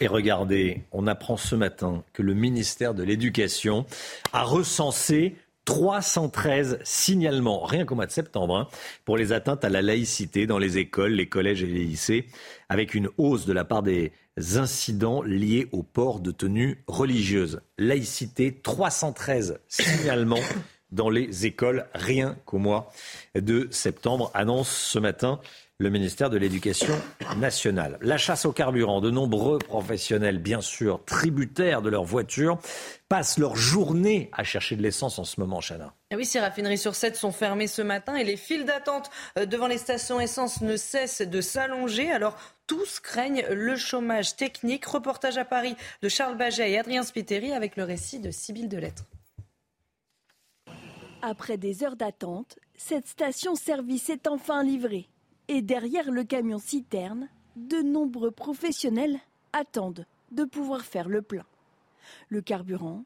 [0.00, 3.86] Et regardez, on apprend ce matin que le ministère de l'Éducation
[4.32, 8.68] a recensé 313 signalements, rien qu'au mois de septembre, hein,
[9.04, 12.26] pour les atteintes à la laïcité dans les écoles, les collèges et les lycées,
[12.68, 14.12] avec une hausse de la part des
[14.54, 17.60] incidents liés au port de tenues religieuses.
[17.78, 20.40] Laïcité, 313 signalements
[20.92, 22.92] dans les écoles, rien qu'au mois
[23.34, 25.40] de septembre, annonce ce matin
[25.78, 26.94] le ministère de l'Éducation
[27.36, 27.98] nationale.
[28.00, 32.58] La chasse au carburant, de nombreux professionnels, bien sûr, tributaires de leur voiture,
[33.10, 35.92] passent leur journée à chercher de l'essence en ce moment, Chana.
[36.10, 39.44] Ah oui, ces raffineries sur 7 sont fermées ce matin et les files d'attente euh,
[39.44, 42.10] devant les stations essence ne cessent de s'allonger.
[42.10, 42.36] Alors
[42.66, 44.86] tous craignent le chômage technique.
[44.86, 49.04] Reportage à Paris de Charles Baget et Adrien Spiteri avec le récit de Sybille Delettre.
[51.20, 55.08] Après des heures d'attente, cette station-service est enfin livrée.
[55.48, 59.18] Et derrière le camion citerne, de nombreux professionnels
[59.52, 61.44] attendent de pouvoir faire le plein.
[62.28, 63.04] Le carburant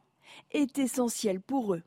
[0.52, 1.82] est essentiel pour eux.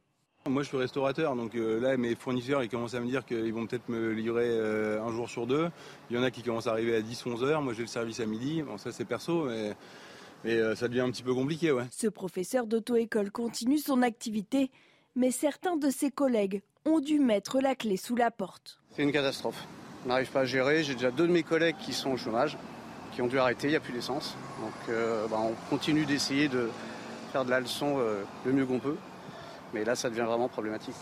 [0.46, 3.54] Moi je suis restaurateur, donc euh, là mes fournisseurs ils commencent à me dire qu'ils
[3.54, 5.70] vont peut-être me livrer euh, un jour sur deux.
[6.10, 8.20] Il y en a qui commencent à arriver à 10-11 heures, moi j'ai le service
[8.20, 9.48] à midi, bon ça c'est perso
[10.44, 11.72] mais, euh, ça devient un petit peu compliqué.
[11.72, 11.86] Ouais.
[11.92, 14.70] Ce professeur d'auto-école continue son activité,
[15.16, 18.80] mais certains de ses collègues ont dû mettre la clé sous la porte.
[18.92, 19.66] C'est une catastrophe.
[20.06, 20.84] On n'arrive pas à gérer.
[20.84, 22.58] J'ai déjà deux de mes collègues qui sont au chômage,
[23.14, 24.36] qui ont dû arrêter, il n'y a plus d'essence.
[24.60, 26.70] Donc euh, bah, on continue d'essayer de
[27.32, 28.98] faire de la leçon euh, le mieux qu'on peut.
[29.74, 30.96] Mais là, ça devient vraiment problématique.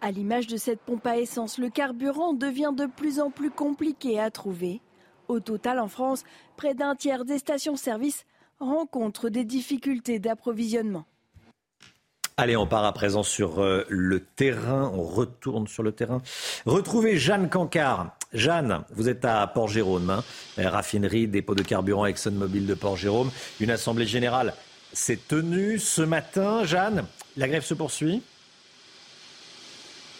[0.00, 4.18] À l'image de cette pompe à essence, le carburant devient de plus en plus compliqué
[4.18, 4.80] à trouver.
[5.28, 6.24] Au total, en France,
[6.56, 8.24] près d'un tiers des stations-service
[8.60, 11.04] rencontrent des difficultés d'approvisionnement.
[12.36, 14.90] Allez, on part à présent sur euh, le terrain.
[14.94, 16.22] On retourne sur le terrain.
[16.66, 18.17] Retrouvez Jeanne Cancard.
[18.34, 20.24] Jeanne, vous êtes à Port-Jérôme, hein.
[20.58, 23.30] raffinerie, dépôt de carburant ExxonMobil de Port-Jérôme.
[23.60, 24.54] Une assemblée générale
[24.92, 26.64] s'est tenue ce matin.
[26.64, 27.04] Jeanne,
[27.36, 28.22] la grève se poursuit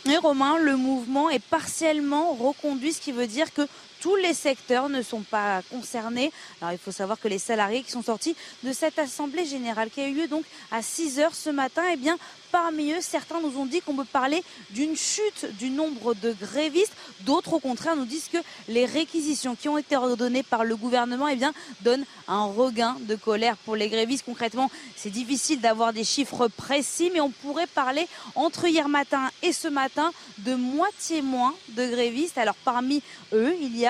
[0.09, 3.63] et Romain, le mouvement est partiellement reconduit, ce qui veut dire que
[4.01, 6.33] tous les secteurs ne sont pas concernés.
[6.61, 10.01] Alors il faut savoir que les salariés qui sont sortis de cette assemblée générale qui
[10.01, 12.19] a eu lieu donc à 6 heures ce matin, eh bien
[12.51, 16.95] Parmi eux, certains nous ont dit qu'on peut parler d'une chute du nombre de grévistes.
[17.21, 18.39] D'autres, au contraire, nous disent que
[18.69, 21.53] les réquisitions qui ont été ordonnées par le gouvernement eh bien,
[21.83, 24.25] donnent un regain de colère pour les grévistes.
[24.25, 29.53] Concrètement, c'est difficile d'avoir des chiffres précis, mais on pourrait parler entre hier matin et
[29.53, 32.39] ce matin de moitié moins de grévistes.
[32.39, 33.03] Alors parmi
[33.33, 33.88] eux, il y a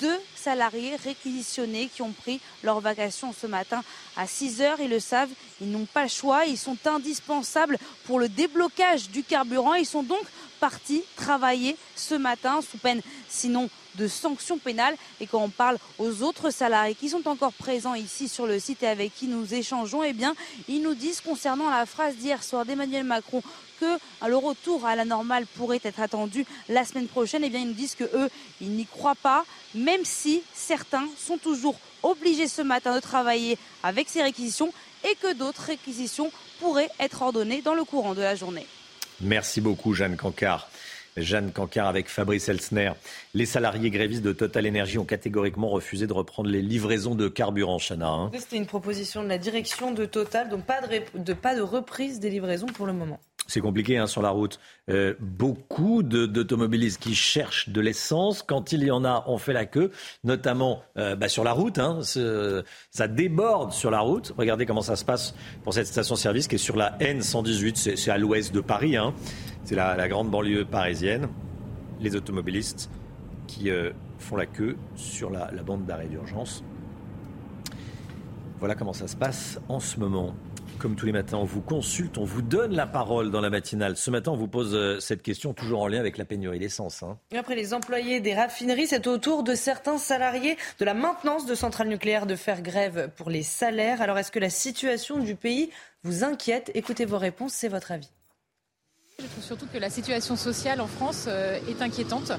[0.00, 3.82] deux salariés réquisitionnés qui ont pris leur vacation ce matin
[4.16, 4.80] à 6 heures.
[4.80, 5.30] Ils le savent,
[5.60, 6.46] ils n'ont pas le choix.
[6.46, 9.74] Ils sont indispensables pour le déblocage du carburant.
[9.74, 10.24] Ils sont donc
[10.60, 14.96] partis travailler ce matin sous peine, sinon de sanctions pénales.
[15.20, 18.82] Et quand on parle aux autres salariés qui sont encore présents ici sur le site
[18.82, 20.34] et avec qui nous échangeons, eh bien,
[20.68, 23.42] ils nous disent concernant la phrase d'hier soir d'Emmanuel Macron
[23.80, 27.68] que le retour à la normale pourrait être attendu la semaine prochaine, eh bien, ils
[27.68, 28.30] nous disent que eux,
[28.60, 29.44] ils n'y croient pas,
[29.74, 34.72] même si certains sont toujours obligés ce matin de travailler avec ces réquisitions
[35.04, 36.30] et que d'autres réquisitions
[36.60, 38.66] pourraient être ordonnées dans le courant de la journée.
[39.20, 40.68] Merci beaucoup, Jeanne Cancard.
[41.16, 42.92] Jeanne Cancard avec Fabrice Elsner.
[43.34, 47.78] Les salariés grévistes de Total Energy ont catégoriquement refusé de reprendre les livraisons de carburant,
[47.78, 48.08] Chana.
[48.08, 48.30] Hein.
[48.36, 50.80] C'était une proposition de la direction de Total, donc pas
[51.14, 53.20] de, pas de reprise des livraisons pour le moment.
[53.46, 54.58] C'est compliqué hein, sur la route.
[54.90, 59.66] Euh, beaucoup d'automobilistes qui cherchent de l'essence, quand il y en a, on fait la
[59.66, 59.90] queue,
[60.24, 61.78] notamment euh, bah, sur la route.
[61.78, 64.32] Hein, ça déborde sur la route.
[64.36, 68.18] Regardez comment ça se passe pour cette station-service qui est sur la N118, c'est à
[68.18, 68.96] l'ouest de Paris.
[68.96, 69.14] Hein.
[69.64, 71.28] C'est la, grande banlieue parisienne.
[72.00, 72.90] Les automobilistes
[73.46, 76.64] qui euh, font la queue sur la, la bande d'arrêt d'urgence.
[78.58, 80.34] Voilà comment ça se passe en ce moment.
[80.84, 83.96] Comme tous les matins, on vous consulte, on vous donne la parole dans la matinale.
[83.96, 87.02] Ce matin, on vous pose euh, cette question, toujours en lien avec la pénurie d'essence.
[87.02, 87.16] Hein.
[87.34, 91.54] Après les employés des raffineries, c'est au tour de certains salariés de la maintenance de
[91.54, 94.02] centrales nucléaires de faire grève pour les salaires.
[94.02, 95.70] Alors, est-ce que la situation du pays
[96.02, 96.70] vous inquiète?
[96.74, 98.10] Écoutez vos réponses, c'est votre avis.
[99.22, 102.32] Je trouve surtout que la situation sociale en France euh, est inquiétante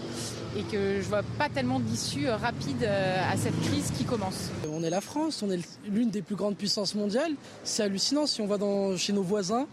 [0.57, 4.49] et que je vois pas tellement d'issue euh, rapide euh, à cette crise qui commence.
[4.69, 7.31] On est la France, on est l'une des plus grandes puissances mondiales.
[7.63, 9.67] C'est hallucinant si on va dans, chez nos voisins.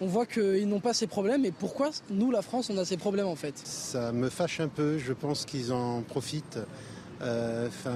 [0.00, 2.96] On voit qu'ils n'ont pas ces problèmes et pourquoi nous, la France, on a ces
[2.96, 3.54] problèmes en fait?
[3.62, 6.58] Ça me fâche un peu, je pense qu'ils en profitent.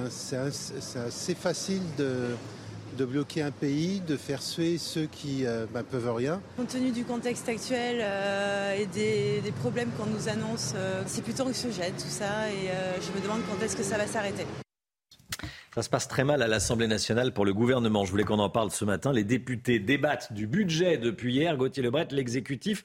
[0.09, 2.27] c'est assez facile de,
[3.01, 6.39] de bloquer un pays, de faire suer ceux qui ne bah, peuvent rien.
[6.55, 11.43] Compte tenu du contexte actuel euh, et des, problèmes qu'on nous annonce, euh, c'est plutôt
[11.43, 14.45] anxiogène tout ça et euh, je me demande quand est-ce que ça va s'arrêter.
[15.73, 18.05] Ça se passe très mal à l'Assemblée nationale pour le gouvernement.
[18.05, 19.11] Je voulais qu'on en parle ce matin.
[19.11, 21.57] Les députés débattent du budget depuis hier.
[21.57, 22.83] Gauthier Lebret, l'exécutif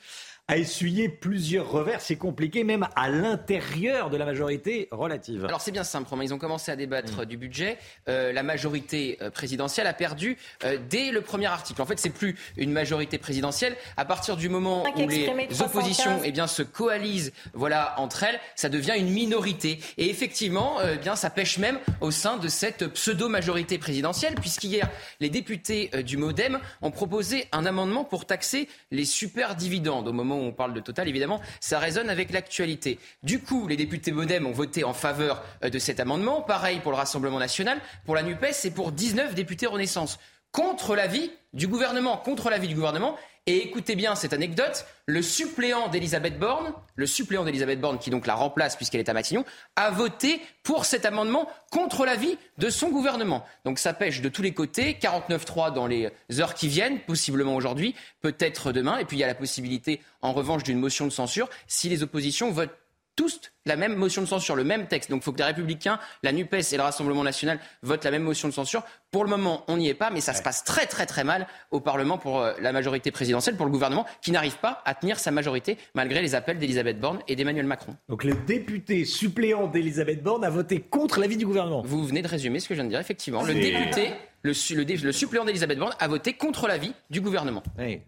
[0.49, 2.01] a essuyé plusieurs revers.
[2.01, 5.45] C'est compliqué même à l'intérieur de la majorité relative.
[5.45, 7.25] Alors c'est bien simple, ils ont commencé à débattre mm.
[7.25, 7.79] du budget.
[8.09, 11.83] Euh, la majorité euh, présidentielle a perdu euh, dès le premier article.
[11.83, 13.77] En fait, c'est plus une majorité présidentielle.
[13.97, 15.29] À partir du moment où les
[15.61, 19.81] oppositions eh bien, se coalisent voilà, entre elles, ça devient une minorité.
[19.99, 24.89] Et effectivement, eh bien, ça pêche même au sein de cette pseudo-majorité présidentielle, puisqu'hier,
[25.21, 30.36] les députés du Modem ont proposé un amendement pour taxer les super dividendes au moment
[30.39, 32.99] on parle de Total, évidemment, ça résonne avec l'actualité.
[33.23, 36.43] Du coup, les députés Modem ont voté en faveur euh, de cet amendement.
[36.43, 40.19] Pareil pour le Rassemblement national, pour la NUPES et pour 19 députés Renaissance.
[40.53, 43.17] Contre l'avis du gouvernement, contre l'avis du gouvernement.
[43.49, 48.27] Et écoutez bien cette anecdote, le suppléant d'Elisabeth Borne, le suppléant d'Elisabeth Borne qui donc
[48.27, 49.45] la remplace puisqu'elle est à Matignon,
[49.77, 53.47] a voté pour cet amendement contre l'avis de son gouvernement.
[53.65, 56.11] Donc ça pêche de tous les côtés, 49-3 dans les
[56.41, 60.33] heures qui viennent, possiblement aujourd'hui, peut-être demain, et puis il y a la possibilité en
[60.33, 62.77] revanche d'une motion de censure si les oppositions votent
[63.15, 65.11] tous la même motion de censure, le même texte.
[65.11, 68.23] Donc il faut que les Républicains, la NUPES et le Rassemblement national votent la même
[68.23, 68.83] motion de censure.
[69.11, 71.47] Pour le moment, on n'y est pas, mais ça se passe très très très mal
[71.71, 75.19] au Parlement pour euh, la majorité présidentielle, pour le gouvernement, qui n'arrive pas à tenir
[75.19, 77.97] sa majorité malgré les appels d'Elisabeth Borne et d'Emmanuel Macron.
[78.09, 81.83] Donc le député suppléant d'Elisabeth Borne a voté contre l'avis du gouvernement.
[81.85, 83.43] Vous venez de résumer ce que je viens de dire, effectivement.
[83.43, 84.13] Le député
[84.47, 87.63] le, le, suppléant d'Elisabeth Borne a voté contre l'avis du gouvernement.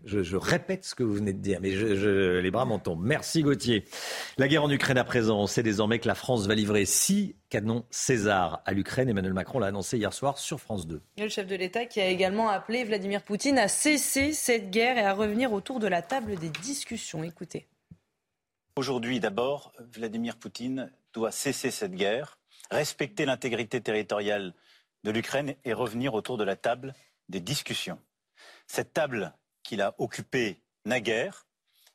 [0.05, 3.05] je, répète ce que vous venez de dire, mais je, les bras m'en tombent.
[3.05, 3.85] Merci Gauthier.
[4.36, 7.84] La guerre en Ukraine à présent, sait désormais que la France va livrer six canons
[7.90, 9.08] César à l'Ukraine.
[9.08, 11.02] Emmanuel Macron l'a annoncé hier soir sur France 2.
[11.18, 15.04] le chef de l'État qui a également appelé Vladimir Poutine à cesser cette guerre et
[15.04, 17.24] à revenir autour de la table des discussions.
[17.24, 17.66] Écoutez.
[18.76, 22.38] Aujourd'hui, d'abord, Vladimir Poutine doit cesser cette guerre,
[22.70, 24.54] respecter l'intégrité territoriale
[25.02, 26.94] de l'Ukraine et revenir autour de la table
[27.28, 27.98] des discussions.
[28.66, 31.46] Cette table qu'il a occupée naguère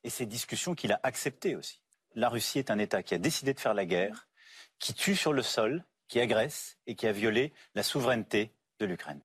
[0.03, 1.82] et ces discussions qu'il a acceptées aussi.
[2.15, 4.27] La Russie est un État qui a décidé de faire la guerre,
[4.80, 9.19] qui tue sur le sol, qui agresse et qui a violé la souveraineté de l'Ukraine.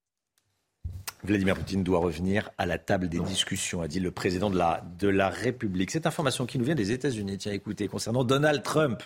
[1.25, 5.29] Vladimir Poutine doit revenir à la table des discussions, a dit le président de la,
[5.29, 5.91] République.
[5.91, 9.03] Cette information qui nous vient des États-Unis, tiens, écoutez, concernant Donald Trump.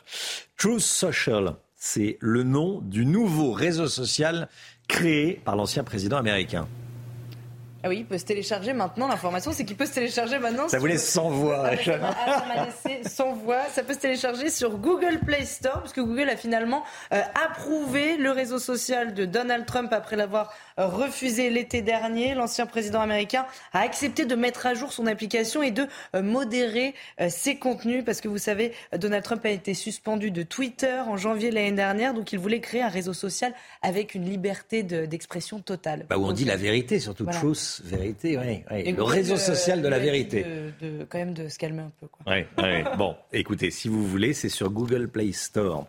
[0.57, 4.49] Truth Social c'est le nom du nouveau réseau social
[4.87, 6.69] créé par l'ancien président américain.
[7.85, 9.09] Ah oui, il peut se télécharger maintenant.
[9.09, 10.69] L'information, c'est qu'il peut se télécharger maintenant.
[10.69, 13.63] Ça vous laisse sans voix, ah, ça m'a laissé sans voix.
[13.73, 18.17] Ça peut se télécharger sur Google Play Store, parce que Google a finalement euh, approuvé
[18.17, 22.35] le réseau social de Donald Trump après l'avoir refusé l'été dernier.
[22.35, 26.95] L'ancien président américain a accepté de mettre à jour son application et de euh, modérer
[27.21, 31.17] euh, ses contenus parce que vous savez, Donald Trump a été suspendu de Twitter en
[31.17, 33.53] janvier l'année dernière, donc il voulait créer un réseau social
[33.83, 36.07] avec une liberté d'expression totale.
[36.09, 38.65] Bah où on dit la vérité sur toute chose, vérité, oui.
[38.93, 40.45] Le réseau social de la vérité.
[40.81, 42.07] De, quand même de se calmer un peu.
[42.27, 42.45] Oui,
[42.99, 45.87] bon, écoutez, si vous voulez, c'est sur Google Play Store.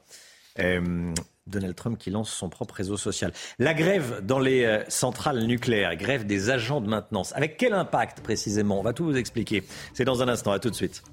[0.60, 1.14] Euh,
[1.48, 3.34] Donald Trump qui lance son propre réseau social.
[3.60, 7.34] La grève dans les euh, centrales nucléaires, grève des agents de maintenance.
[7.36, 8.80] Avec quel impact précisément?
[8.80, 9.64] On va tout vous expliquer.
[9.94, 10.52] C'est dans un instant.
[10.52, 11.04] À tout de suite.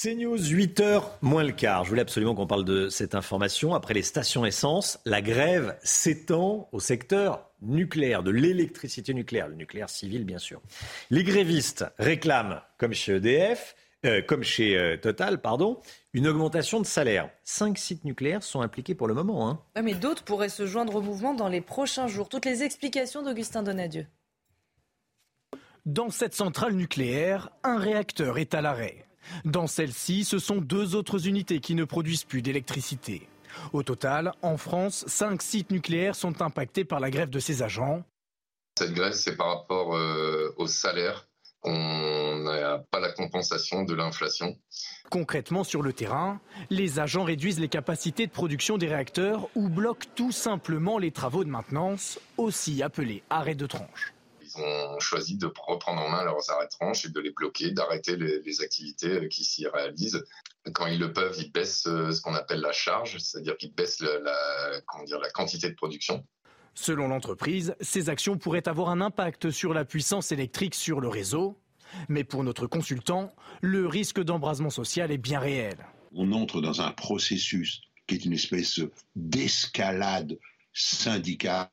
[0.00, 1.82] C'est News, 8h moins le quart.
[1.82, 3.74] Je voulais absolument qu'on parle de cette information.
[3.74, 9.90] Après les stations essence, la grève s'étend au secteur nucléaire, de l'électricité nucléaire, le nucléaire
[9.90, 10.62] civil bien sûr.
[11.10, 13.74] Les grévistes réclament, comme chez EDF,
[14.06, 15.80] euh, comme chez euh, Total, pardon,
[16.12, 17.28] une augmentation de salaire.
[17.42, 19.50] Cinq sites nucléaires sont impliqués pour le moment.
[19.50, 19.82] Hein.
[19.82, 22.28] mais d'autres pourraient se joindre au mouvement dans les prochains jours.
[22.28, 24.06] Toutes les explications d'Augustin Donadieu.
[25.86, 29.07] Dans cette centrale nucléaire, un réacteur est à l'arrêt.
[29.44, 33.28] Dans celle-ci, ce sont deux autres unités qui ne produisent plus d'électricité.
[33.72, 38.02] Au total, en France, cinq sites nucléaires sont impactés par la grève de ces agents.
[38.78, 41.28] Cette grève, c'est par rapport euh, au salaire
[41.64, 44.56] on n'a pas la compensation de l'inflation.
[45.10, 46.40] Concrètement, sur le terrain,
[46.70, 51.44] les agents réduisent les capacités de production des réacteurs ou bloquent tout simplement les travaux
[51.44, 54.14] de maintenance, aussi appelés arrêts de tranche.
[54.48, 57.70] Ils ont choisi de reprendre en main leurs arrêts de tranche et de les bloquer,
[57.70, 60.24] d'arrêter les, activités qui s'y réalisent.
[60.72, 64.00] Quand ils le peuvent, ils baissent euh, ce qu'on appelle la charge, c'est-à-dire qu'ils baissent
[64.00, 66.24] la, dire, la quantité de production.
[66.74, 71.58] Selon l'entreprise, ces actions pourraient avoir un impact sur la puissance électrique sur le réseau.
[72.08, 75.86] Mais pour notre consultant, le risque d'embrasement social est bien réel.
[76.12, 78.80] On entre dans un processus qui est une espèce
[79.14, 80.38] d'escalade
[80.72, 81.68] syndicale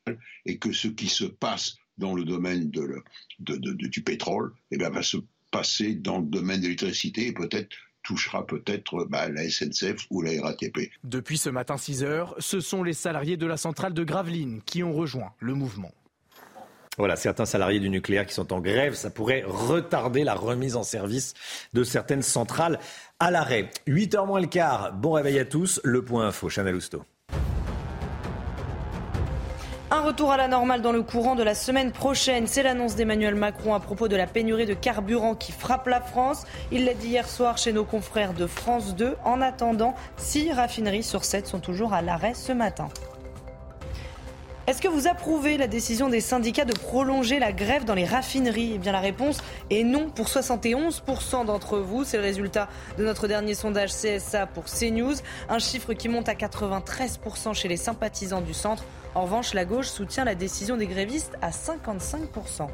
[0.46, 3.04] et que ce qui se passe dans le domaine de
[3.40, 5.18] du pétrole eh bien, va se
[5.52, 7.70] passer dans le domaine de l'électricité et peut-être
[8.04, 10.92] touchera peut-être bah, la SNCF ou la RATP.
[11.04, 14.84] Depuis ce matin 6 heures, ce sont les salariés de la centrale de Gravelines qui
[14.84, 15.92] ont rejoint le mouvement.
[16.98, 20.84] Voilà, certains salariés du nucléaire qui sont en grève, ça pourrait retarder la remise en
[20.84, 21.34] service
[21.74, 22.80] de certaines centrales
[23.20, 23.70] à l'arrêt.
[23.88, 27.04] 8h moins le quart, bon réveil à tous, le point info, Chanel Housteau.
[29.92, 32.48] Un retour à la normale dans le courant de la semaine prochaine.
[32.48, 36.44] C'est l'annonce d'Emmanuel Macron à propos de la pénurie de carburant qui frappe la France.
[36.72, 39.16] Il l'a dit hier soir chez nos confrères de France 2.
[39.24, 42.90] En attendant, six raffineries sur 7 sont toujours à l'arrêt ce matin.
[44.66, 48.72] Est-ce que vous approuvez la décision des syndicats de prolonger la grève dans les raffineries?
[48.74, 52.04] Eh bien la réponse est non pour 71% d'entre vous.
[52.04, 55.14] C'est le résultat de notre dernier sondage CSA pour CNews.
[55.48, 58.84] Un chiffre qui monte à 93% chez les sympathisants du centre.
[59.16, 62.68] En revanche, la gauche soutient la décision des grévistes à 55%.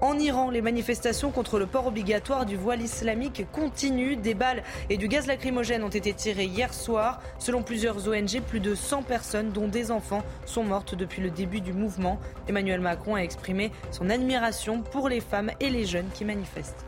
[0.00, 4.16] En Iran, les manifestations contre le port obligatoire du voile islamique continuent.
[4.16, 7.20] Des balles et du gaz lacrymogène ont été tirées hier soir.
[7.38, 11.60] Selon plusieurs ONG, plus de 100 personnes, dont des enfants, sont mortes depuis le début
[11.60, 12.18] du mouvement.
[12.48, 16.84] Emmanuel Macron a exprimé son admiration pour les femmes et les jeunes qui manifestent.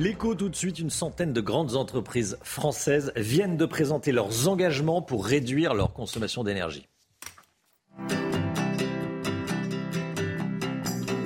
[0.00, 5.02] L'écho tout de suite, une centaine de grandes entreprises françaises viennent de présenter leurs engagements
[5.02, 6.86] pour réduire leur consommation d'énergie.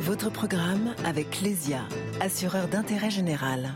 [0.01, 1.83] Votre programme avec Lesia,
[2.21, 3.75] assureur d'intérêt général.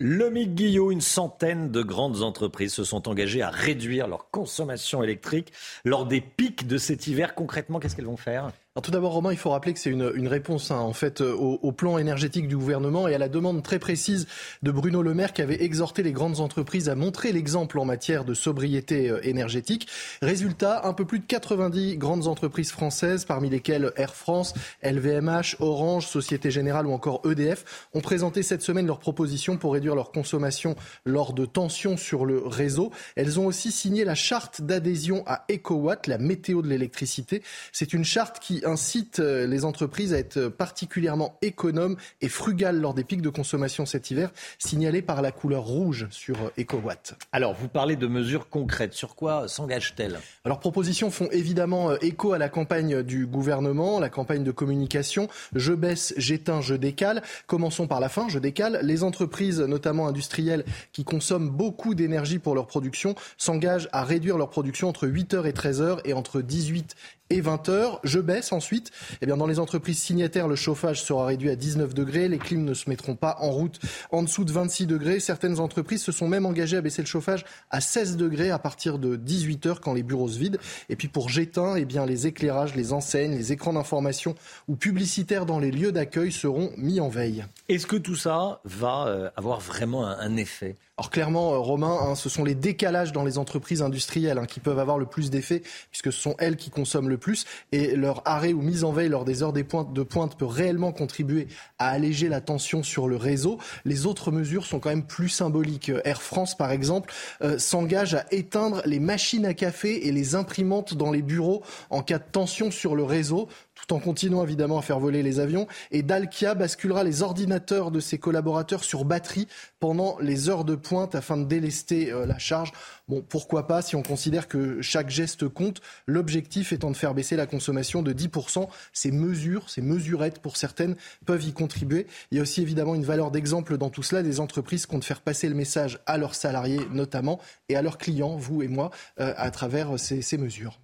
[0.00, 5.52] Le Guillot, une centaine de grandes entreprises se sont engagées à réduire leur consommation électrique
[5.84, 7.34] lors des pics de cet hiver.
[7.34, 8.50] Concrètement, qu'est-ce qu'elles vont faire?
[8.80, 11.72] Tout d'abord, Romain, il faut rappeler que c'est une, réponse hein, en fait euh, au,
[11.72, 14.26] plan énergétique du gouvernement et à la demande très précise
[14.62, 18.24] de Bruno Le Maire qui avait exhorté les grandes entreprises à montrer l'exemple en matière
[18.24, 19.88] de sobriété euh, énergétique.
[20.22, 26.06] Résultat, un peu plus de 90 grandes entreprises françaises, parmi lesquelles Air France, LVMH, Orange,
[26.06, 30.76] Société Générale ou encore EDF, ont présenté cette semaine leurs propositions pour réduire leur consommation
[31.04, 32.92] lors de tensions sur le réseau.
[33.16, 37.42] Elles ont aussi signé la charte d'adhésion à EcoWatt, la météo de l'électricité.
[37.72, 42.94] C'est une charte qui incite euh, les entreprises à être particulièrement économes et frugales lors
[42.94, 47.14] des pics de consommation cet hiver, signalé par la couleur rouge sur euh, EcoWatt.
[47.32, 48.92] Alors, vous parlez de mesures concrètes.
[48.92, 54.10] Sur quoi s'engagent-elles Alors, propositions font évidemment euh, écho à la campagne du gouvernement, la
[54.10, 55.28] campagne de communication.
[55.54, 57.22] Je baisse, j'éteins, je décale.
[57.46, 58.80] Commençons par la fin, je décale.
[58.82, 64.50] Les entreprises, notamment industrielles, qui consomment beaucoup d'énergie pour leur production, s'engagent à réduire leur
[64.50, 66.94] production entre 8h et 13h et entre 18
[67.30, 68.00] et 20 heures.
[68.04, 68.90] Je baisse ensuite.
[69.20, 72.28] Eh bien, dans les entreprises signataires, le chauffage sera réduit à 19 degrés.
[72.28, 73.78] Les clims ne se mettront pas en route
[74.10, 75.20] en dessous de 26 degrés.
[75.20, 78.98] Certaines entreprises se sont même engagées à baisser le chauffage à 16 degrés à partir
[78.98, 80.58] de 18 heures quand les bureaux se vident.
[80.88, 84.34] Et puis pour Gétin, eh bien, les éclairages, les enseignes, les écrans d'information
[84.68, 87.44] ou publicitaires dans les lieux d'accueil seront mis en veille.
[87.68, 90.76] Est-ce que tout ça va euh, avoir vraiment un effet?
[90.98, 94.58] Alors clairement, euh, Romain, hein, ce sont les décalages dans les entreprises industrielles hein, qui
[94.58, 95.62] peuvent avoir le plus d'effet,
[95.92, 99.08] puisque ce sont elles qui consomment le plus, et leur arrêt ou mise en veille
[99.08, 101.46] lors des heures de pointe peut réellement contribuer
[101.78, 103.58] à alléger la tension sur le réseau.
[103.84, 105.92] Les autres mesures sont quand même plus symboliques.
[106.04, 110.94] Air France, par exemple, euh, s'engage à éteindre les machines à café et les imprimantes
[110.94, 113.48] dans les bureaux en cas de tension sur le réseau
[113.88, 115.66] tout en continuant évidemment à faire voler les avions.
[115.90, 119.48] Et Dalkia basculera les ordinateurs de ses collaborateurs sur batterie
[119.80, 122.72] pendant les heures de pointe afin de délester euh, la charge.
[123.08, 127.36] Bon, pourquoi pas si on considère que chaque geste compte, l'objectif étant de faire baisser
[127.36, 128.68] la consommation de 10%.
[128.92, 132.06] Ces mesures, ces mesurettes pour certaines peuvent y contribuer.
[132.30, 134.22] Il y a aussi évidemment une valeur d'exemple dans tout cela.
[134.22, 138.36] Des entreprises comptent faire passer le message à leurs salariés notamment et à leurs clients,
[138.36, 138.90] vous et moi,
[139.20, 140.78] euh, à travers ces, ces mesures.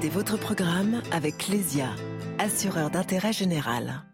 [0.00, 1.88] C'était votre programme avec Lesia,
[2.38, 4.04] assureur d'intérêt général.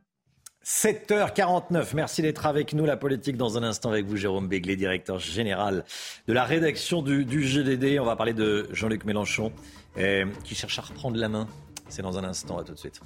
[0.65, 2.87] 7h49, merci d'être avec nous.
[2.87, 5.85] La politique dans un instant avec vous, Jérôme Béglé, directeur général
[6.27, 7.99] de la rédaction du, GDD.
[8.01, 9.53] On va parler de Jean-Luc Mélenchon
[9.99, 11.47] euh, qui cherche à reprendre la main.
[11.91, 13.03] C'est dans un instant, à tout de suite.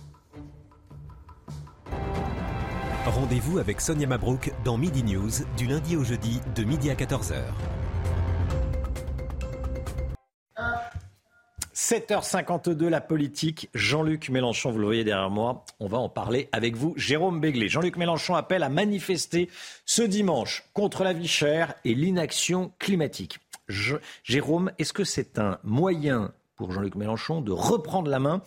[3.06, 7.42] Rendez-vous avec Sonia Mabrouk dans Midi News du lundi au jeudi de midi à 14h.
[11.88, 13.70] 7h52, la politique.
[13.72, 15.64] Jean-Luc Mélenchon, vous le voyez derrière moi.
[15.80, 16.92] On va en parler avec vous.
[16.98, 17.70] Jérôme Béglé.
[17.70, 19.48] Jean-Luc Mélenchon appelle à manifester
[19.86, 23.38] ce dimanche contre la vie chère et l'inaction climatique.
[24.22, 28.42] Jérôme, est-ce que c'est un moyen pour Jean-Luc Mélenchon de reprendre la main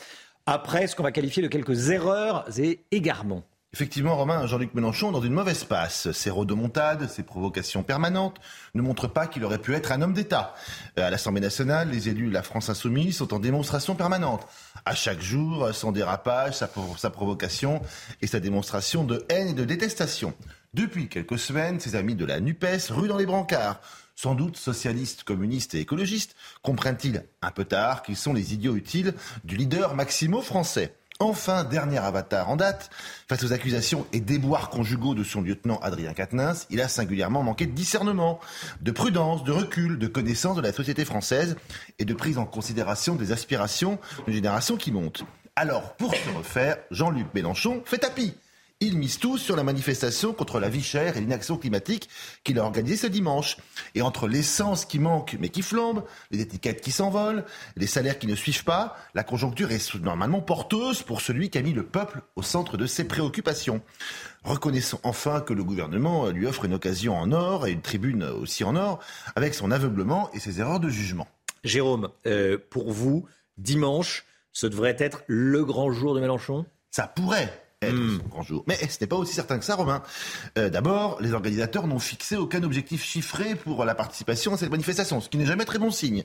[0.46, 3.42] après ce qu'on va qualifier de quelques erreurs et égarements?
[3.74, 6.12] Effectivement, Romain, Jean-Luc Mélenchon dans une mauvaise passe.
[6.12, 8.36] Ses rodomontades, ses provocations permanentes
[8.74, 10.54] ne montrent pas qu'il aurait pu être un homme d'État.
[11.00, 14.46] Euh, à l'Assemblée nationale, les élus de la France insoumise sont en démonstration permanente.
[14.84, 17.82] À chaque jour, son dérapage, sa, provocation
[18.22, 20.34] et sa démonstration de haine et de détestation.
[20.74, 23.80] Depuis quelques semaines, ses amis de la NUPES ruent dans les brancards.
[24.18, 29.14] Sans doute socialistes, communistes et écologistes comprennent-ils un peu tard qu'ils sont les idiots utiles
[29.46, 30.94] du leader maximo français?
[31.22, 32.90] Enfin, dernier avatar en date,
[33.30, 37.68] face aux accusations et déboires conjugaux de son lieutenant Adrien Quatennens, il a singulièrement manqué
[37.68, 38.40] de discernement,
[38.82, 41.58] de prudence, de recul, de connaissance de la société française
[42.00, 45.24] et de prise en considération des aspirations d'une génération qui monte.
[45.56, 48.34] Alors, pour se refaire, Jean-Luc Mélenchon fait tapis.
[48.84, 52.10] Il mise tout sur la manifestation contre la vie chère et l'inaction climatique
[52.44, 53.58] qu'il a organisée ce dimanche.
[53.94, 57.46] Et entre l'essence qui manque mais qui flambe, les étiquettes qui s'envolent,
[57.78, 61.62] les salaires qui ne suivent pas, la conjoncture est normalement porteuse pour celui qui a
[61.62, 63.84] mis le peuple au centre de ses préoccupations.
[64.44, 68.64] Reconnaissons enfin que le gouvernement lui offre une occasion en or et une tribune aussi
[68.64, 69.00] en or
[69.36, 71.28] avec son aveuglement et ses erreurs de jugement.
[71.64, 73.28] Jérôme, euh, pour vous,
[73.60, 76.66] dimanche, ce devrait être le grand jour de Mélenchon?
[76.90, 78.20] Ça pourrait être hmm.
[78.30, 78.64] grand jour.
[78.68, 80.04] Mais ce n'est pas aussi certain que ça, Romain.
[80.58, 85.20] Euh, D'abord, les organisateurs n'ont fixé aucun objectif chiffré pour la participation à cette manifestation,
[85.20, 86.24] ce qui n'est jamais très bon signe.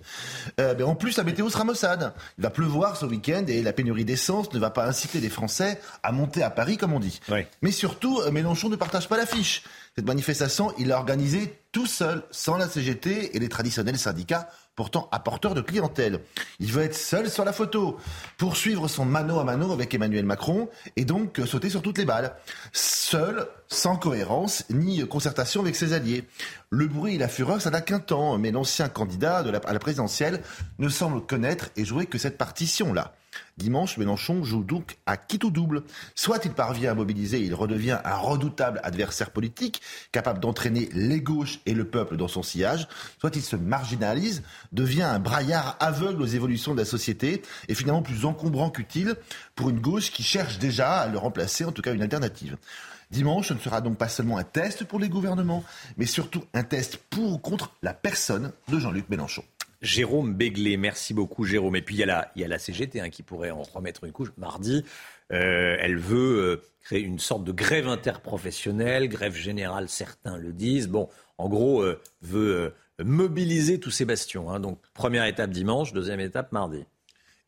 [0.60, 2.12] Euh, mais en plus, la météo sera maussade.
[2.38, 5.80] Il va pleuvoir ce week-end et la pénurie d'essence ne va pas inciter les Français
[6.02, 7.20] à monter à Paris, comme on dit.
[7.62, 9.62] Mais surtout, euh, Mélenchon ne partage pas l'affiche.
[9.98, 15.08] Cette manifestation, il l'a organisée tout seul, sans la CGT et les traditionnels syndicats pourtant
[15.10, 16.20] apporteur de clientèle.
[16.60, 17.96] Il veut être seul sur la photo,
[18.36, 22.36] poursuivre son mano à mano avec Emmanuel Macron et donc sauter sur toutes les balles.
[22.74, 26.24] Seul, sans cohérence ni concertation avec ses alliés.
[26.68, 30.42] Le bruit et la fureur, ça n'a qu'un temps, mais l'ancien candidat à la présidentielle
[30.78, 33.14] ne semble connaître et jouer que cette partition-là.
[33.56, 35.82] Dimanche, Mélenchon joue donc à quitte ou double.
[36.14, 39.80] Soit il parvient à mobiliser, il redevient un redoutable adversaire politique,
[40.12, 42.86] capable d'entraîner les gauches et le peuple dans son sillage,
[43.18, 44.42] soit il se marginalise,
[44.72, 49.16] devient un braillard aveugle aux évolutions de la société et finalement plus encombrant qu'utile
[49.54, 52.56] pour une gauche qui cherche déjà à le remplacer, en tout cas une alternative.
[53.10, 55.64] Dimanche, ce ne sera donc pas seulement un test pour les gouvernements,
[55.96, 59.44] mais surtout un test pour ou contre la personne de Jean-Luc Mélenchon.
[59.82, 61.76] Jérôme Béglé, merci beaucoup Jérôme.
[61.76, 64.84] Et puis il y a la, CGT hein, qui pourrait en remettre une couche mardi.
[65.32, 70.88] Euh, elle veut euh, créer une sorte de grève interprofessionnelle, grève générale, certains le disent.
[70.88, 71.08] Bon,
[71.38, 74.50] en gros, euh, veut mobiliser tous ces bastions.
[74.50, 74.60] Hein.
[74.60, 76.84] Donc première étape dimanche, deuxième étape mardi.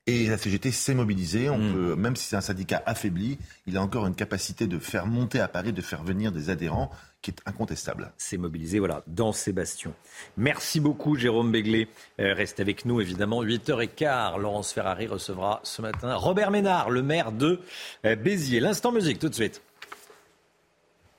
[0.09, 1.51] Et la CGT s'est mobilisée.
[1.51, 1.73] On hmm.
[1.75, 3.37] peut, même si c'est un syndicat affaibli,
[3.67, 6.91] il a encore une capacité de faire monter à Paris, de faire venir des adhérents
[7.21, 8.11] qui est incontestable.
[8.17, 9.93] C'est mobilisé, voilà, dans ces bastions.
[10.39, 11.89] Merci beaucoup, Jérôme Béglé.
[12.21, 13.45] Euh, reste avec nous, évidemment.
[13.45, 17.61] 8h15, Laurence Ferrari recevra ce matin Robert Ménard, le maire de
[18.07, 18.61] euh, Béziers.
[18.61, 19.61] L'instant musique, tout de suite.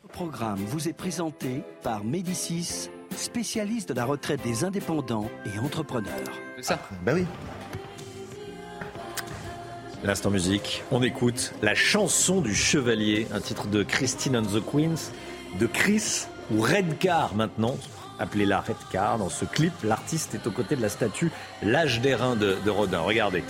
[0.02, 6.32] Le programme vous est présenté par Médicis, spécialiste de la retraite des indépendants et entrepreneurs.
[6.56, 7.26] C'est ça Ben oui.
[10.04, 15.12] L'instant musique, on écoute la chanson du chevalier, un titre de Christine and the Queens,
[15.60, 17.76] de Chris ou Redcar maintenant,
[18.18, 19.18] appelez-la Redcar.
[19.18, 21.32] Dans ce clip, l'artiste est aux côtés de la statue
[21.62, 23.02] L'âge des reins de, de Rodin.
[23.02, 23.44] Regardez.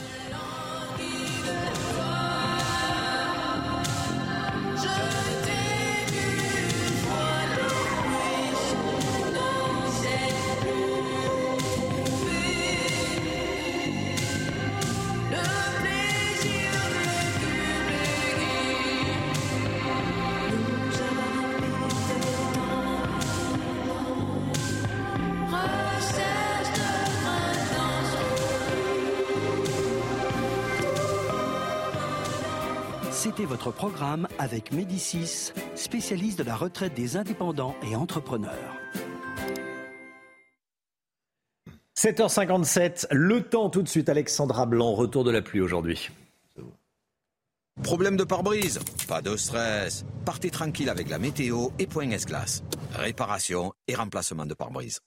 [33.45, 38.75] Votre programme avec Médicis, spécialiste de la retraite des indépendants et entrepreneurs.
[41.97, 46.09] 7h57, le temps tout de suite, Alexandra Blanc, retour de la pluie aujourd'hui.
[47.83, 50.05] Problème de pare-brise Pas de stress.
[50.25, 52.63] Partez tranquille avec la météo et Point S-Glace.
[52.93, 54.99] Réparation et remplacement de pare-brise.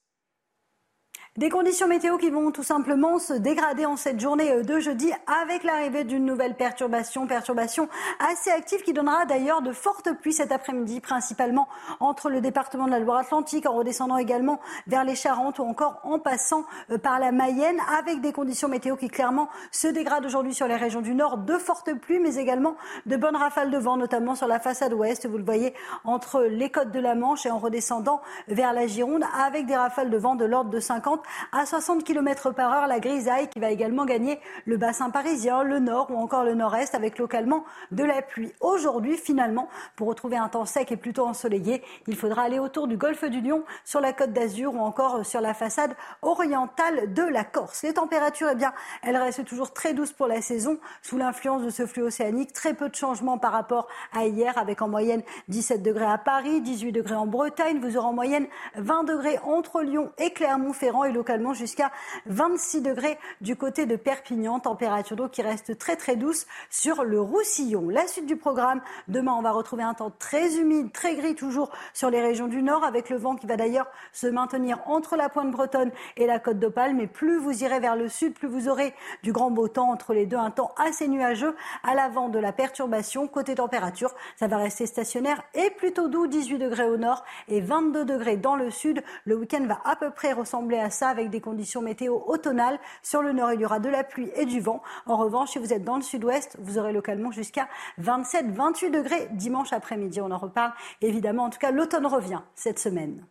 [1.39, 5.11] Des conditions météo qui vont tout simplement se dégrader en cette journée euh, de jeudi
[5.27, 7.89] avec l'arrivée d'une nouvelle perturbation, perturbation
[8.21, 11.69] assez active qui donnera d'ailleurs de fortes pluies cet après-midi, principalement
[12.01, 16.19] entre le département de la Loire-Atlantique, en redescendant également vers les Charentes ou encore en
[16.19, 20.67] passant euh, par la Mayenne, avec des conditions météo qui clairement se dégradent aujourd'hui sur
[20.67, 22.77] les régions du Nord, de fortes pluies, mais également
[23.07, 25.73] de bonnes rafales de vent, notamment sur la façade ouest, vous le voyez,
[26.05, 30.11] entre les côtes de la Manche et en redescendant vers la Gironde, avec des rafales
[30.11, 31.22] de vent de l'ordre de 50
[31.53, 32.87] à 60 km par heure.
[32.87, 36.95] La grisaille qui va également gagner le bassin parisien, le nord ou encore le nord-est
[36.95, 38.53] avec localement de la pluie.
[38.61, 42.97] Aujourd'hui, finalement, pour retrouver un temps sec et plutôt ensoleillé, il faudra aller autour du
[42.97, 47.45] golfe du Lion, sur la côte d'Azur ou encore sur la façade orientale de la
[47.45, 47.83] Corse.
[47.83, 48.73] Les températures, eh bien,
[49.03, 52.53] elles restent toujours très douces pour la saison sous l'influence de ce flux océanique.
[52.53, 56.61] Très peu de changements par rapport à hier avec en moyenne 17 degrés à Paris,
[56.61, 57.79] 18 degrés en Bretagne.
[57.81, 58.47] Vous aurez en moyenne
[58.77, 61.91] 20 degrés entre Lyon et Clermont-Ferrand localement jusqu'à
[62.27, 64.59] 26 degrés du côté de Perpignan.
[64.61, 67.89] Température d'eau qui reste très très douce sur le Roussillon.
[67.89, 71.71] La suite du programme, demain on va retrouver un temps très humide, très gris toujours
[71.93, 75.29] sur les régions du nord avec le vent qui va d'ailleurs se maintenir entre la
[75.29, 76.95] pointe bretonne et la côte d'Opale.
[76.95, 80.15] Mais plus vous irez vers le sud, plus vous aurez du grand beau temps entre
[80.15, 80.37] les deux.
[80.37, 83.27] Un temps assez nuageux à l'avant de la perturbation.
[83.27, 88.05] Côté température, ça va rester stationnaire et plutôt doux, 18 degrés au nord et 22
[88.05, 89.03] degrés dans le sud.
[89.25, 92.79] Le week-end va à peu près ressembler à ça avec des conditions météo automnales.
[93.03, 94.83] Sur le nord, il y aura de la pluie et du vent.
[95.07, 97.69] En revanche, si vous êtes dans le sud-ouest, vous aurez localement jusqu'à
[98.01, 100.21] 27-28 degrés dimanche après-midi.
[100.21, 101.45] On en reparle évidemment.
[101.45, 103.25] En tout cas, l'automne revient cette semaine.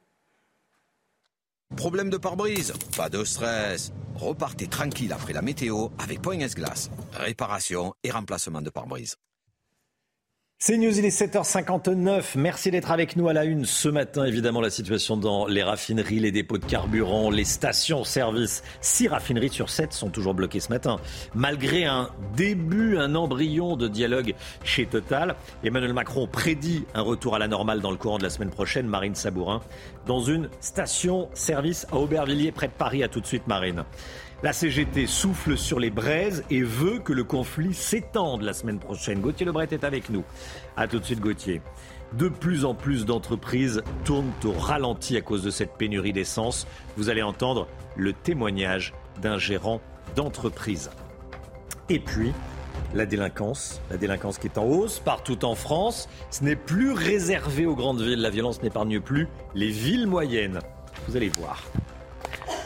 [1.76, 2.73] Problème de pare-brise?
[2.98, 3.93] Pas de stress.
[4.15, 6.91] Repartez tranquille après la météo avec Point S-Glace.
[7.14, 9.15] Réparation et remplacement de pare-brise.
[10.64, 12.34] C'est News, il est 7h59.
[12.36, 14.26] Merci d'être avec nous à la une ce matin.
[14.26, 18.62] Évidemment, la situation dans les raffineries, les dépôts de carburant, les stations-service.
[18.80, 21.00] Six raffineries sur sept sont toujours bloquées ce matin.
[21.34, 27.40] Malgré un début, un embryon de dialogue chez Total, Emmanuel Macron prédit un retour à
[27.40, 28.86] la normale dans le courant de la semaine prochaine.
[28.86, 29.64] Marine Sabourin,
[30.06, 33.02] dans une station-service à Aubervilliers, près de Paris.
[33.02, 33.84] À tout de suite, Marine.
[34.43, 39.22] La CGT souffle sur les braises et veut que le conflit s'étende la semaine prochaine.
[39.22, 40.23] Gauthier Lebret est avec nous.
[40.76, 41.61] A tout de suite, Gauthier.
[42.13, 46.65] De plus en plus d'entreprises tournent au ralenti à cause de cette pénurie d'essence.
[46.97, 49.80] Vous allez entendre le témoignage d'un gérant
[50.15, 50.89] d'entreprise.
[51.89, 52.34] Et puis,
[52.95, 56.09] la délinquance, la délinquance qui est en hausse partout en France.
[56.31, 58.22] Ce n'est plus réservé aux grandes villes.
[58.22, 60.61] La violence n'épargne plus les villes moyennes.
[61.07, 61.61] Vous allez voir.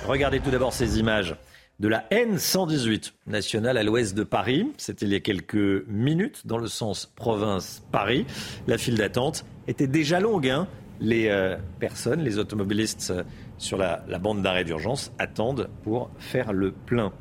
[0.07, 1.35] Regardez tout d'abord ces images
[1.79, 4.71] de la N118 nationale à l'ouest de Paris.
[4.77, 8.25] C'était il y a quelques minutes dans le sens province-Paris.
[8.67, 10.47] La file d'attente était déjà longue.
[10.47, 10.67] Hein.
[11.01, 13.23] les euh, personnes, les automobilistes euh,
[13.57, 17.11] sur la, bande d'arrêt d'urgence attendent pour faire le plein.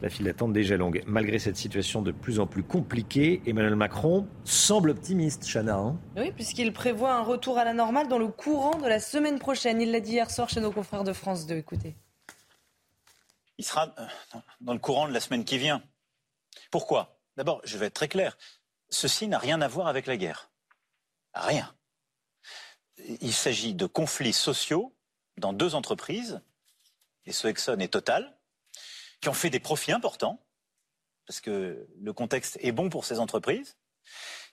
[0.00, 1.02] La file d'attente déjà longue.
[1.06, 5.76] Malgré cette situation de plus en plus compliquée, Emmanuel Macron semble optimiste, Chana.
[5.76, 5.96] hein.
[6.16, 9.80] Oui, puisqu'il prévoit un retour à la normale dans le courant de la semaine prochaine.
[9.80, 11.54] Il l'a dit hier soir chez nos confrères de France 2.
[11.54, 11.94] Écoutez.
[13.58, 14.06] Il sera euh,
[14.60, 15.82] dans le courant de la semaine qui vient.
[16.70, 17.20] Pourquoi?
[17.36, 18.36] D'abord, je vais être très clair.
[18.90, 20.50] Ceci n'a rien à voir avec la guerre.
[21.34, 21.74] Rien.
[23.20, 24.94] Il s'agit de conflits sociaux
[25.38, 26.40] dans deux entreprises,
[27.24, 28.36] et Exxon et Total,
[29.20, 30.44] qui ont fait des profits importants,
[31.26, 33.76] parce que le contexte est bon pour ces entreprises,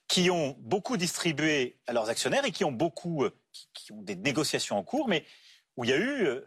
[0.08, 4.02] qui ont beaucoup distribué à leurs actionnaires et qui ont beaucoup, euh, qui, qui ont
[4.02, 5.26] des négociations en cours, mais
[5.76, 6.46] où il y a eu euh,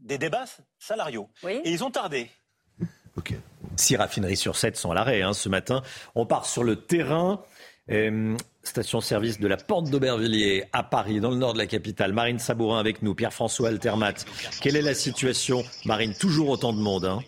[0.00, 0.44] des débats
[0.78, 1.28] salariaux.
[1.46, 2.30] Et ils ont tardé.
[3.76, 5.82] Six raffineries sur sept sont à l'arrêt hein, ce matin.
[6.14, 7.42] On part sur le terrain.
[7.90, 12.12] Euh, Station-service de la Porte d'Aubervilliers à Paris, dans le nord de la capitale.
[12.12, 14.12] Marine Sabourin avec nous, Pierre-François Altermat.
[14.60, 15.64] Quelle est la situation?
[15.86, 17.06] Marine, toujours autant de monde.
[17.06, 17.20] hein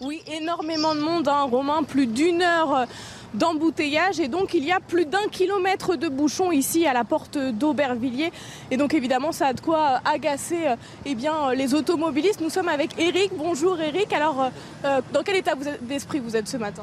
[0.00, 2.86] Oui, énormément de monde, hein, Romain, plus d'une heure
[3.34, 7.38] d'embouteillage et donc il y a plus d'un kilomètre de bouchons ici à la porte
[7.38, 8.32] d'Aubervilliers
[8.70, 10.76] et donc évidemment ça a de quoi agacer euh,
[11.06, 12.40] eh bien, les automobilistes.
[12.40, 13.30] Nous sommes avec Eric.
[13.36, 14.12] Bonjour Eric.
[14.12, 14.50] Alors
[14.84, 16.82] euh, dans quel état d'esprit vous êtes ce matin?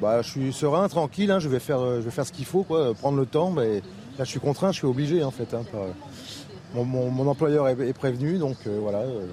[0.00, 2.46] Bah, je suis serein, tranquille, hein, je, vais faire, euh, je vais faire ce qu'il
[2.46, 3.82] faut, quoi, prendre le temps, mais
[4.18, 5.52] là je suis contraint, je suis obligé en fait.
[5.54, 5.82] hein, par-
[6.74, 8.98] mon, mon- mon employeur est, est prévenu, donc euh, voilà.
[8.98, 9.26] euh,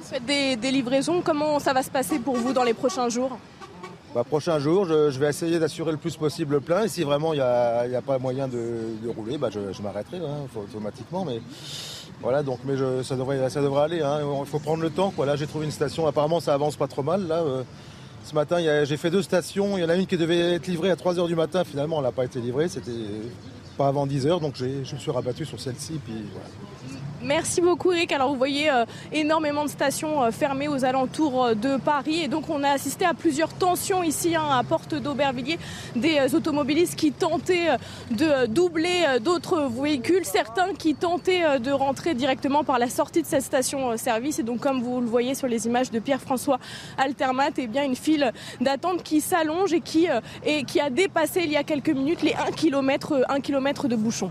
[0.00, 1.22] Vous faites des, des livraisons.
[1.24, 3.38] Comment ça va se passer pour vous dans les prochains jours?
[4.16, 7.34] Bah, prochain jour, je, vais essayer d'assurer le plus possible le plein, et si vraiment
[7.34, 11.42] il n'y a, pas moyen de, rouler, bah, je, m'arrêterai hein, automatiquement, mais
[12.22, 12.60] voilà, donc
[13.02, 13.38] ça, devrait,
[13.78, 15.12] aller, hein, il faut prendre le temps.
[15.18, 17.26] Là j'ai trouvé une station, apparemment ça avance pas trop mal.
[17.26, 17.62] Là, euh,
[18.24, 18.56] ce matin
[18.86, 21.26] j'ai fait deux stations, il y en a une qui devait être livrée à 3h
[21.26, 22.92] du matin, finalement elle n'a pas été livrée, c'était
[23.76, 26.48] pas avant 10h, donc je me suis rabattu sur celle-ci, puis voilà.
[27.26, 28.12] Merci beaucoup Eric.
[28.12, 32.28] Alors vous voyez euh, énormément de stations euh, fermées aux alentours euh, de Paris et
[32.28, 35.58] donc on a assisté à plusieurs tensions ici hein, à Porte d'Aubervilliers,
[35.96, 37.70] des automobilistes qui tentaient
[38.12, 43.42] de doubler d'autres véhicules, certains qui tentaient de rentrer directement par la sortie de cette
[43.42, 46.60] station-service et donc comme vous le voyez sur les images de Pierre-François
[46.96, 50.06] Altermat, et bien une file d'attente qui s'allonge et qui,
[50.66, 54.30] qui a dépassé il y a quelques minutes les 1 km, 1 km de bouchons.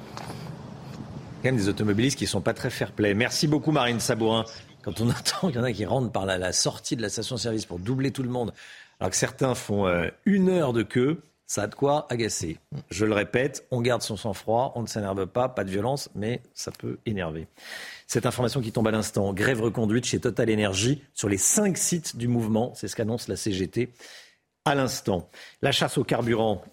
[1.53, 3.13] Des automobilistes qui ne sont pas très fair-play.
[3.13, 4.45] Merci beaucoup Marine Sabourin.
[4.83, 7.65] Quand on entend qu'il y en a qui rentrent par la, sortie de la station-service
[7.65, 8.53] pour doubler tout le monde,
[8.99, 12.57] alors que certains font euh, une heure de queue, ça a de quoi agacer.
[12.89, 16.41] Je le répète, on garde son sang-froid, on ne s'énerve pas, pas de violence, mais
[16.55, 17.47] ça peut énerver.
[18.07, 22.17] Cette information qui tombe à l'instant, grève reconduite chez Total Energy sur les cinq sites
[22.17, 23.91] du mouvement, c'est ce qu'annonce la CGT
[24.65, 25.29] à l'instant.
[25.61, 26.63] La chasse au carburant,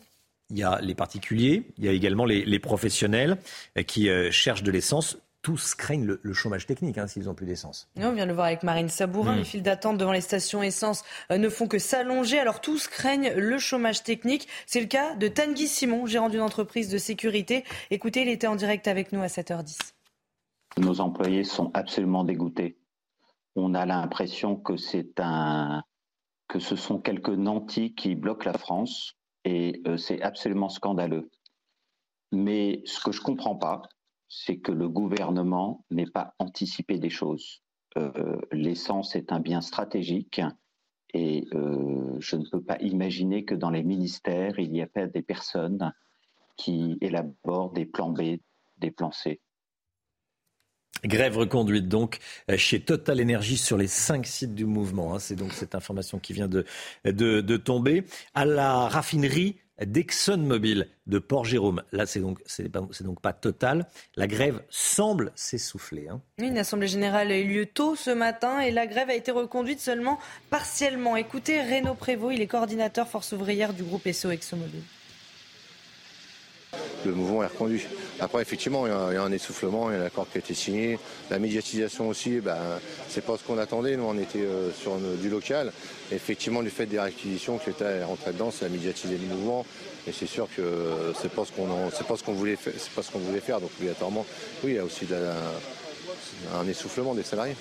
[0.53, 3.39] il y a les particuliers, il y a également les, professionnels
[3.77, 7.47] euh, qui euh, cherchent de l'essence tous craignent le, chômage technique hein, s'ils n'ont plus
[7.47, 7.89] d'essence.
[7.97, 9.35] On vient de le voir avec Marine Sabourin.
[9.35, 9.39] Hmm.
[9.39, 11.03] Les files d'attente devant les stations essence
[11.33, 12.39] euh, ne font que s'allonger.
[12.39, 14.47] Alors tous craignent le chômage technique.
[14.67, 17.65] C'est le cas de Tanguy Simon, gérant d'une entreprise de sécurité.
[17.91, 19.79] Écoutez, il était en direct avec nous à 7h10.
[20.79, 22.79] Nos employés sont absolument dégoûtés.
[23.57, 25.83] On a l'impression que c'est un
[26.49, 31.31] que ce sont quelques nantis qui bloquent la France et euh, c'est absolument scandaleux.
[32.33, 33.83] Mais ce que je comprends pas,
[34.29, 37.63] c'est que le gouvernement n'ait pas anticipé des choses.
[37.99, 40.41] Euh, l'essence est un bien stratégique
[41.13, 45.07] et euh, je ne peux pas imaginer que dans les ministères, il n'y ait pas
[45.07, 45.93] des personnes
[46.57, 48.39] qui élaborent des plans B,
[48.79, 49.41] des plans C.
[51.05, 52.19] Grève reconduite donc
[52.57, 55.15] chez Total Energy sur les cinq sites du mouvement.
[55.15, 55.19] Hein.
[55.19, 56.65] C'est donc cette information qui vient de,
[57.05, 58.05] de tomber.
[58.35, 59.57] À la raffinerie
[59.87, 61.83] d'ExxonMobil de Port-Jérôme.
[61.93, 62.71] Là, c'est donc, c'est,
[63.03, 63.87] donc pas total.
[64.17, 66.09] La grève semble s'essouffler.
[66.09, 66.21] Hein.
[66.39, 69.81] Une assemblée générale a eu lieu tôt ce matin et la grève a été reconduite
[69.81, 70.19] seulement
[70.51, 71.17] partiellement.
[71.17, 74.83] Écoutez Renaud Prévost, il est coordinateur force ouvrière du groupe SO ExxonMobil
[77.07, 77.83] le mouvement est reconduit.
[78.21, 80.55] Après, effectivement, il y, a, un essoufflement, il y a un accord qui a été
[80.55, 80.99] signé.
[81.31, 82.57] La médiatisation aussi, ben,
[83.09, 83.97] c'est pas ce qu'on attendait.
[83.97, 85.73] Nous, on était euh, sur du local.
[86.11, 89.67] effectivement, du fait des réquisitions que l'État est rentré dedans, ça a médiatisé le mouvement.
[90.07, 91.67] Et c'est sûr que c'est pas ce qu'on
[92.07, 93.61] pas ce qu'on voulait faire.
[93.61, 94.27] Donc obligatoirement,
[94.65, 95.07] oui, il y a aussi
[96.55, 97.55] un essoufflement des salariés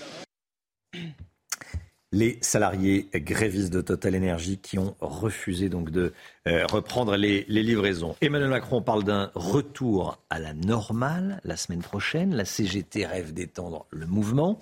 [2.12, 6.12] les salariés grévistes de Total Energy qui ont refusé donc de
[6.48, 8.16] euh, reprendre les, livraisons.
[8.22, 12.36] Emmanuel Macron parle d'un retour à la normale la semaine prochaine.
[12.36, 14.60] La CGT rêve d'étendre le mouvement.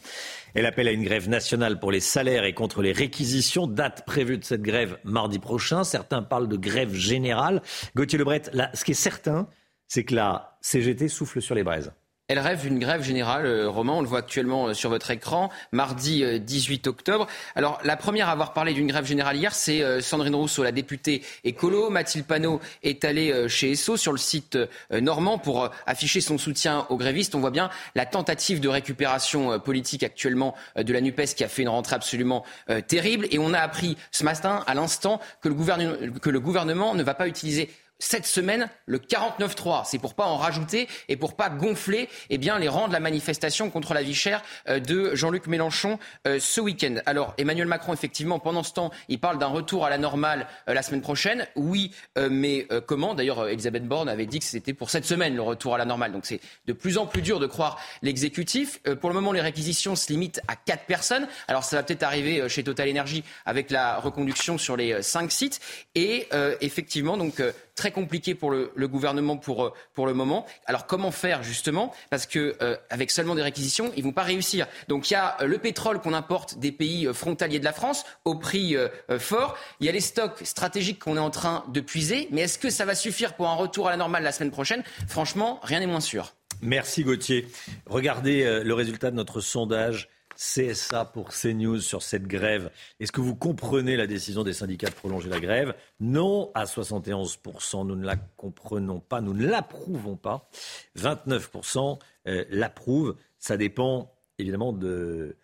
[0.53, 3.65] Elle appelle à une grève nationale pour les salaires et contre les réquisitions.
[3.65, 5.83] Date prévue de cette grève mardi prochain.
[5.83, 7.63] Certains parlent de grève générale.
[7.95, 9.47] Gauthier Lebret, là, ce qui est certain,
[9.87, 11.91] c'est que la CGT souffle sur les braises.
[12.29, 15.49] Elle rêve une grève générale, euh, Romain, on le voit actuellement euh, sur votre écran,
[15.71, 17.25] mardi 18 euh, octobre.
[17.55, 21.23] Alors la première à avoir parlé d'une grève générale hier, c'est Sandrine Rousseau, la députée
[21.43, 21.89] écolo.
[21.89, 24.59] Mathilde Panot est allée chez ESSO sur le site
[24.91, 27.33] normand pour afficher son soutien aux grévistes.
[27.33, 31.63] On voit bien la tentative de récupération politique actuellement de la NUPES qui a fait
[31.63, 32.45] une rentrée absolument
[32.87, 33.27] terrible.
[33.31, 37.27] Et on a appris ce matin, à l'instant, que que le gouvernement ne va pas
[37.27, 37.69] utiliser
[37.99, 39.83] cette semaine le 49-3.
[39.85, 42.99] C'est pour pas en rajouter et pour pas gonfler eh bien, les rangs de la
[42.99, 46.95] manifestation contre la vie chère euh, de Jean-Luc Mélenchon euh, ce week-end.
[47.05, 50.73] Alors Emmanuel Macron, effectivement, pendant ce temps, il parle d'un retour à la normale euh,
[50.73, 51.45] la semaine prochaine.
[51.55, 53.15] Oui, mais comment?
[53.15, 56.11] D'ailleurs, Elisabeth Borne avait dit que c'était pour cette semaine le retour à la normale.
[56.11, 58.79] Donc c'est de plus en plus dur de croire l'exécutif.
[59.01, 61.27] pour le moment, les réquisitions se limitent à quatre personnes.
[61.47, 65.59] Alors ça va peut-être arriver chez Total Energy avec la reconduction sur les cinq sites.
[65.95, 66.29] Et
[66.61, 67.41] effectivement, donc
[67.79, 70.45] très compliqué pour le, gouvernement pour, euh, pour le moment.
[70.65, 71.93] Alors comment faire justement?
[72.09, 74.67] Parce que euh, avec seulement des réquisitions, ils vont pas réussir.
[74.89, 78.03] Donc il y a euh, le pétrole qu'on importe des pays frontaliers de la France
[78.25, 78.75] au prix
[79.17, 79.57] fort.
[79.79, 82.27] Il y a les stocks stratégiques qu'on est en train de puiser.
[82.31, 84.83] Mais est-ce que ça va suffire pour un retour à la normale la semaine prochaine?
[85.07, 86.33] Franchement, rien n'est moins sûr.
[86.61, 87.47] Merci Gauthier.
[87.85, 90.09] Regardez le résultat de notre sondage
[90.39, 92.71] CSA pour CNews sur cette grève.
[93.01, 95.75] Est-ce que vous comprenez la décision des syndicats de prolonger la grève?
[95.99, 100.49] Non à 71%, nous ne la comprenons pas, nous ne l'approuvons pas.
[100.97, 103.17] 29% euh, l'approuvent.
[103.37, 105.35] Ça dépend évidemment de,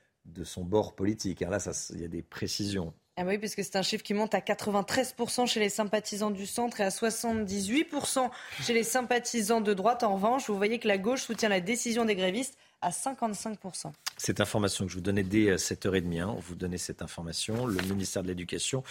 [0.46, 1.42] son bord politique.
[1.42, 1.50] Hein.
[1.50, 1.58] Là,
[1.94, 2.94] il y a des précisions.
[3.18, 6.80] Ah oui, puisque c'est un chiffre qui monte à 93% chez les sympathisants du centre
[6.80, 8.30] et à 78%
[8.62, 10.04] chez les sympathisants de droite.
[10.04, 13.92] En revanche, vous voyez que la gauche soutient la décision des grévistes à 55%.
[14.16, 17.66] Cette information que je vous donnais dès 7h30, hein, vous donnez cette information.
[17.66, 18.84] Le ministère de l'Éducation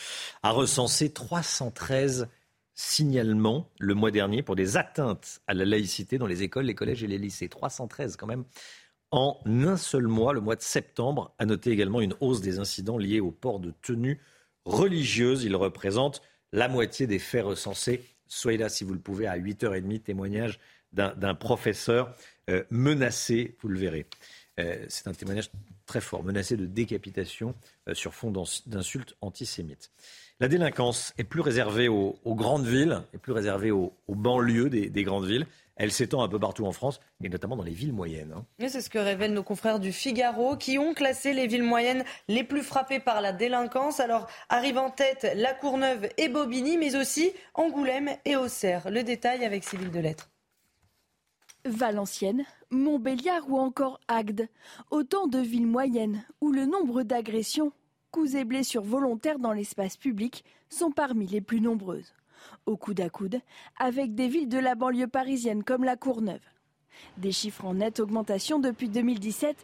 [0.42, 2.28] a recensé 313
[2.74, 7.04] signalements le mois dernier pour des atteintes à la laïcité dans les écoles, les collèges
[7.04, 7.48] et les lycées.
[7.48, 8.44] 313 quand même
[9.12, 11.32] en un seul mois, le mois de septembre.
[11.38, 14.20] A noté également une hausse des incidents liés au port de tenues
[14.64, 15.44] religieuses.
[15.44, 16.20] Il représente
[16.52, 18.04] la moitié des faits recensés.
[18.26, 20.58] Soyez là si vous le pouvez à 8h30, témoignage
[20.94, 22.14] d'un professeur
[22.50, 24.06] euh, menacé, vous le verrez.
[24.60, 25.50] Euh, c'est un témoignage
[25.86, 27.54] très fort, menacé de décapitation
[27.88, 29.90] euh, sur fond d'insultes antisémites.
[30.40, 35.26] La délinquance est plus réservée aux, grandes villes, est plus réservée aux, banlieues des, grandes
[35.26, 35.46] villes.
[35.76, 38.34] elle s'étend un peu partout en France, et notamment dans les villes moyennes.
[38.36, 38.44] Hein.
[38.68, 42.42] C'est ce que révèlent nos confrères du Figaro, qui ont classé les villes moyennes les
[42.42, 44.00] plus frappées par la délinquance.
[44.00, 48.90] Alors arrivent en tête La Courneuve et Bobigny, mais aussi Angoulême et Auxerre.
[48.90, 50.33] Le détail avec Cyril Delettre.
[51.66, 54.48] Valenciennes, Montbéliard ou encore Agde,
[54.90, 57.72] autant de villes moyennes où le nombre d'agressions,
[58.10, 62.12] coups et blessures volontaires dans l'espace public sont parmi les plus nombreuses.
[62.66, 63.40] Au coude à coude,
[63.78, 66.44] avec des villes de la banlieue parisienne comme la Courneuve.
[67.16, 69.56] Des chiffres en nette augmentation depuis 2017.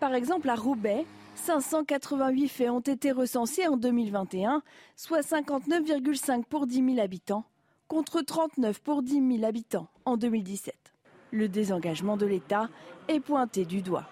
[0.00, 1.06] Par exemple, à Roubaix,
[1.36, 4.60] 588 faits ont été recensés en 2021,
[4.96, 7.44] soit 59,5 pour 10 000 habitants,
[7.86, 10.93] contre 39 pour 10 000 habitants en 2017
[11.34, 12.70] le désengagement de l'État
[13.08, 14.08] est pointé du doigt.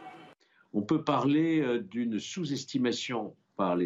[0.74, 3.76] On peut parler euh, d'une sous-estimation par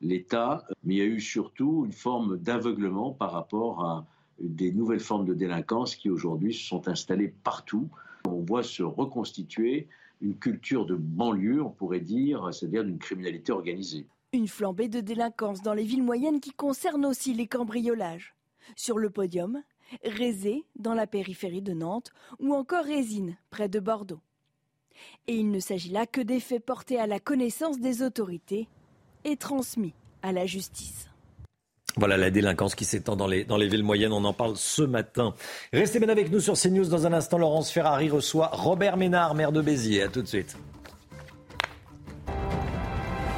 [0.00, 4.06] l'État, mais il y a eu surtout une forme d'aveuglement par rapport à
[4.38, 7.88] des nouvelles formes de délinquance qui aujourd'hui se sont installées partout.
[8.28, 9.88] On voit se reconstituer
[10.20, 14.06] une culture de banlieue, on pourrait dire, c'est-à-dire d'une criminalité organisée.
[14.32, 18.34] Une flambée de délinquance dans les villes moyennes qui concerne aussi les cambriolages.
[18.74, 19.62] Sur le podium,
[20.04, 24.20] Rézé, dans la périphérie de Nantes, ou encore Résine, près de Bordeaux.
[25.26, 28.68] Et il ne s'agit là que des faits portés à la connaissance des autorités
[29.24, 31.08] et transmis à la justice.
[31.96, 34.12] Voilà la délinquance qui s'étend dans les, dans les villes moyennes.
[34.12, 35.34] On en parle ce matin.
[35.72, 36.88] Restez bien avec nous sur CNews.
[36.88, 40.02] Dans un instant, Laurence Ferrari reçoit Robert Ménard, maire de Béziers.
[40.02, 40.58] A tout de suite.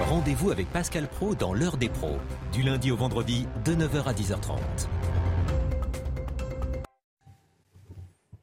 [0.08, 2.16] Rendez-vous avec Pascal Pro dans l'heure des pros,
[2.52, 4.58] du lundi au vendredi de 9h à 10h30.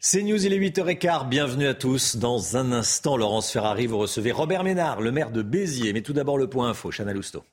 [0.08, 1.30] C'est News, il est 8h15.
[1.30, 2.18] Bienvenue à tous.
[2.18, 5.94] Dans un instant, Laurence Ferrari, vous recevez Robert Ménard, le maire de Béziers.
[5.94, 6.92] Mais tout d'abord, le point info.
[6.92, 7.44] Chana Lousteau.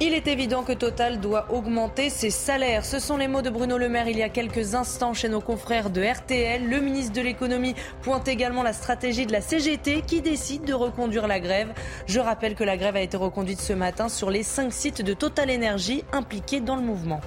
[0.00, 2.86] Il est évident que Total doit augmenter ses salaires.
[2.86, 5.42] Ce sont les mots de Bruno Le Maire il y a quelques instants chez nos
[5.42, 6.66] confrères de RTL.
[6.66, 11.26] Le ministre de l'économie pointe également la stratégie de la CGT qui décide de reconduire
[11.26, 11.74] la grève.
[12.06, 15.12] Je rappelle que la grève a été reconduite ce matin sur les cinq sites de
[15.12, 17.20] Total Énergie impliqués dans le mouvement.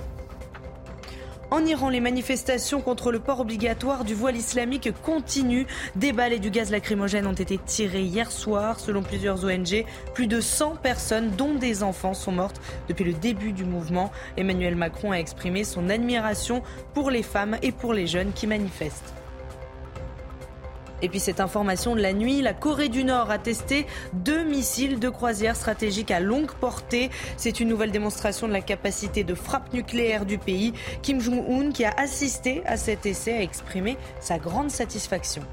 [1.54, 5.68] En Iran, les manifestations contre le port obligatoire du voile islamique continuent.
[5.96, 8.80] Des balles et du gaz lacrymogène ont été tirés hier soir.
[8.80, 9.86] Selon plusieurs ONG,
[10.16, 14.12] plus de 100 personnes, dont des enfants, sont mortes depuis le début du mouvement.
[14.36, 16.64] Emmanuel Macron a exprimé son admiration
[16.96, 19.14] pour les femmes et pour les jeunes qui manifestent.
[21.04, 25.00] Et puis cette information de la nuit, la Corée du Nord a testé deux missiles
[25.00, 27.10] de croisière stratégiques à longue portée.
[27.36, 30.74] C'est une nouvelle démonstration de la capacité de frappe nucléaire du pays.
[31.02, 35.44] Kim Jong-un, qui a assisté à cet essai, a exprimé sa grande satisfaction.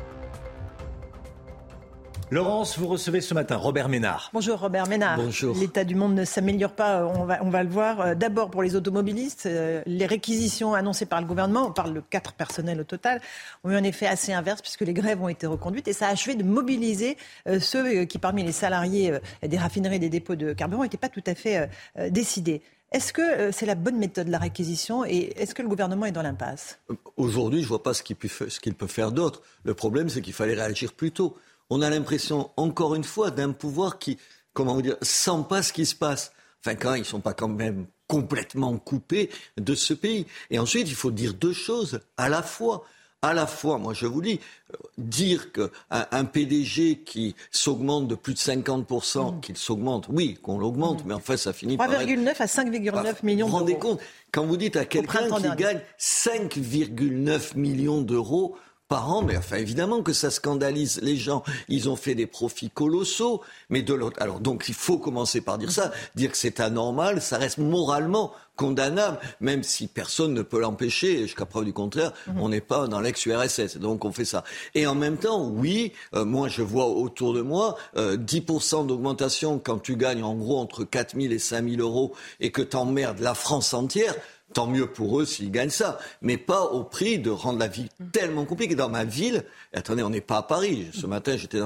[2.32, 4.30] Laurence, vous recevez ce matin Robert Ménard.
[4.32, 5.16] Bonjour Robert Ménard.
[5.16, 5.56] Bonjour.
[5.56, 8.00] L'état du monde ne s'améliore pas, on va, on va le voir.
[8.00, 12.00] Euh, d'abord pour les automobilistes, euh, les réquisitions annoncées par le gouvernement, on parle de
[12.08, 13.20] quatre personnels au total,
[13.64, 16.10] ont eu un effet assez inverse puisque les grèves ont été reconduites et ça a
[16.12, 17.16] achevé de mobiliser
[17.48, 19.12] euh, ceux qui parmi les salariés
[19.42, 21.68] des raffineries et des dépôts de carburant n'étaient pas tout à fait
[22.10, 22.62] décidés.
[22.92, 26.22] Est-ce que c'est la bonne méthode, la réquisition, et est-ce que le gouvernement est dans
[26.22, 26.78] l'impasse?
[27.16, 29.42] Aujourd'hui, je ne vois pas ce qu'il peut faire d'autre.
[29.64, 31.36] Le problème, c'est qu'il fallait réagir plus tôt
[31.70, 34.18] on a l'impression, encore une fois, d'un pouvoir qui,
[34.52, 36.32] comment vous dire, sent pas ce qui se passe.
[36.64, 40.26] Enfin, quand ils sont pas quand même complètement coupés de ce pays.
[40.50, 42.84] Et ensuite, il faut dire deux choses à la fois.
[43.22, 44.40] À la fois, moi je vous dis,
[44.72, 49.40] euh, dire qu'un un PDG qui s'augmente de plus de 50%, mm.
[49.40, 51.08] qu'il s'augmente, oui, qu'on l'augmente, mm.
[51.08, 51.90] mais en fait ça finit par...
[51.90, 53.12] 3,9 à 5,9 millions d'euros.
[53.22, 54.00] Vous vous rendez compte
[54.32, 58.56] Quand vous dites à quelqu'un qui gagne 5,9 millions d'euros
[58.90, 61.44] par an, mais enfin évidemment que ça scandalise les gens.
[61.68, 64.20] Ils ont fait des profits colossaux, mais de l'autre.
[64.20, 68.32] Alors donc il faut commencer par dire ça, dire que c'est anormal, ça reste moralement
[68.56, 71.18] condamnable, même si personne ne peut l'empêcher.
[71.22, 72.40] Jusqu'à preuve du contraire, mhm.
[72.40, 74.42] on n'est pas dans l'ex-URSS, donc on fait ça.
[74.74, 79.60] Et en même temps, oui, euh, moi je vois autour de moi euh, 10% d'augmentation
[79.60, 83.20] quand tu gagnes en gros entre 4 000 et 5 000 euros et que t'emmerdes
[83.20, 84.16] la France entière.
[84.52, 87.88] Tant mieux pour eux s'ils gagnent ça, mais pas au prix de rendre la vie
[88.12, 88.74] tellement compliquée.
[88.74, 90.88] Dans ma ville, attendez, on n'est pas à Paris.
[90.92, 91.60] Ce matin, j'étais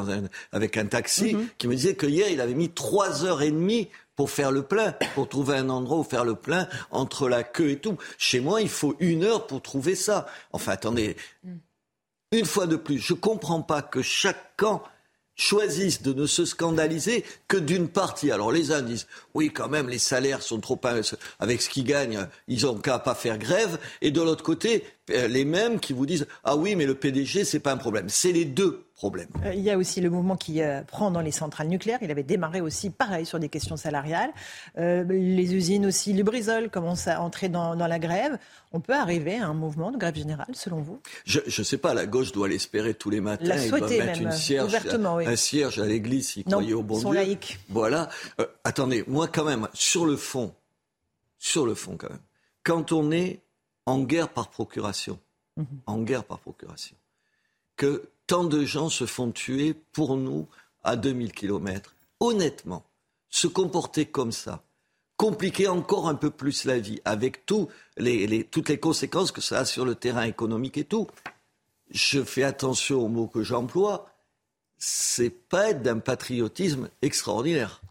[0.52, 1.48] avec un taxi mhm.
[1.56, 4.62] qui me disait que hier, il avait mis trois heures et demie pour faire le
[4.62, 7.96] plein, pour trouver un endroit où faire le plein entre la queue et tout.
[8.18, 10.26] Chez moi, il faut une heure pour trouver ça.
[10.52, 11.56] Enfin, attendez, mm.
[12.32, 14.82] une fois de plus, je comprends pas que chaque camp
[15.36, 18.30] choisissent de ne se scandaliser que d'une partie.
[18.30, 20.80] Alors les uns disent oui quand même les salaires sont trop
[21.38, 25.28] avec ce qu'ils gagnent, ils ont qu'à pas faire grève et de l'autre côté euh,
[25.28, 28.08] les mêmes qui vous disent ah oui mais le PDG c'est pas un problème.
[28.08, 29.28] C'est les deux problème.
[29.44, 31.98] Euh, il y a aussi le mouvement qui euh, prend dans les centrales nucléaires.
[32.02, 34.30] Il avait démarré aussi pareil sur des questions salariales.
[34.78, 38.38] Euh, les usines aussi, Lubrizol commence à entrer dans, la grève.
[38.72, 41.00] On peut arriver à un mouvement de grève générale, selon vous?
[41.24, 43.44] Je ne sais pas, la gauche doit l'espérer tous les matins.
[43.44, 45.26] La souhaiter mettre même, une cierge, ouvertement, oui.
[45.26, 47.20] un cierge à l'église s'ils croyaient au bon sont Dieu.
[47.20, 47.58] laïcs.
[47.68, 48.08] Voilà.
[48.62, 50.54] attendez, moi quand même, sur le fond,
[51.38, 52.22] sur le fond quand même,
[52.62, 53.42] quand on est
[53.86, 55.18] en guerre par procuration,
[55.56, 55.66] mhm.
[55.86, 56.96] en guerre par procuration,
[57.76, 60.48] que tant de gens se font tuer pour nous
[60.82, 61.94] à 2000 kilomètres.
[62.20, 62.84] Honnêtement,
[63.28, 64.62] se comporter comme ça,
[65.16, 69.84] compliquer encore un peu plus la vie avec toutes les conséquences que ça a sur
[69.84, 71.08] le terrain économique et tout.
[71.90, 74.10] Je fais attention aux mots que j'emploie.
[74.78, 77.82] C'est pas d'un patriotisme extraordinaire.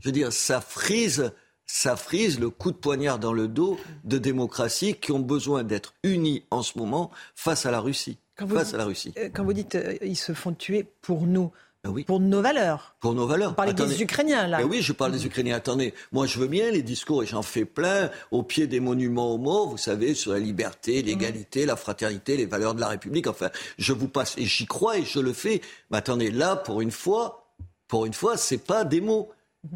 [0.00, 1.32] Je veux dire, ça frise,
[1.66, 5.94] ça frise le coup de poignard dans le dos de démocraties qui ont besoin d'être
[6.02, 9.12] unies en ce moment face à la Russie face à la Russie.
[9.18, 11.50] Euh, quand vous dites euh, ils se font tuer pour nous,
[11.86, 12.04] ben oui.
[12.04, 12.96] Pour nos valeurs.
[13.00, 13.50] Pour nos valeurs.
[13.50, 14.58] Vous parlez des Ukrainiens, là.
[14.58, 15.54] Ben oui, je parle des Ukrainiens.
[15.54, 19.32] Attendez, moi, je veux bien les discours, et j'en fais plein, au pied des monuments
[19.32, 23.28] aux morts, vous savez, sur la liberté, l'égalité, la fraternité, les valeurs de la République.
[23.28, 25.60] Enfin, je vous passe, et j'y crois, et je le fais.
[25.90, 27.52] Mais attendez, là, pour une fois,
[27.86, 29.30] pour une fois, c'est pas des mots.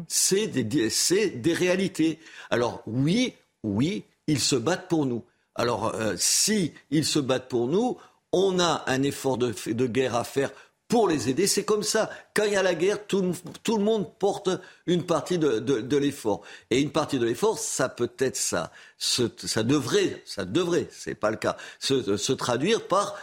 [0.07, 2.19] C'est des, c'est des réalités.
[2.49, 5.23] Alors, oui, oui, ils se battent pour nous.
[5.55, 7.97] Alors, euh, si ils se battent pour nous,
[8.31, 10.51] on a un effort de, guerre à faire
[10.87, 11.47] pour les aider.
[11.47, 12.09] C'est comme ça.
[12.33, 14.49] Quand il y a la guerre, tout, le monde porte
[14.87, 16.41] une partie de, l'effort.
[16.69, 18.71] Et une partie de l'effort, ça peut être ça.
[18.97, 23.17] ça devrait, ça devrait, c'est pas le cas, se, traduire par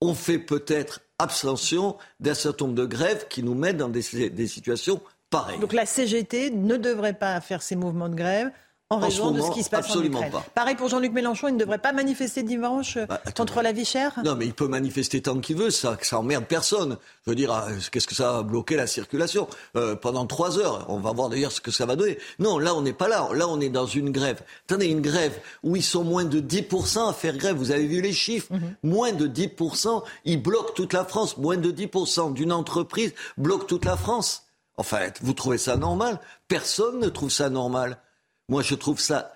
[0.00, 4.46] on fait peut-être abstention d'un certain nombre de grèves qui nous mettent dans des, des
[4.46, 5.00] situations
[5.30, 5.60] pareilles.
[5.60, 8.50] Donc la CGT ne devrait pas faire ces mouvements de grève
[8.94, 10.42] en raison de ce qui se passe absolument en Ukraine.
[10.54, 14.12] Pareil pour Jean-Luc Mélenchon, il ne devrait pas manifester dimanche bah, contre la vie chère?
[14.24, 16.96] Non, mais il peut manifester tant qu'il veut, ça, ça emmerde personne.
[17.24, 19.48] Je veux dire, ah, qu'est-ce que ça va bloquer la circulation?
[19.76, 22.18] Euh, pendant trois heures On va voir d'ailleurs ce que ça va donner.
[22.38, 23.28] Non, là, on n'est pas là.
[23.32, 24.42] Là, on est dans une grève.
[24.68, 27.56] Attendez, une grève où ils sont moins de 10% à faire grève.
[27.56, 28.52] Vous avez vu les chiffres?
[28.52, 28.74] Mhm.
[28.82, 31.36] Moins de 10%, ils bloquent toute la France.
[31.38, 34.42] Moins de 10% d'une entreprise bloque toute la France.
[34.76, 36.18] Enfin, vous trouvez ça normal?
[36.48, 37.98] Personne ne trouve ça normal.
[38.48, 39.34] Moi, je trouve ça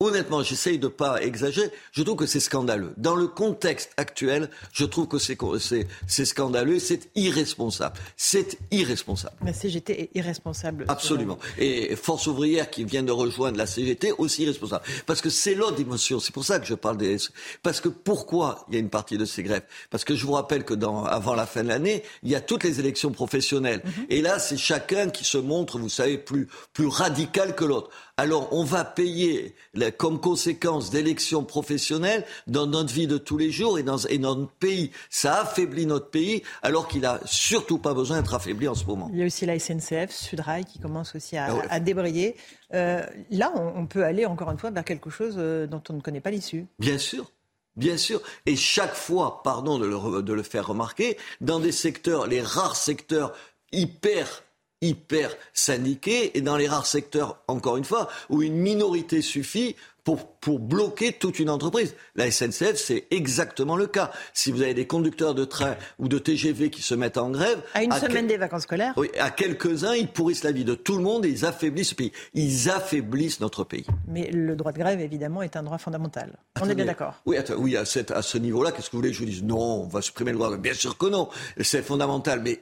[0.00, 2.94] honnêtement, j'essaye de ne pas exagérer, je trouve que c'est scandaleux.
[2.96, 7.96] Dans le contexte actuel, je trouve que c'est scandaleux c'est irresponsable.
[8.16, 9.36] C'est irresponsable.
[9.44, 10.86] La CGT est irresponsable.
[10.88, 11.38] Absolument.
[11.58, 14.84] Et Force ouvrière qui vient de rejoindre la CGT, aussi irresponsable.
[15.04, 16.18] Parce que c'est l'autre dimension.
[16.18, 17.18] C'est pour ça que je parle des...
[17.62, 19.64] Parce que pourquoi il y a une partie de ces grèves?
[19.90, 22.40] Parce que je vous rappelle que dans, avant la fin de l'année, il y a
[22.40, 23.82] toutes les élections professionnelles.
[23.84, 24.06] Mhm.
[24.08, 27.90] Et là, c'est chacun qui se montre, vous savez, plus, plus radical que l'autre
[28.20, 29.54] alors on va payer
[29.96, 34.90] comme conséquence d'élections professionnelles dans notre vie de tous les jours et dans, notre pays.
[35.08, 39.08] Ça affaiblit notre pays alors qu'il n'a surtout pas besoin d'être affaibli en ce moment.
[39.14, 42.36] Il y a aussi la SNCF, Sudrail qui commence aussi à, ah débrayer.
[42.74, 46.00] Euh, là, on, peut aller encore une fois vers quelque chose euh, dont on ne
[46.02, 46.66] connaît pas l'issue.
[46.78, 47.32] Bien sûr.
[47.76, 48.20] Bien sûr.
[48.44, 52.76] Et chaque fois, pardon de le, de le faire remarquer, dans des secteurs, les rares
[52.76, 53.32] secteurs
[53.72, 54.42] hyper
[54.82, 59.76] hyper syndiqués et dans les rares secteurs, encore une fois, où une minorité suffit
[60.16, 61.94] pour, pour bloquer toute une entreprise.
[62.16, 64.10] La SNCF, c'est exactement le cas.
[64.32, 67.60] Si vous avez des conducteurs de train ou de TGV qui se mettent en grève...
[67.74, 70.96] À une semaine des vacances scolaires Oui, à quelques-uns, ils pourrissent la vie de tout
[70.96, 72.12] le monde et ils affaiblissent ce pays.
[72.34, 73.86] Ils affaiblissent notre pays.
[74.08, 76.36] Mais le droit de grève, évidemment, est un droit fondamental.
[76.60, 79.10] on est bien d'accord Oui, oui à, cette, à ce niveau-là, qu'est-ce que vous voulez
[79.10, 79.44] que je vous dise?
[79.44, 80.62] Non, on va supprimer le droit de grève.
[80.62, 81.28] Bien sûr que non.
[81.60, 82.40] C'est fondamental.
[82.42, 82.60] Mais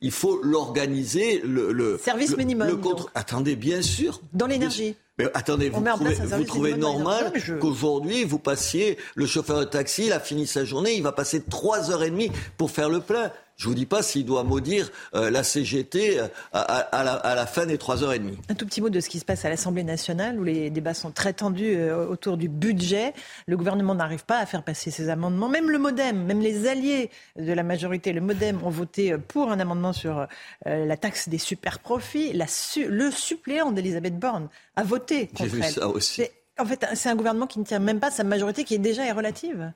[0.00, 1.40] il, faut l'organiser.
[1.44, 2.68] Le, le, Service minimum.
[2.68, 3.10] Le contre...
[3.14, 4.20] Attendez, bien sûr.
[4.32, 4.96] Dans l'énergie.
[5.18, 10.46] Mais attendez, vous trouvez, normal qu'aujourd'hui, vous passiez, le chauffeur de taxi, il a fini
[10.46, 13.30] sa journée, il va passer trois heures et demie pour faire le plein.
[13.56, 17.78] Je vous dis pas s'il doit maudire euh, la CGT euh, à, la, fin des
[17.78, 18.36] trois heures et demie.
[18.48, 20.94] Un tout petit mot de ce qui se passe à l'Assemblée nationale, où les débats
[20.94, 23.14] sont très tendus euh, autour du budget.
[23.46, 25.48] Le gouvernement n'arrive pas à faire passer ses amendements.
[25.48, 29.60] Même le MoDem, même les alliés de la majorité, le MoDem, ont voté pour un
[29.60, 30.26] amendement sur
[30.64, 32.32] la taxe des super profits.
[32.32, 36.24] le suppléant d'Elisabeth Borne a voté contre J'ai vu ça aussi.
[36.58, 39.12] En fait, c'est un gouvernement qui ne tient même pas sa majorité, qui est déjà
[39.12, 39.72] relative.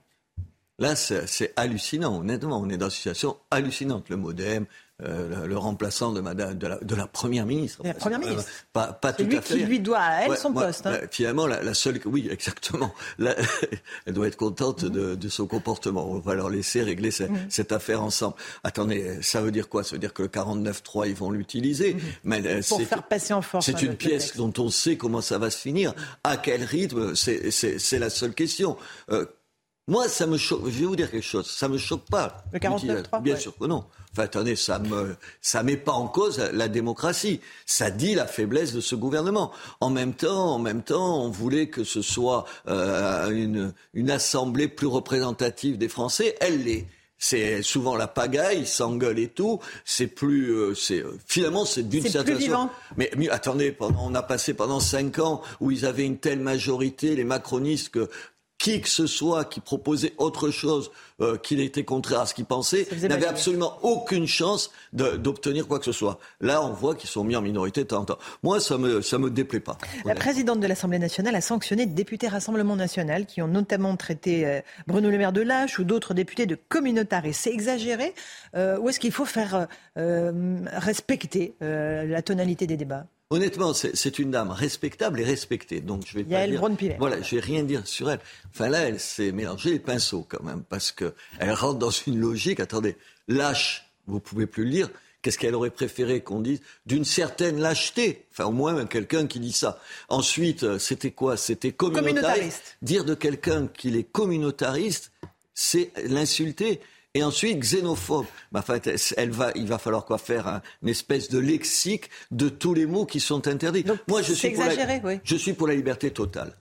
[0.79, 2.61] Là, c'est hallucinant, honnêtement.
[2.61, 4.09] On est dans une situation hallucinante.
[4.11, 4.67] Le modem,
[5.03, 7.81] euh, le, remplaçant de, madame, de, la, première ministre.
[7.85, 8.45] La première ministre.
[8.73, 9.59] Pas, pas tout lui à fait.
[9.59, 10.87] qui lui doit à elle son poste.
[10.87, 10.99] Hein.
[11.11, 12.01] finalement, la, seule.
[12.05, 12.95] Oui, exactement.
[13.19, 16.09] elle doit être contente de, de, son comportement.
[16.09, 17.47] On va leur laisser régler mm.
[17.49, 18.35] cette affaire ensemble.
[18.63, 19.83] Attendez, ça veut dire quoi?
[19.83, 21.95] Ça veut dire que le 49.3, ils vont l'utiliser.
[21.95, 22.01] Mm.
[22.23, 23.67] Mais euh, Pour faire passer en force.
[23.67, 25.93] C'est hein, une pièce dont on sait comment ça va se finir.
[26.23, 27.17] À quel rythme?
[27.17, 28.77] C'est la seule question.
[29.11, 29.27] Euh,
[29.89, 30.61] Moi, ça me choque.
[30.67, 31.51] Je vais vous dire quelque chose.
[31.51, 32.45] Ça me choque pas.
[32.53, 33.85] Le 49-3 Bien sûr que non.
[34.13, 37.41] Enfin, attendez, ça me, ça met pas en cause la démocratie.
[37.65, 39.51] Ça dit la faiblesse de ce gouvernement.
[39.81, 44.69] En même temps, en même temps, on voulait que ce soit euh, une, une assemblée
[44.69, 46.37] plus représentative des Français.
[46.41, 46.87] Elle l'est.
[47.21, 49.59] C'est souvent la pagaille, ils s'engueulent et tout.
[49.85, 52.47] C'est plus, euh, c'est euh, finalement c'est d'une certaine plus façon.
[52.47, 52.71] vivant.
[52.97, 56.39] Mais, mais attendez, pendant, on a passé pendant cinq ans où ils avaient une telle
[56.39, 58.09] majorité, les macronistes, que
[58.59, 60.91] qui que ce soit qui proposait autre chose
[61.21, 65.79] euh, qui n'était contraire à ce qu'ils pensaient faisait n'avait absolument aucune chance d'obtenir quoi
[65.79, 66.19] que ce soit.
[66.41, 68.19] Là, on voit qu'ils sont mis en minorité de temps en temps.
[68.43, 69.79] Moi, ça me ça me déplaît pas.
[70.05, 74.47] La présidente de l'Assemblée nationale a sanctionné des députés Rassemblement national qui ont notamment traité
[74.47, 77.43] euh, Bruno Le Maire de lâche ou d'autres députés de communautaristes.
[77.43, 78.15] C'est exagéré
[78.55, 79.67] euh, ou est-ce qu'il faut faire euh,
[79.97, 83.07] euh, respecter euh, la tonalité des débats?
[83.31, 85.83] Honnêtement, c'est une dame respectable et respectée.
[85.83, 86.63] Donc je vais pas dire.
[86.99, 88.21] Voilà, je vais rien dire sur elle.
[88.55, 92.19] Enfin là, elle s'est mélangée les pinceaux quand même parce que elle rentre dans une
[92.19, 92.59] logique.
[92.59, 92.97] Attendez,
[93.29, 94.91] lâche, vous pouvez plus le lire.
[95.21, 98.25] Qu'est-ce qu'elle aurait préféré qu'on dise d'une certaine lâcheté?
[98.31, 99.79] Enfin, au moins quelqu'un qui dit ça.
[100.09, 101.37] Ensuite, euh, c'était quoi?
[101.37, 102.23] C'était communautariste.
[102.23, 102.77] Communautariste.
[102.81, 105.13] Dire de quelqu'un qu'il est communautariste,
[105.53, 106.81] c'est l'insulter.
[107.19, 108.27] Et ensuite, xénophobe.
[109.17, 112.87] Elle va, il va falloir quoi faire un- une espèce de lexique de tous les
[112.87, 113.85] mots qui sont interdits.
[114.07, 115.19] Moi, je suis, pour la, exagéré, oui.
[115.25, 116.57] je suis pour la liberté totale.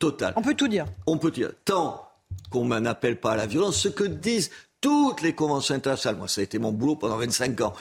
[0.00, 0.32] Totale.
[0.36, 0.86] On peut tout dire.
[1.06, 2.08] On peut dire, tant
[2.50, 4.50] qu'on n'appelle pas à la violence, ce que disent
[4.80, 7.74] toutes les conventions internationales, moi ça a été mon boulot pendant 25 ans,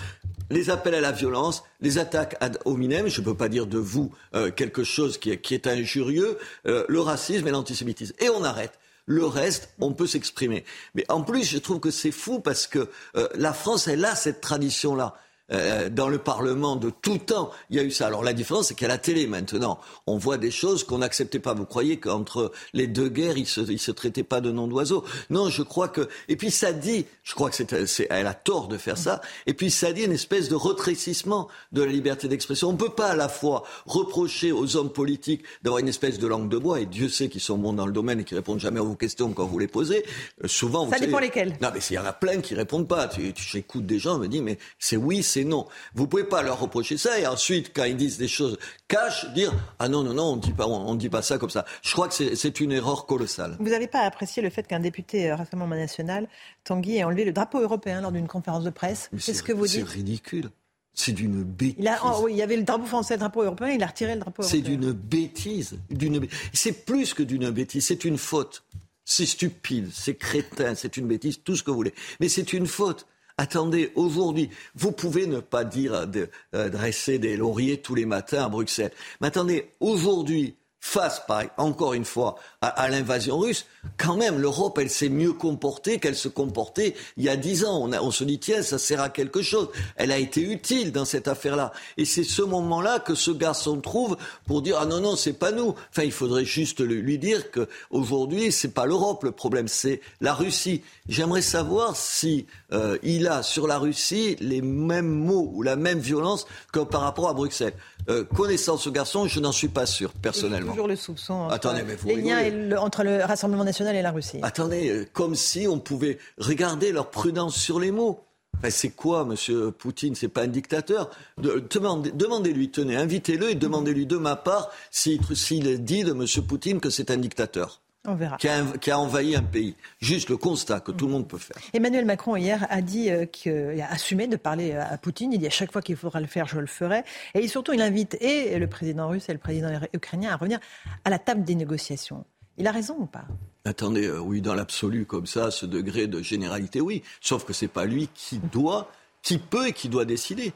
[0.49, 3.77] les appels à la violence, les attaques ad hominem, je ne peux pas dire de
[3.77, 8.13] vous euh, quelque chose qui est, qui est injurieux, euh, le racisme et l'antisémitisme.
[8.19, 8.77] Et on arrête.
[9.05, 10.63] Le reste, on peut s'exprimer.
[10.93, 14.15] Mais en plus, je trouve que c'est fou parce que euh, la France, elle a
[14.15, 15.15] cette tradition-là.
[15.53, 18.07] Euh, dans le Parlement de tout temps, il y a eu ça.
[18.07, 21.53] Alors la différence, c'est qu'à la télé maintenant, on voit des choses qu'on n'acceptait pas.
[21.53, 25.03] Vous croyez qu'entre les deux guerres, ils se, ils se traitaient pas de nom d'oiseau?
[25.29, 26.07] Non, je crois que.
[26.29, 29.21] Et puis ça dit, je crois que c'est, c'est- elle a tort de faire ça.
[29.45, 32.69] Et puis ça dit une espèce de retrécissement de la liberté d'expression.
[32.69, 36.49] On peut pas à la fois reprocher aux hommes politiques d'avoir une espèce de langue
[36.49, 38.79] de bois, et Dieu sait qu'ils sont bons dans le domaine et qui répondent jamais
[38.79, 40.05] à vos questions quand vous les posez.
[40.43, 41.57] Euh, souvent, vous Ça dépend lesquels.
[41.61, 43.07] non, mais il y en a plein qui répondent pas.
[43.07, 45.67] Tu, tu- J'écoute des gens, je me dis, mais c'est oui, c'est non.
[45.93, 48.57] Vous pouvez pas leur reprocher ça et ensuite, quand ils disent des choses
[48.87, 51.65] cash, dire ah non non non, on dit pas, on, dit pas ça comme ça.
[51.81, 53.55] Je crois que c'est- c'est une erreur colossale.
[53.59, 56.27] Vous n'avez pas apprécié le fait qu'un député euh, Rassemblement national,
[56.63, 59.79] Tanguy, ait enlevé le drapeau européen lors d'une conférence de presse c'est- que vous C'est
[59.79, 60.49] dites ridicule.
[60.93, 61.75] C'est d'une bêtise.
[61.79, 63.87] il a, oh, oui, il y avait le drapeau français, le drapeau européen, il a
[63.87, 64.77] retiré le drapeau C'est européen.
[64.77, 65.77] d'une bêtise.
[65.89, 68.63] D'une C'est plus que d'une bêtise, c'est une faute.
[69.05, 71.93] C'est stupide, c'est crétin, c'est une bêtise, tout ce que vous voulez.
[72.19, 73.07] Mais c'est une faute.
[73.41, 78.45] Attendez, aujourd'hui, vous pouvez ne pas dire de euh, dresser des lauriers tous les matins
[78.45, 78.91] à Bruxelles.
[79.19, 83.65] Mais attendez, aujourd'hui, face, par, encore une fois, à, à l'invasion russe,
[83.97, 87.79] quand même, l'Europe, elle s'est mieux comportée qu'elle se comportait il y a dix ans.
[87.81, 89.69] On, a- on se dit, tiens, ça sert à quelque chose.
[89.95, 91.73] Elle a été utile dans cette affaire-là.
[91.97, 94.15] Et c'est ce moment-là que ce garçon trouve
[94.45, 95.73] pour dire, ah non, non, c'est pas nous.
[95.89, 100.33] Enfin, il faudrait juste lui dire que aujourd'hui, c'est pas l'Europe le problème, c'est la
[100.33, 100.83] Russie.
[101.09, 105.99] J'aimerais savoir si euh, il a sur la Russie les mêmes mots ou la même
[105.99, 107.73] violence que par rapport à Bruxelles.
[108.09, 110.71] Euh, connaissant ce garçon, je n'en suis pas sûr, personnellement.
[110.71, 114.11] Toujours le soupçon Attendez, mais vous les liens le- entre le Rassemblement national et la
[114.11, 114.39] Russie.
[114.41, 118.19] Attendez, euh, comme si on pouvait regarder leur prudence sur les mots.
[118.57, 120.13] Enfin, c'est quoi, Monsieur Poutine?
[120.13, 121.09] C'est pas un dictateur?
[121.37, 126.41] De- demandez- Demandez-lui, tenez, invitez-le et demandez-lui de ma part s'il s'il dit de Monsieur
[126.43, 128.37] Poutine que c'est un dictateur On verra.
[128.37, 129.75] qui a, qui a envahi un pays.
[129.99, 131.55] Juste le constat que tout le monde peut faire.
[131.73, 135.33] Emmanuel Macron hier a dit euh, qu'il a assumé de parler à Poutine.
[135.33, 137.03] Il dit à chaque fois qu'il faudra le faire, je le ferai.
[137.33, 140.59] Et surtout, il invite et le président russe et le président ukrainien à revenir
[141.03, 142.25] à la table des négociations.
[142.57, 143.25] Il a raison ou pas?
[143.65, 147.03] Attendez, euh, oui, dans l'absolu, comme ça, ce degré de généralité, oui.
[147.21, 148.91] Sauf que c'est pas lui qui doit,
[149.21, 150.53] qui peut et qui doit décider.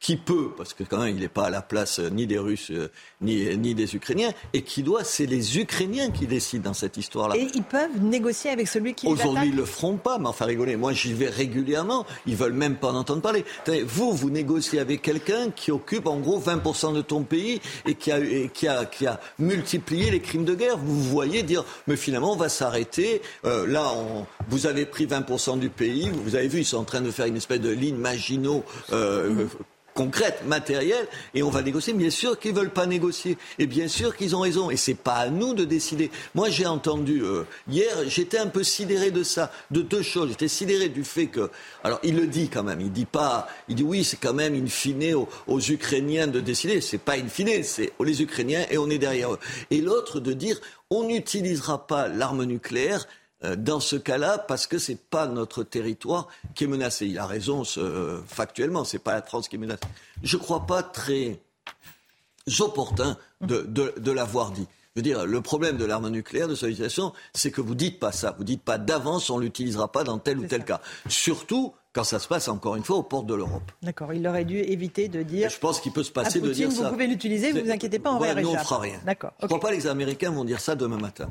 [0.00, 2.38] Qui peut, parce que quand même, il n'est pas à la place euh, ni des
[2.38, 2.88] Russes euh,
[3.20, 7.36] ni, ni des Ukrainiens, et qui doit, c'est les Ukrainiens qui décident dans cette histoire-là.
[7.36, 10.76] Et ils peuvent négocier avec celui qui Aujourd'hui, ils le feront pas, mais enfin rigoler.
[10.76, 12.06] Moi, j'y vais régulièrement.
[12.26, 13.44] Ils veulent même pas en entendre parler.
[13.86, 18.12] Vous, vous négociez avec quelqu'un qui occupe en gros 20% de ton pays et qui
[18.12, 20.78] a, et qui a, qui a multiplié les crimes de guerre.
[20.78, 23.20] Vous voyez dire, mais finalement, on va s'arrêter.
[23.44, 26.08] Euh, là, on, vous avez pris 20% du pays.
[26.24, 28.64] Vous avez vu, ils sont en train de faire une espèce de ligne Maginot.
[28.92, 29.46] Euh,
[29.98, 31.92] concrète, matérielle, et on va négocier.
[31.92, 35.16] Bien sûr qu'ils veulent pas négocier, et bien sûr qu'ils ont raison, et c'est pas
[35.16, 36.12] à nous de décider.
[36.36, 40.28] Moi, j'ai entendu euh, hier, j'étais un peu sidéré de ça, de deux choses.
[40.28, 41.50] J'étais sidéré du fait que,
[41.82, 44.54] alors il le dit quand même, il dit pas, il dit oui, c'est quand même
[44.54, 46.80] in fine aux, Ukrainiens de décider.
[46.80, 49.38] C'est pas in fine, c'est les Ukrainiens et on est derrière eux.
[49.72, 50.60] Et l'autre de dire,
[50.90, 53.08] on n'utilisera pas l'arme nucléaire
[53.42, 57.06] dans ce cas-là parce que c'est pas notre territoire qui est menacé.
[57.06, 59.80] Il a raison euh, factuellement, c'est pas la France qui est menacée.
[60.22, 61.40] Je crois pas très
[62.60, 64.66] opportun de, de, de l'avoir dit.
[64.96, 68.00] Je veux dire, le problème de l'arme nucléaire, de sa utilisation, c'est que vous dites
[68.00, 68.34] pas ça.
[68.36, 70.80] Vous dites pas d'avance, on l'utilisera pas dans tel ou tel cas.
[71.08, 73.72] Surtout quand ça se passe encore une fois aux portes de l'Europe.
[73.82, 75.50] D'accord, il aurait dû éviter de dire.
[75.50, 76.84] je pense qu'il peut se passer de dire ça.
[76.84, 79.00] Vous pouvez l'utiliser, vous vous inquiétez pas, on ouais, va Nous, on fera rien.
[79.04, 79.32] D'accord.
[79.40, 81.28] Je ne crois pas que les Américains vont dire ça demain matin.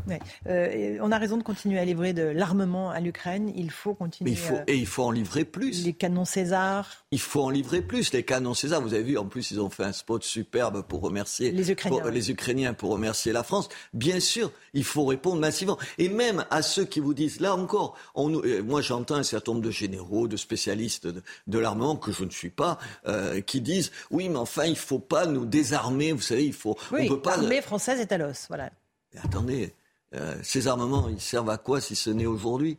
[0.48, 3.54] Euh, on a raison de continuer à livrer de l'armement à l'Ukraine.
[3.56, 4.30] Il faut continuer.
[4.30, 5.86] Mais il faut, euh, et il faut en livrer plus.
[5.86, 7.06] Les canons César.
[7.12, 8.12] Il faut en livrer plus.
[8.12, 11.00] Les canons César, vous avez vu, en plus, ils ont fait un spot superbe pour
[11.00, 13.70] remercier les Ukrainiens, pour, les Ukrainiens pour remercier la France.
[13.94, 15.78] Bien sûr, il faut répondre massivement.
[15.98, 19.54] Et même à ceux qui vous disent, là encore, on, euh, moi j'entends un certain
[19.54, 22.78] nombre de généraux, de spécialistes de, de l'armement, que je ne suis pas,
[23.08, 26.12] euh, qui disent oui, mais enfin, il ne faut pas nous désarmer.
[26.12, 26.78] Vous savez, il faut.
[26.92, 27.38] Oui, on peut pas.
[27.38, 28.46] L'armée française est à l'os.
[28.48, 28.70] Voilà.
[29.14, 29.74] Mais attendez,
[30.16, 32.78] euh, ces armements, ils servent à quoi si ce n'est aujourd'hui?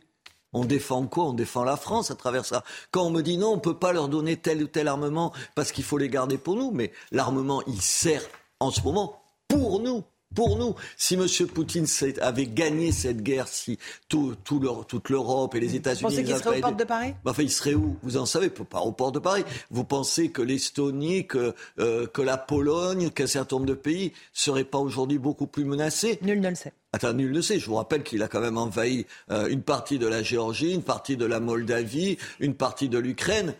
[0.51, 1.25] On défend quoi?
[1.25, 2.63] On défend la France à travers ça.
[2.91, 5.31] Quand on me dit non, on ne peut pas leur donner tel ou tel armement
[5.55, 8.23] parce qu'il faut les garder pour nous, mais l'armement, il sert
[8.59, 10.03] en ce moment pour nous
[10.35, 10.75] pour nous.
[10.97, 11.25] Si M.
[11.47, 11.85] Poutine
[12.21, 16.01] avait gagné cette guerre, si tout, tout toute l'Europe et les États-Unis...
[16.01, 17.13] Vous pensez qu'il serait aux portes de Paris?
[17.25, 17.97] Enfin, il serait où?
[18.03, 19.43] Vous en savez, pas au port de Paris.
[19.71, 24.11] Vous pensez que l'Estonie, que, euh, que la Pologne, qu'un certain nombre de pays ne
[24.33, 26.19] seraient pas aujourd'hui beaucoup plus menacés?
[26.21, 26.73] Nul ne le sait.
[26.91, 27.59] Attends, nul ne sait.
[27.59, 30.83] Je vous rappelle qu'il a quand même envahi euh, une partie de la Géorgie, une
[30.83, 33.53] partie de la Moldavie, une partie de l'Ukraine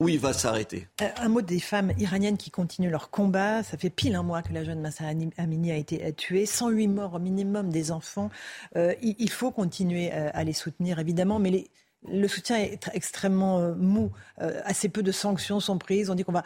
[0.00, 0.88] où il va s'arrêter.
[1.00, 3.62] Euh, un mot des femmes iraniennes qui continuent leur combat.
[3.62, 5.04] Ça fait pile un mois que la jeune Massa
[5.38, 6.46] Amini a été tuée.
[6.46, 8.30] 108 morts au minimum des enfants.
[8.76, 11.70] Euh, il, faut continuer euh, à les soutenir, évidemment, mais les,
[12.10, 14.12] le soutien est extrêmement mou.
[14.38, 16.10] assez peu de sanctions sont prises.
[16.10, 16.44] On dit qu'on va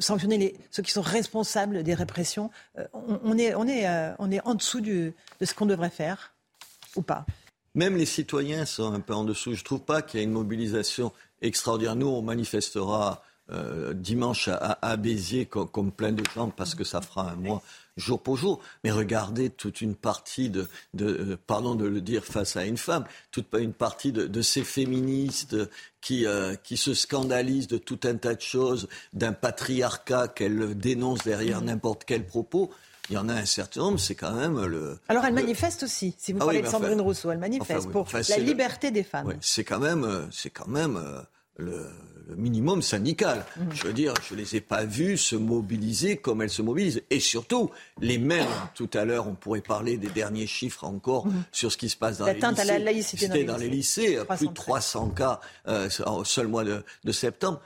[0.00, 2.50] sanctionner les, ceux qui sont responsables des répressions.
[2.94, 3.86] On, est, on, est,
[4.18, 6.34] on est en dessous du, de ce qu'on devrait faire,
[6.94, 7.26] ou pas?
[7.76, 9.52] Même les citoyens sont un peu en dessous.
[9.52, 11.96] Je ne trouve pas qu'il y ait une mobilisation extraordinaire.
[11.96, 13.22] Nous, on manifestera
[13.52, 17.62] euh, dimanche à, Béziers comme, plein de gens parce que ça fera un mois
[17.96, 18.60] jour pour jour.
[18.82, 20.68] Mais regardez toute une partie de,
[21.00, 25.56] euh, pardon de le dire face à une femme, toute une partie de, ces féministes
[26.00, 31.24] qui, euh, qui se scandalisent de tout un tas de choses, d'un patriarcat qu'elles dénoncent
[31.24, 31.66] derrière mmh.
[31.66, 32.72] n'importe quel propos.
[33.10, 34.98] Il y en a un certain nombre, c'est quand même le.
[35.08, 36.14] Alors elle manifeste aussi.
[36.18, 39.34] Si vous ah parlez de Sandrine Rousseau, elle manifeste pour la liberté des femmes.
[39.40, 41.20] c'est quand même, euh, c'est quand même euh,
[41.56, 41.86] le,
[42.36, 43.44] minimum syndical.
[43.56, 43.66] Mhm.
[43.72, 47.02] Je veux dire, je les ai pas vus se mobiliser comme elles se mobilisent.
[47.10, 47.70] Et surtout,
[48.00, 48.48] les mêmes.
[48.74, 51.44] Tout à l'heure, on pourrait parler des derniers chiffres encore mhm.
[51.52, 52.60] sur ce qui se passe dans les lycées.
[52.60, 54.18] à la laïcité dans les, lycées.
[54.36, 57.60] Plus de 300 cas euh, au seul mois de, de septembre.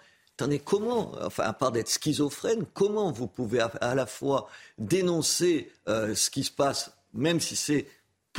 [0.64, 4.48] Comment, enfin, à part d'être schizophrène, comment vous pouvez à, la fois
[4.78, 7.86] dénoncer euh, ce qui se passe, même si c'est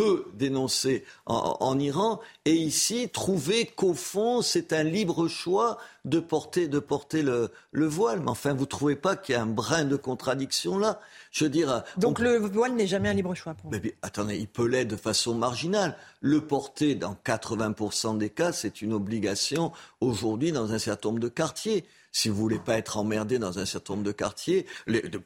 [0.02, 6.68] peu dénoncé en, Iran, et ici trouver qu'au fond c'est un libre choix de porter,
[6.68, 8.22] de porter le, voile.
[8.22, 11.00] Mais enfin, vous ne trouvez pas qu'il y a un brin de contradiction là?
[11.32, 11.84] Je veux dire.
[11.98, 13.80] Donc le voile n'est jamais un libre choix pour vous?
[13.84, 15.96] Mais, attendez, il peut l'être de façon marginale.
[16.20, 21.30] Le porter dans 80% des cas, c'est une obligation aujourd'hui dans un certain nombre de
[21.30, 24.66] quartiers si vous voulez pas être emmerdé dans un certain nombre de quartiers,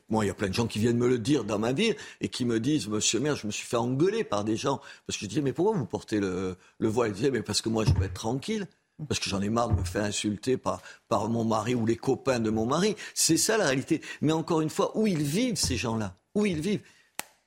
[0.10, 1.96] moi, il y a plein de gens qui viennent me le dire dans ma ville
[2.22, 5.18] et qui me disent, Monsieur maire, je me suis fait engueuler par des gens parce
[5.18, 7.10] que je disais, mais pourquoi vous portez le, le voile?
[7.10, 8.68] Ils disaient, mais parce que moi, je veux être tranquille.
[9.10, 11.98] Parce que j'en ai marre de me faire insulter par, par mon mari ou les
[11.98, 12.96] copains de mon mari.
[13.14, 14.02] C'est ça la réalité.
[14.22, 16.16] Mais encore une fois, où ils vivent, ces gens-là?
[16.34, 16.82] Où ils vivent?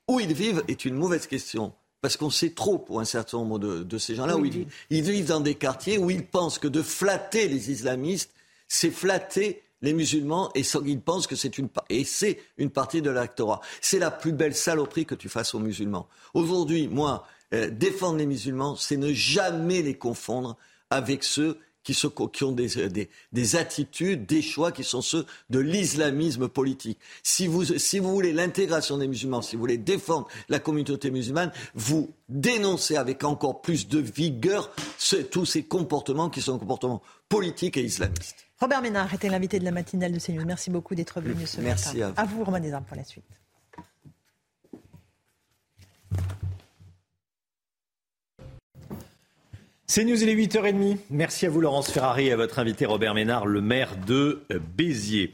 [0.08, 3.58] Où ils vivent est une mauvaise question parce qu'on sait trop pour un certain nombre
[3.58, 4.72] de, de ces gens-là, où ils vivent.
[4.90, 8.30] Ils vivent dans des quartiers où ils pensent que de flatter les islamistes,
[8.68, 13.10] c'est flatter les musulmans et ils pensent que c'est une et c'est une partie de
[13.10, 13.60] l'actorat.
[13.80, 16.08] C'est la plus belle saloperie que tu fasses aux musulmans.
[16.34, 20.56] Aujourd'hui, moi, euh, défendre les musulmans, c'est ne jamais les confondre
[20.90, 21.94] avec ceux qui,
[22.32, 26.98] qui ont des, des, des, attitudes, des choix qui sont ceux de l'islamisme politique.
[27.22, 31.52] Si vous, si vous voulez l'intégration des musulmans, si vous voulez défendre la communauté musulmane,
[31.74, 34.70] vous dénoncez avec encore plus de vigueur
[35.30, 38.47] tous ces comportements qui sont des comportements politiques et islamistes.
[38.60, 40.44] Robert Ménard était l'invité de la matinale de CNews.
[40.44, 42.14] Merci beaucoup d'être venu ce Merci matin.
[42.16, 43.24] À vous, Romain Desarmes, pour la suite.
[49.90, 50.98] C'est News, il est 8h30.
[51.08, 54.42] Merci à vous Laurence Ferrari et à votre invité Robert Ménard, le maire de
[54.76, 55.32] Béziers.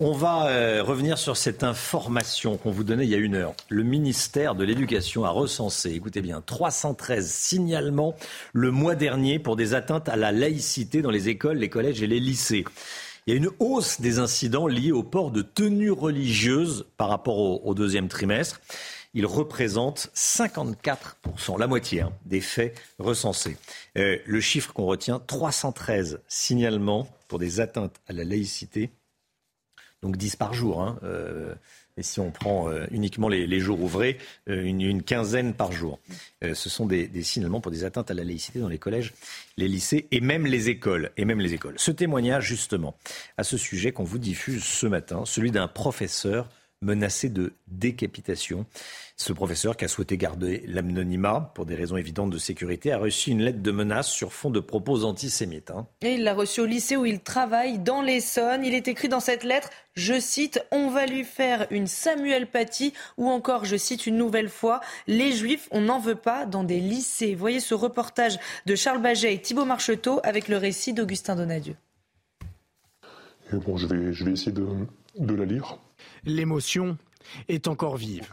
[0.00, 3.54] On va euh, revenir sur cette information qu'on vous donnait il y a une heure.
[3.68, 8.16] Le ministère de l'Éducation a recensé, écoutez bien, 313 signalements
[8.52, 12.08] le mois dernier pour des atteintes à la laïcité dans les écoles, les collèges et
[12.08, 12.64] les lycées.
[13.28, 17.64] Il y a une hausse des incidents liés au port de tenues religieuses par rapport
[17.64, 18.60] au deuxième trimestre.
[19.14, 23.56] Il représente 54%, la moitié hein, des faits recensés.
[23.98, 28.90] Euh, le chiffre qu'on retient, 313 signalements pour des atteintes à la laïcité,
[30.02, 30.80] donc 10 par jour.
[30.80, 31.54] Hein, euh,
[31.98, 34.16] et si on prend euh, uniquement les, jours ouvrés,
[34.46, 36.00] une, quinzaine par jour.
[36.40, 39.12] Ce sont des, des, signalements pour des atteintes à la laïcité dans les collèges,
[39.58, 41.10] les lycées et même les écoles.
[41.18, 41.74] Et même les écoles.
[41.76, 42.96] Ce témoignage, justement,
[43.36, 46.48] à ce sujet qu'on vous diffuse ce matin, celui d'un professeur
[46.82, 48.66] menacé de décapitation.
[49.16, 53.30] Ce professeur, qui a souhaité garder l'anonymat pour des raisons évidentes de sécurité, a reçu
[53.30, 55.70] une lettre de menace sur fond de propos antisémites.
[55.70, 55.86] Hein.
[56.02, 58.64] Et il l'a reçu au lycée où il travaille, dans l'Essonne.
[58.64, 62.92] Il est écrit dans cette lettre, je cite, On va lui faire une Samuel Paty,
[63.16, 66.80] ou encore, je cite une nouvelle fois, Les Juifs, on n'en veut pas dans des
[66.80, 67.34] lycées.
[67.34, 71.76] Voyez ce reportage de Charles Baget et Thibault Marcheteau avec le récit d'Augustin Donadieu.
[73.52, 74.66] bon, je vais, je vais essayer de,
[75.18, 75.78] de la lire.
[76.24, 76.96] L'émotion
[77.48, 78.32] est encore vive.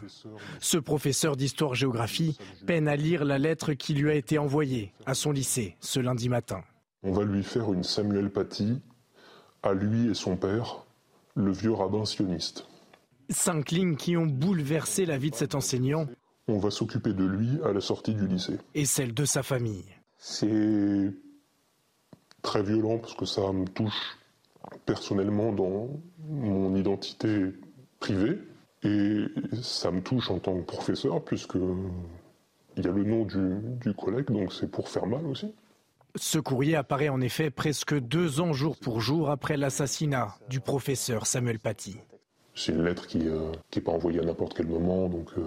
[0.60, 5.32] Ce professeur d'histoire-géographie peine à lire la lettre qui lui a été envoyée à son
[5.32, 6.62] lycée ce lundi matin.
[7.02, 8.80] On va lui faire une Samuel Paty,
[9.62, 10.84] à lui et son père,
[11.34, 12.66] le vieux rabbin sioniste.
[13.30, 16.06] Cinq lignes qui ont bouleversé la vie de cet enseignant.
[16.48, 18.58] On va s'occuper de lui à la sortie du lycée.
[18.74, 19.84] Et celle de sa famille.
[20.18, 21.12] C'est
[22.42, 24.18] très violent parce que ça me touche
[24.84, 25.88] personnellement dans
[26.28, 27.52] mon identité
[28.00, 28.38] privée.
[28.82, 29.26] Et
[29.62, 31.58] ça me touche en tant que professeur, puisque
[32.76, 35.52] il y a le nom du, collègue, donc c'est pour faire mal aussi.
[36.16, 41.26] Ce courrier apparaît en effet presque deux ans jour pour jour après l'assassinat du professeur
[41.26, 41.98] Samuel Paty.
[42.54, 45.42] C'est une lettre qui n'est euh, pas envoyée à n'importe quel moment, donc euh,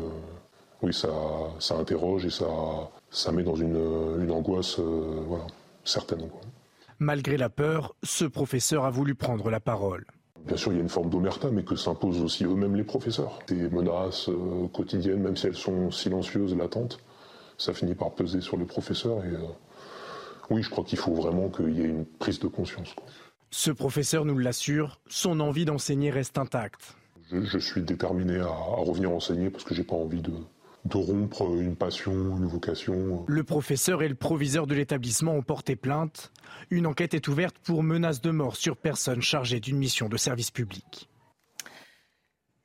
[0.82, 1.10] oui, ça,
[1.60, 2.46] ça interroge et ça,
[3.10, 5.48] ça met dans une, angoisse euh, voilà,
[5.84, 6.30] certaine.
[7.00, 10.06] Malgré la peur, ce professeur a voulu prendre la parole.
[10.46, 13.40] Bien sûr, il y a une forme d'omerta, mais que s'imposent aussi eux-mêmes les professeurs.
[13.48, 17.00] Des menaces euh, quotidiennes, même si elles sont silencieuses, latentes,
[17.58, 19.24] ça finit par peser sur les professeurs.
[19.24, 19.48] Et euh,
[20.50, 22.94] oui, je crois qu'il faut vraiment qu'il y ait une prise de conscience.
[23.52, 26.96] Ce professeur nous l'assure, son envie d'enseigner reste intacte.
[27.32, 30.34] Je, suis déterminé à, à, revenir enseigner parce que j'ai pas envie de,
[30.86, 33.26] de rompre une passion, une vocation.
[33.28, 36.32] Le professeur et le proviseur de l'établissement ont porté plainte.
[36.70, 40.52] Une enquête est ouverte pour menace de mort sur personne chargée d'une mission de service
[40.52, 41.10] public.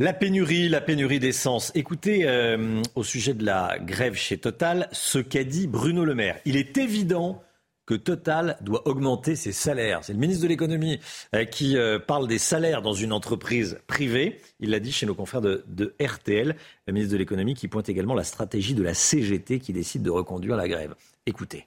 [0.00, 1.72] La pénurie, la pénurie d'essence.
[1.74, 6.38] Écoutez, euh, au sujet de la grève chez Total, ce qu'a dit Bruno Le Maire.
[6.44, 7.42] Il est évident
[7.88, 10.00] que Total doit augmenter ses salaires.
[10.02, 11.00] C'est le ministre de l'économie
[11.34, 14.42] euh, qui euh, parle des salaires dans une entreprise privée.
[14.60, 16.54] Il l'a dit chez nos confrères de, de RTL,
[16.86, 20.10] le ministre de l'économie qui pointe également la stratégie de la CGT qui décide de
[20.10, 20.96] reconduire la grève.
[21.24, 21.66] Écoutez.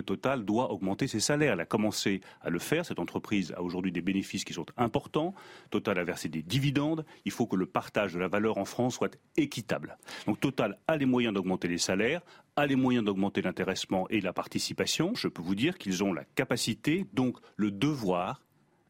[0.00, 1.54] Total doit augmenter ses salaires.
[1.54, 2.84] Elle a commencé à le faire.
[2.84, 5.34] Cette entreprise a aujourd'hui des bénéfices qui sont importants.
[5.70, 7.04] Total a versé des dividendes.
[7.24, 9.96] Il faut que le partage de la valeur en France soit équitable.
[10.26, 12.22] Donc Total a les moyens d'augmenter les salaires,
[12.56, 15.14] a les moyens d'augmenter l'intéressement et la participation.
[15.14, 18.42] Je peux vous dire qu'ils ont la capacité, donc le devoir,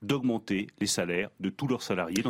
[0.02, 2.24] d'augmenter les salaires de tous leurs salariés.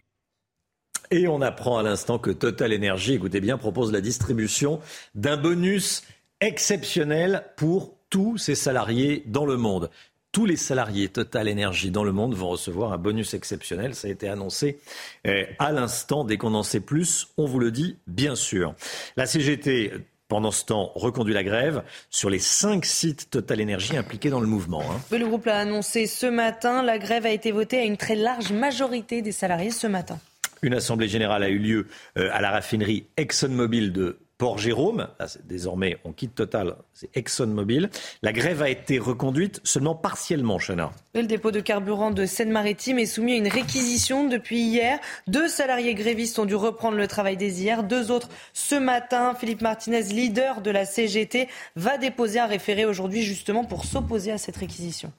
[1.13, 4.81] Et on apprend à l'instant que Total Energy, écoutez bien, propose la distribution
[5.15, 6.05] d'un bonus
[6.41, 9.91] exceptionnel pour tous ces salariés dans le monde.
[10.33, 13.95] Tous les salariés Total Energy dans le monde vont recevoir un bonus exceptionnel.
[13.95, 14.79] Ça a été annoncé
[15.27, 16.25] euh, à l'instant.
[16.25, 18.75] Dès qu'on en sait plus, on vous le dit, bien sûr.
[19.17, 19.93] La CGT
[20.29, 24.47] pendant ce temps, reconduit la grève sur les cinq sites Total Energy impliqués dans le
[24.47, 24.81] mouvement.
[24.83, 25.01] Hein.
[25.11, 26.85] Le groupe l'a annoncé ce matin.
[26.85, 30.21] La grève a été votée à une très large majorité des salariés ce matin.
[30.63, 35.07] Une assemblée générale a eu lieu euh, à la raffinerie ExxonMobil de Port-Jérôme.
[35.45, 37.91] Désormais, on quitte Total, c'est ExxonMobil.
[38.23, 40.93] La grève a été reconduite seulement partiellement, Chana.
[41.15, 44.99] Le dépôt de carburant de Seine-Maritime est soumis à une réquisition depuis hier.
[45.27, 47.83] Deux salariés grévistes ont dû reprendre le travail des hier.
[47.83, 49.35] Deux autres ce matin.
[49.39, 51.47] Philippe Martinez, leader de la CGT,
[51.77, 55.13] va déposer un référé aujourd'hui justement pour s'opposer à cette réquisition.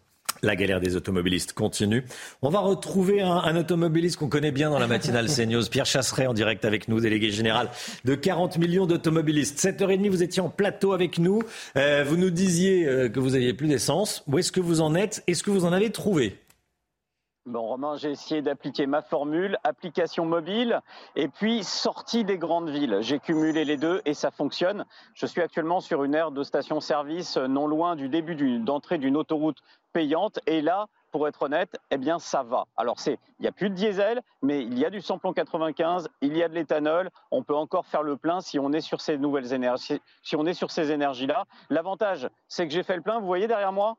[0.43, 2.03] La galère des automobilistes continue.
[2.41, 6.33] On va retrouver un, automobiliste qu'on connaît bien dans la matinale CNews, Pierre Chasseret en
[6.33, 7.69] direct avec nous, délégué général
[8.05, 9.59] de 40 millions d'automobilistes.
[9.59, 11.43] 7h30, vous étiez en plateau avec nous.
[11.77, 14.23] Euh, vous nous disiez euh, que vous n'aviez plus d'essence.
[14.25, 15.23] Où est-ce que vous en êtes?
[15.27, 16.39] Est-ce que vous en avez trouvé?
[17.47, 20.79] Bon, Romain, j'ai essayé d'appliquer ma formule, application mobile
[21.15, 22.99] et puis sortie des grandes villes.
[23.01, 24.85] J'ai cumulé les deux et ça fonctionne.
[25.15, 29.57] Je suis actuellement sur une aire de station-service non loin du début d'entrée d'une autoroute
[29.91, 32.67] payante et là, pour être honnête, eh bien, ça va.
[32.77, 36.09] Alors, c'est, il n'y a plus de diesel, mais il y a du samplon 95,
[36.21, 37.09] il y a de l'éthanol.
[37.31, 40.45] On peut encore faire le plein si on est sur ces nouvelles énergies, si on
[40.45, 41.45] est sur ces énergies-là.
[41.69, 43.19] L'avantage, c'est que j'ai fait le plein.
[43.19, 43.97] Vous voyez derrière moi,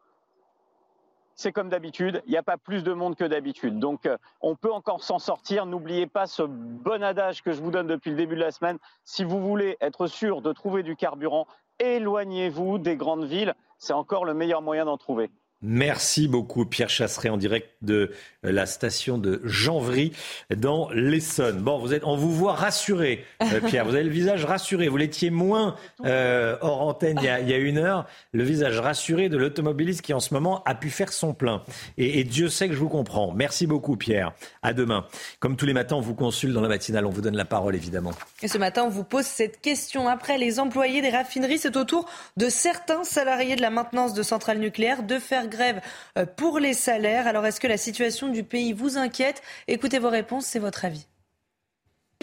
[1.35, 3.79] c'est comme d'habitude, il n'y a pas plus de monde que d'habitude.
[3.79, 5.67] Donc euh, on peut encore s'en sortir.
[5.67, 8.79] N'oubliez pas ce bon adage que je vous donne depuis le début de la semaine.
[9.05, 11.47] Si vous voulez être sûr de trouver du carburant,
[11.79, 13.55] éloignez-vous des grandes villes.
[13.79, 15.31] C'est encore le meilleur moyen d'en trouver.
[15.63, 18.11] Merci beaucoup Pierre Chasseret en direct de
[18.43, 20.13] la station de Janvry
[20.57, 21.61] dans l'Essonne.
[21.61, 23.85] Bon, vous êtes, on vous voit rassuré, euh, Pierre.
[23.85, 24.89] Vous avez le visage rassuré.
[24.89, 28.07] Vous l'étiez moins euh, hors antenne il y, a, une heure.
[28.33, 31.63] Le visage rassuré de l'automobiliste qui en ce moment a pu faire son plein.
[31.97, 33.33] Et, Dieu sait que je vous comprends.
[33.33, 34.33] Merci beaucoup Pierre.
[34.63, 35.07] À demain.
[35.39, 37.07] Comme tous les matins, on vous consulte dans la matinale.
[37.07, 38.13] On vous donne la parole évidemment.
[38.43, 40.09] Et ce matin, on vous pose cette question.
[40.09, 44.23] Après les employés des raffineries, c'est au tour de certains salariés de la maintenance de
[44.25, 45.81] centrales nucléaires de faire grève
[46.19, 47.27] euh, pour les salaires.
[47.27, 49.43] Alors est-ce que la situation du pays vous inquiète?
[49.69, 51.07] Écoutez vos réponses, c'est votre avis.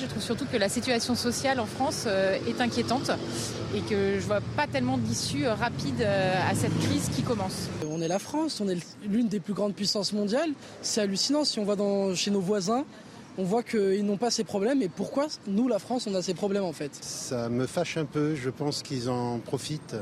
[0.01, 3.11] Je trouve surtout que la situation sociale en France euh, est inquiétante
[3.75, 7.67] et que je ne vois pas tellement d'issue euh, rapide à cette crise qui commence.
[7.89, 10.51] On est la France, on est l'une des plus grandes puissances mondiales.
[10.81, 12.85] C'est hallucinant si on va dans, chez nos voisins.
[13.37, 16.33] On voit qu'ils n'ont pas ces problèmes et pourquoi nous, la France, on a ces
[16.33, 16.91] problèmes en fait?
[17.01, 19.95] Ça me fâche un peu, je pense qu'ils en profitent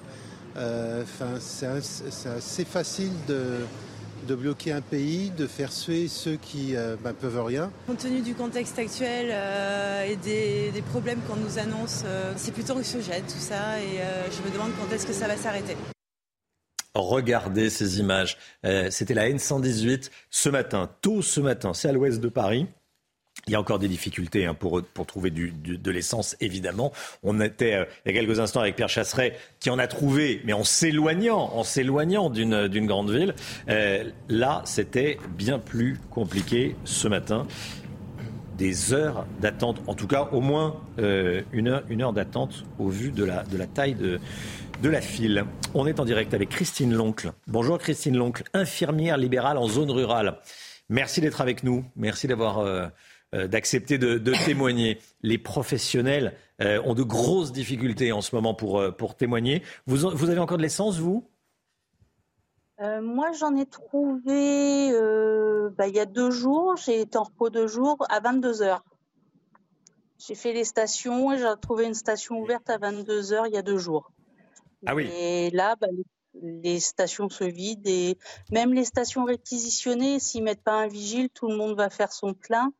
[1.39, 7.13] c'est assez facile de, bloquer un pays, de faire suer ceux qui ne euh, ben,
[7.13, 7.71] peuvent rien.
[7.85, 12.03] Compte tenu du contexte actuel euh, et des, problèmes qu'on nous annonce,
[12.35, 13.99] c'est plutôt anxiogène tout ça et
[14.31, 15.75] je me demande quand est-ce que ça va s'arrêter.
[16.95, 18.37] Regardez ces images.
[18.89, 22.67] C'était la N118 ce matin, tôt ce matin, c'est à l'ouest de Paris.
[23.47, 26.91] Il y a encore des difficultés hein, pour, pour trouver de l'essence, évidemment.
[27.23, 30.41] On était euh, il y a quelques instants avec Pierre Chasseret, qui en a trouvé,
[30.43, 33.33] mais en s'éloignant, en s'éloignant d'une, d'une grande ville.
[33.69, 37.47] Euh, là, c'était bien plus compliqué ce matin.
[38.57, 42.89] Des heures d'attente, en tout cas au moins euh, une, heure, une heure d'attente au
[42.89, 44.19] vu de la, de la taille de,
[44.81, 45.45] de la file.
[45.73, 47.31] On est en direct avec Christine Loncle.
[47.45, 50.39] Bonjour Christine Loncle, infirmière libérale en zone rurale.
[50.89, 51.85] Merci d'être avec nous.
[51.95, 52.87] Merci d'avoir euh,
[53.33, 54.99] d'accepter de, témoigner.
[55.21, 59.63] Les professionnels euh, ont de grosses difficultés en ce moment pour, euh, pour témoigner.
[59.85, 61.27] Vous, vous avez encore de l'essence, vous?
[62.79, 64.91] Moi, j'en ai trouvé
[65.77, 66.75] bah, il y a deux jours.
[66.77, 68.83] J'ai été en repos deux jours à 22 heures.
[70.19, 73.57] J'ai fait les stations et j'ai trouvé une station ouverte à 22 heures il y
[73.57, 74.11] a deux jours.
[74.85, 75.09] Ah oui.
[75.17, 75.87] Et là, bah,
[76.41, 78.17] les stations se vident et
[78.51, 82.33] même les stations réquisitionnées, s'ils mettent pas un vigile, tout le monde va faire son
[82.33, 82.71] plein.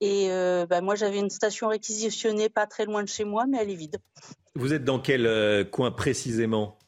[0.00, 3.58] Et euh, bah, moi, j'avais une station réquisitionnée pas très loin de chez moi, mais
[3.60, 3.98] elle est vide.
[4.54, 6.78] Vous êtes dans quel euh, coin précisément?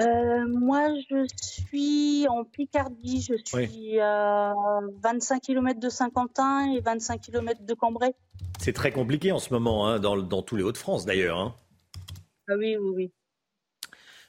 [0.00, 3.20] Euh, Moi, je suis en Picardie.
[3.22, 4.54] Je suis à
[5.02, 8.14] 25 km de Saint-Quentin et 25 km de Cambrai.
[8.58, 11.38] C'est très compliqué en ce moment, hein, dans, dans, tous les Hauts-de-France d'ailleurs.
[11.38, 11.54] Hein.
[12.48, 13.12] Ah oui, oui, oui.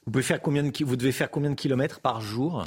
[0.06, 2.66] Vous, pouvez faire combien de, vous devez faire combien de kilomètres par jour?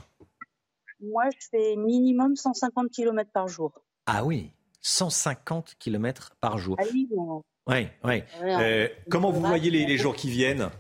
[1.01, 3.73] Moi, je fais minimum 150 km par jour.
[4.07, 4.51] Ah oui,
[4.83, 6.77] 150 km par jour.
[6.79, 7.09] Ah oui.
[8.43, 10.71] Euh, comment vous voyez les, jours qui viennent?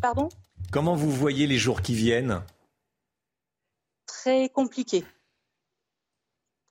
[0.00, 0.28] Pardon?
[0.72, 2.42] Comment vous voyez les jours qui viennent?
[4.06, 5.04] Très compliqué.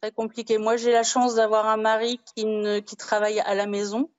[0.02, 0.58] Très compliqué.
[0.58, 2.46] Moi, j'ai la chance d'avoir un mari qui,
[2.86, 4.12] qui travaille à la maison.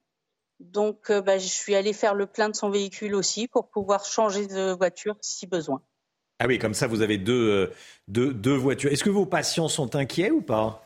[0.61, 4.05] Donc, euh, bah, je suis allée faire le plein de son véhicule aussi pour pouvoir
[4.07, 5.83] changer de voiture si besoin.
[6.39, 7.73] Ah oui, comme ça, vous avez deux, euh,
[8.09, 8.93] deux, voitures.
[8.93, 10.85] Est-ce que vos patients sont inquiets ou pas?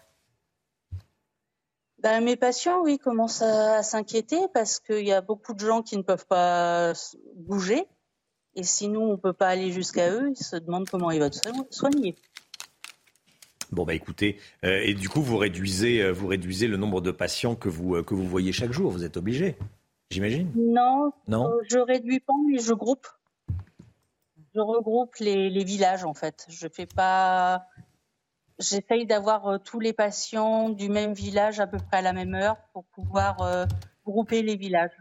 [2.03, 5.97] Ben, Mes patients, oui, commencent à, s'inquiéter parce qu'il y a beaucoup de gens qui
[5.97, 6.93] ne peuvent pas
[7.35, 7.87] bouger.
[8.55, 11.21] Et si nous, on ne peut pas aller jusqu'à eux, ils se demandent comment ils
[11.21, 12.15] vont se soigner.
[13.71, 17.11] Bon bah écoutez, euh, et du coup vous réduisez, euh, vous réduisez le nombre de
[17.11, 18.91] patients que vous que vous voyez chaque jour.
[18.91, 19.59] Vous êtes obligé,
[20.11, 20.51] j'imagine?
[20.57, 21.53] Non, non?
[21.69, 23.07] je réduis pas, mais je groupe
[24.55, 26.47] je regroupe les, villages en fait.
[26.49, 27.67] Je fais pas.
[28.59, 32.35] J'essaye d'avoir euh, tous les patients du même village à peu près à la même
[32.35, 33.67] heure pour pouvoir euh,
[34.05, 34.97] grouper les villages.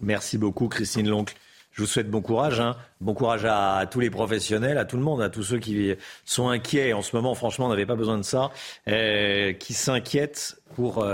[0.00, 1.34] Merci beaucoup, Christine Loncle.
[1.72, 2.60] Je vous souhaite bon courage.
[2.60, 2.76] Hein.
[3.00, 5.92] Bon courage à, tous les professionnels, à tout le monde, à tous ceux qui
[6.24, 7.34] sont inquiets en ce moment.
[7.34, 8.52] Franchement, on n'avait pas besoin de ça.
[8.86, 11.04] Euh, qui s'inquiètent pour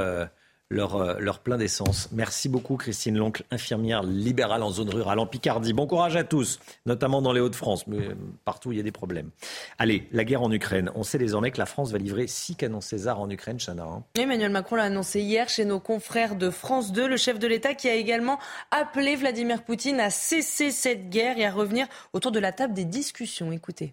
[0.71, 2.09] leur plein d'essence.
[2.13, 5.73] Merci beaucoup Christine Loncle, infirmière libérale en zone rurale en Picardie.
[5.73, 8.15] Bon courage à tous, notamment dans les Hauts-de-France, mais euh,
[8.45, 9.31] partout il y a des problèmes.
[9.79, 10.91] Allez, la guerre en Ukraine.
[10.95, 13.85] On sait désormais que la France va livrer six canons César en Ukraine, Chana.
[13.85, 14.05] Hein.
[14.15, 17.75] Emmanuel Macron l'a annoncé hier chez nos confrères de France 2, le chef de l'État
[17.75, 18.39] qui a également
[18.71, 22.85] appelé Vladimir Poutine à cesser cette guerre et à revenir autour de la table des
[22.85, 23.53] discussions.
[23.53, 23.93] Écoutez.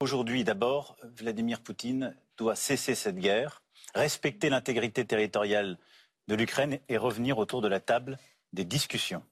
[0.00, 3.61] Aujourd'hui d'abord, Vladimir Poutine doit cesser cette guerre
[3.94, 5.78] respecter l'intégrité territoriale
[6.28, 8.18] de l'Ukraine et revenir autour de la table
[8.52, 9.24] des discussions.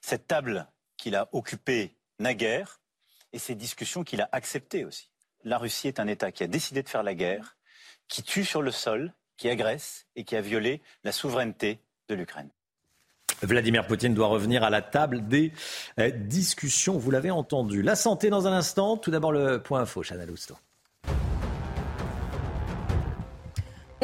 [0.00, 0.66] Cette table
[0.96, 2.80] qu'il a occupée naguère,
[3.32, 5.10] et ces discussions qu'il a acceptées aussi.
[5.44, 7.56] La Russie est un État qui a décidé de faire la guerre,
[8.08, 12.50] qui tue sur le sol, qui agresse et qui a violé la souveraineté de l'Ukraine.
[13.42, 15.52] Vladimir Poutine doit revenir à la table des
[15.98, 16.96] euh, discussions.
[16.96, 17.82] Vous l'avez entendu.
[17.82, 18.96] La santé dans un instant.
[18.96, 20.56] Tout d'abord le point info, Chana Lousteau.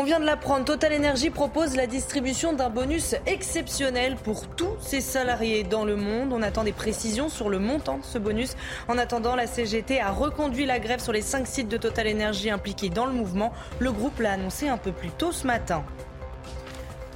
[0.01, 5.01] On vient de l'apprendre, Total Energy propose la distribution d'un bonus exceptionnel pour tous ses
[5.01, 6.33] salariés dans le monde.
[6.33, 8.55] On attend des précisions sur le montant de ce bonus.
[8.87, 12.49] En attendant, la CGT a reconduit la grève sur les cinq sites de Total Energy
[12.49, 13.53] impliqués dans le mouvement.
[13.81, 15.83] Le groupe l'a annoncé un peu plus tôt ce matin.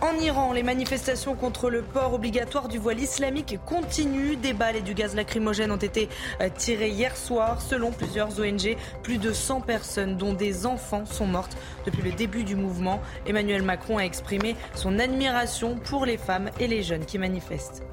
[0.03, 4.35] En Iran, les manifestations contre le port obligatoire du voile islamique continuent.
[4.35, 6.09] Des balles et du gaz lacrymogène ont été
[6.41, 7.63] euh, tirés hier soir.
[7.63, 11.57] Selon plusieurs ONG, plus de 100 personnes, dont des enfants, sont mortes
[11.87, 13.01] depuis le début du mouvement.
[13.27, 17.85] Emmanuel Macron a exprimé son admiration pour les femmes et les jeunes qui manifestent.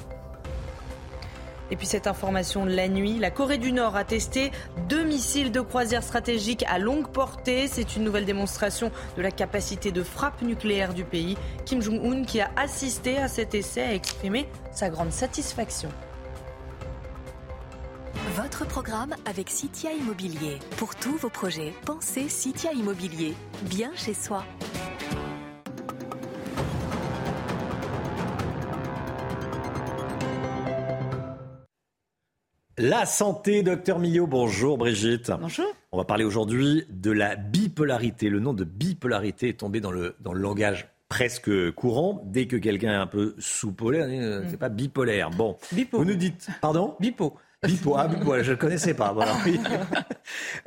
[1.72, 4.52] Et puis cette information de la nuit, la Corée du Nord a testé
[4.88, 7.68] deux missiles de croisière stratégique à longue portée.
[7.68, 11.38] C'est une nouvelle démonstration de la capacité de frappe nucléaire du pays.
[11.66, 15.90] Kim Jong-un, qui a assisté à cet essai, a exprimé sa grande satisfaction.
[18.36, 20.60] Votre programme avec Citia Immobilier.
[20.78, 23.36] Pour tous vos projets, pensez Citia Immobilier.
[23.64, 24.44] Bien chez soi.
[32.82, 34.26] La santé, docteur Millot.
[34.26, 35.34] Bonjour Brigitte.
[35.42, 35.66] Bonjour.
[35.92, 38.30] On va parler aujourd'hui de la bipolarité.
[38.30, 42.24] Le nom de bipolarité est tombé dans le, dans le langage presque courant.
[42.26, 45.30] Dès que quelqu'un est un peu sous-polaire, euh, c'est pas bipolaire.
[45.30, 45.58] Bon.
[45.74, 45.98] Bipo.
[45.98, 46.48] Vous nous dites.
[46.62, 46.96] Pardon?
[47.02, 47.36] Bipo.
[47.68, 49.12] Bipo, ah, bipo, je ne connaissais pas.
[49.12, 49.60] Voilà, oui.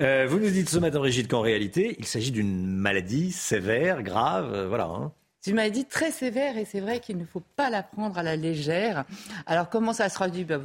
[0.03, 4.53] euh, vous nous dites ce matin, Brigitte, qu'en réalité, il s'agit d'une maladie sévère, grave,
[4.53, 4.85] euh, voilà.
[4.85, 5.13] Hein.
[5.47, 8.37] Une maladie très sévère et c'est vrai qu'il ne faut pas la prendre à la
[8.37, 9.05] légère.
[9.47, 10.61] Alors comment ça se traduit bah,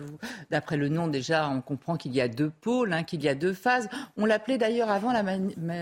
[0.51, 3.33] D'après le nom déjà, on comprend qu'il y a deux pôles, hein, qu'il y a
[3.33, 3.89] deux phases.
[4.17, 5.23] On l'appelait d'ailleurs avant la,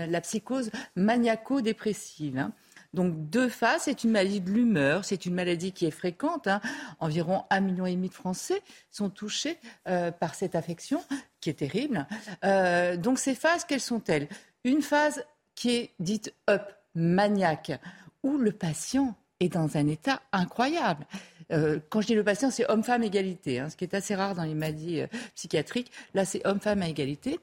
[0.06, 2.38] la psychose maniaco-dépressive.
[2.38, 2.52] Hein.
[2.94, 6.46] Donc deux phases, c'est une maladie de l'humeur, c'est une maladie qui est fréquente.
[6.46, 6.62] Hein.
[6.98, 9.58] Environ un million et demi de Français sont touchés
[9.88, 11.04] euh, par cette affection
[11.42, 12.06] qui est terrible.
[12.44, 14.28] Euh, donc ces phases, quelles sont-elles?
[14.64, 15.22] Une phase
[15.54, 16.62] qui est dite up,
[16.94, 17.78] maniaque
[18.26, 21.06] où le patient est dans un état incroyable.
[21.52, 24.34] Euh, quand je dis le patient, c'est homme-femme égalité, hein, ce qui est assez rare
[24.34, 25.92] dans les maladies euh, psychiatriques.
[26.12, 27.38] Là, c'est homme-femme à égalité.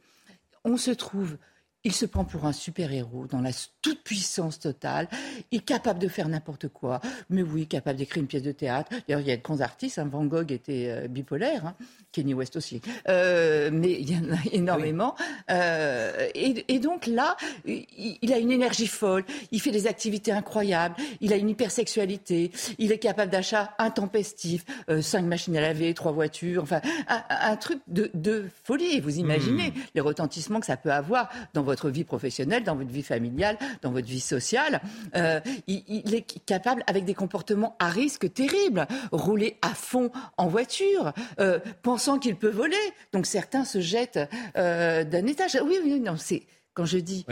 [0.66, 1.38] On se trouve
[1.86, 3.52] il se prend pour un super-héros dans la
[3.82, 5.10] toute puissance totale.
[5.52, 7.02] Il est capable de faire n'importe quoi.
[7.30, 8.90] Mais oui, capable d'écrire une pièce de théâtre.
[9.08, 10.00] D'ailleurs, il y a de grands artistes.
[10.00, 10.08] Hein.
[10.10, 11.66] Van Gogh était euh, bipolaire.
[11.66, 11.76] Hein.
[12.14, 12.82] Kenny West aussi.
[13.10, 15.16] Euh, mais il y en a énormément.
[15.52, 17.36] Euh, et, donc là,
[17.66, 19.26] il, a une énergie folle.
[19.52, 20.96] Il fait des activités incroyables.
[21.20, 22.52] Il a une hypersexualité.
[22.78, 24.64] Il est capable d'achat intempestif.
[25.02, 26.64] cinq machines à laver, trois voitures.
[26.64, 29.00] Enfin, un, truc de, folie.
[29.00, 29.82] Vous imaginez hmm.
[29.96, 33.58] les retentissements que ça peut avoir dans votre votre vie professionnelle, dans votre vie familiale,
[33.82, 34.80] dans votre vie sociale.
[35.16, 41.14] Euh, il, est capable, avec des comportements à risque terribles, rouler à fond en voiture,
[41.40, 42.86] euh, pensant qu'il peut voler.
[43.12, 44.20] Donc certains se jettent
[44.56, 45.58] euh, d'un étage.
[45.66, 46.44] Oui, oui, non, c'est
[46.74, 47.26] quand je dis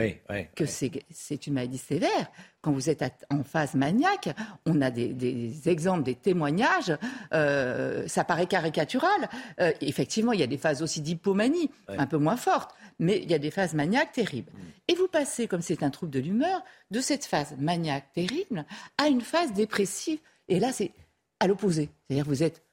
[0.56, 4.30] que c'est une maladie sévère, quand vous êtes en phase maniaque,
[4.66, 6.96] on a des, exemples, des témoignages,
[7.34, 9.30] euh, ça paraît caricatural.
[9.60, 13.30] Euh, effectivement, il y a des phases aussi d'hypomanie, un peu moins fortes, mais il
[13.32, 14.52] y a des phases maniaques terribles.
[14.54, 14.60] Mm.
[14.90, 18.66] Et vous passez, comme c'est un trouble de l'humeur, de cette phase maniaque terrible
[18.98, 20.20] à une phase dépressive.
[20.48, 20.92] Et là, c'est
[21.40, 21.90] à l'opposé.
[22.08, 22.64] C'est-à-dire vous êtes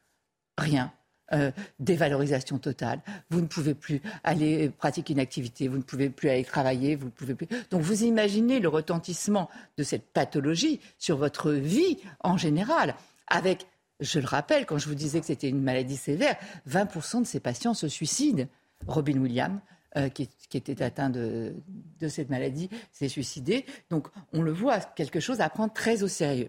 [0.59, 0.93] rien,
[1.33, 3.01] euh, dévalorisation totale.
[3.31, 7.07] Vous ne pouvez plus aller pratiquer une activité, vous ne pouvez plus aller travailler, vous
[7.07, 7.49] ne pouvez plus.
[7.71, 12.95] Donc vous imaginez le retentissement de cette pathologie sur votre vie en général,
[13.27, 13.67] avec,
[14.01, 16.37] je le rappelle, quand je vous disais que c'était une maladie sévère,
[16.69, 18.45] 20% de ces patients se suicident.
[18.87, 19.61] Robin Williams,
[19.97, 21.55] euh, qui, était atteint de,
[21.99, 23.67] de cette maladie, s'est suicidé.
[23.91, 26.49] Donc on le voit, quelque chose à prendre très au sérieux.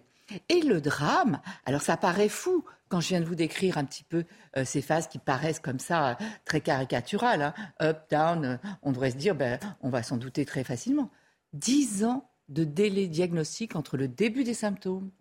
[0.50, 4.04] Et le drame, alors ça paraît fou quand je viens de vous décrire un petit
[4.04, 4.26] peu
[4.58, 8.92] euh, ces phases qui paraissent comme ça euh, très caricaturales, hein, up, down, euh, on
[8.92, 11.12] devrait se dire, ben, on va s'en douter très facilement.
[11.54, 15.12] Dix ans de délai diagnostique entre le début des symptômes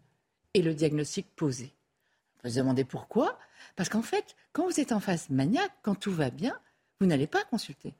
[0.54, 1.74] et le diagnostic posé.
[2.42, 3.38] Vous se demandez pourquoi
[3.76, 6.58] Parce qu'en fait, quand vous êtes en phase maniaque, quand tout va bien,
[7.00, 7.94] vous n'allez pas consulter.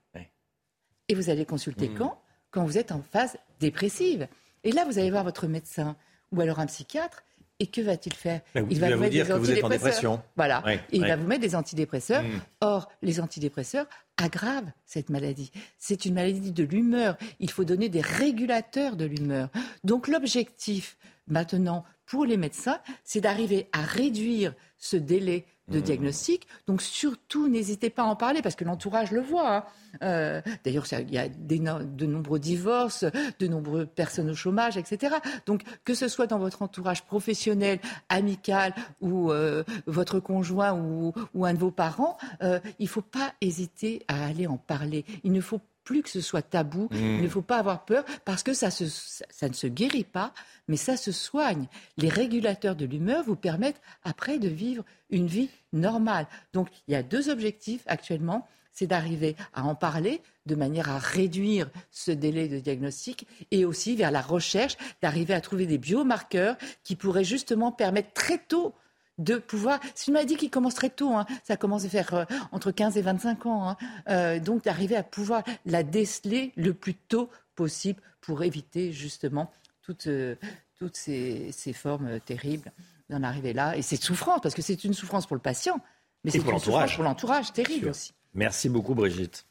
[1.11, 1.95] Et vous allez consulter mmh.
[1.95, 2.23] quand?
[2.51, 4.29] Quand vous êtes en phase dépressive.
[4.65, 5.97] Et là, vous allez voir votre médecin
[6.33, 7.23] ou alors un psychiatre.
[7.61, 8.41] Et que va-t-il faire?
[8.55, 10.23] Il va, vous, mettre des antidépresseurs.
[10.37, 10.63] Voilà.
[10.93, 12.23] il va vous mettre des antidépresseurs.
[12.23, 12.41] Hmm.
[12.61, 15.51] Or, les antidépresseurs aggravent cette maladie.
[15.77, 17.17] C'est une maladie de l'humeur.
[17.41, 19.49] Il faut donner des régulateurs de l'humeur.
[19.83, 25.83] Donc, l'objectif maintenant pour les médecins, c'est d'arriver à réduire ce délai de mmh.
[25.83, 26.47] diagnostic.
[26.67, 29.57] Donc surtout, n'hésitez pas à en parler parce que l'entourage le voit.
[29.57, 29.65] Hein.
[30.03, 33.05] Euh, d'ailleurs, il y a de nombreux divorces,
[33.39, 35.17] de nombreuses personnes au chômage, etc.
[35.47, 41.13] Donc que ce soit dans votre entourage professionnel, amical ou euh, votre conjoint ou,
[41.45, 45.05] un de vos parents, euh, il ne faut pas hésiter à aller en parler.
[45.25, 46.91] Il ne faut plus que ce soit tabou.
[46.93, 47.31] Il ne mmh.
[47.31, 50.35] faut pas avoir peur parce que ça, ça ne se guérit pas,
[50.69, 51.67] mais ça se soigne.
[51.97, 56.27] Les régulateurs de l'humeur vous permettent après de vivre une vie normale.
[56.53, 60.99] Donc il y a deux objectifs actuellement c'est d'arriver à en parler de manière à
[60.99, 66.57] réduire ce délai de diagnostic et aussi vers la recherche, d'arriver à trouver des biomarqueurs
[66.85, 68.75] qui pourraient justement permettre très tôt
[69.19, 69.81] de pouvoir.
[69.95, 71.27] C'est une maladie qui commence très tôt, hein.
[71.45, 73.69] ça commence à faire euh, entre 15 et 25 ans.
[73.69, 73.77] Hein.
[74.09, 79.51] Euh, donc d'arriver à pouvoir la déceler le plus tôt possible pour éviter justement
[79.83, 80.37] toutes, euh,
[80.79, 82.73] toutes ces, formes terribles
[83.11, 83.77] d'en arriver là.
[83.77, 85.81] Et c'est souffrance, parce que c'est une souffrance pour le patient,
[86.25, 88.13] mais c'est une souffrance pour l'entourage terrible aussi.
[88.35, 89.45] Merci beaucoup Brigitte.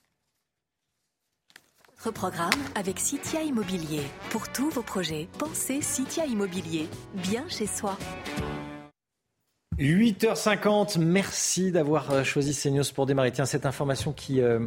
[2.03, 4.03] Reprogramme avec Citia Immobilier.
[4.29, 7.97] Pour tous vos projets, pensez Citia Immobilier, bien chez soi.
[9.80, 13.31] 8h50, merci d'avoir euh, choisi CNews pour démarrer.
[13.31, 14.59] Tiens, cette information qui euh,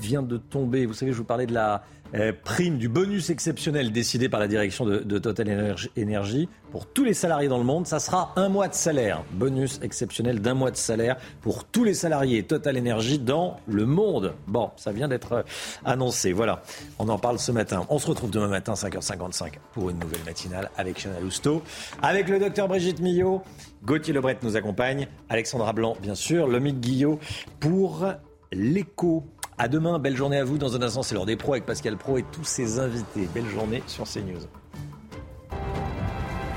[0.00, 1.82] vient de tomber, vous savez, je vous parlais de la
[2.14, 7.14] euh, prime du bonus exceptionnel décidé par la direction de, Total Energy pour tous les
[7.14, 7.88] salariés dans le monde.
[7.88, 9.24] Ça sera un mois de salaire.
[9.32, 14.34] Bonus exceptionnel d'un mois de salaire pour tous les salariés Total Energy dans le monde.
[14.46, 15.42] Bon, ça vient d'être euh,
[15.84, 16.32] annoncé.
[16.32, 16.62] Voilà,
[17.00, 17.84] on en parle ce matin.
[17.88, 21.62] On se retrouve demain matin, 5h55, pour une nouvelle matinale avec Chanel Lousteau,
[22.00, 23.42] avec le docteur Brigitte Millot.
[23.84, 27.18] Gauthier Lebret nous accompagne, Alexandra Blanc, bien sûr, Lomique Guillot
[27.58, 28.06] pour
[28.52, 29.24] l'écho
[29.58, 30.58] à demain, belle journée à vous.
[30.58, 33.28] Dans un instant, c'est l'heure des pros avec Pascal Pro et tous ses invités.
[33.34, 34.46] Belle journée sur CNews.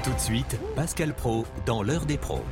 [0.03, 2.43] Tout de suite, Pascal Pro dans l'heure des pros.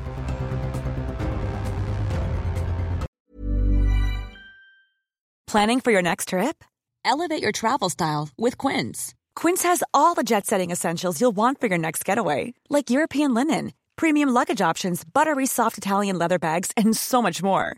[5.47, 6.65] Planning for your next trip?
[7.05, 9.13] Elevate your travel style with Quince.
[9.35, 13.33] Quince has all the jet setting essentials you'll want for your next getaway, like European
[13.33, 17.77] linen, premium luggage options, buttery soft Italian leather bags, and so much more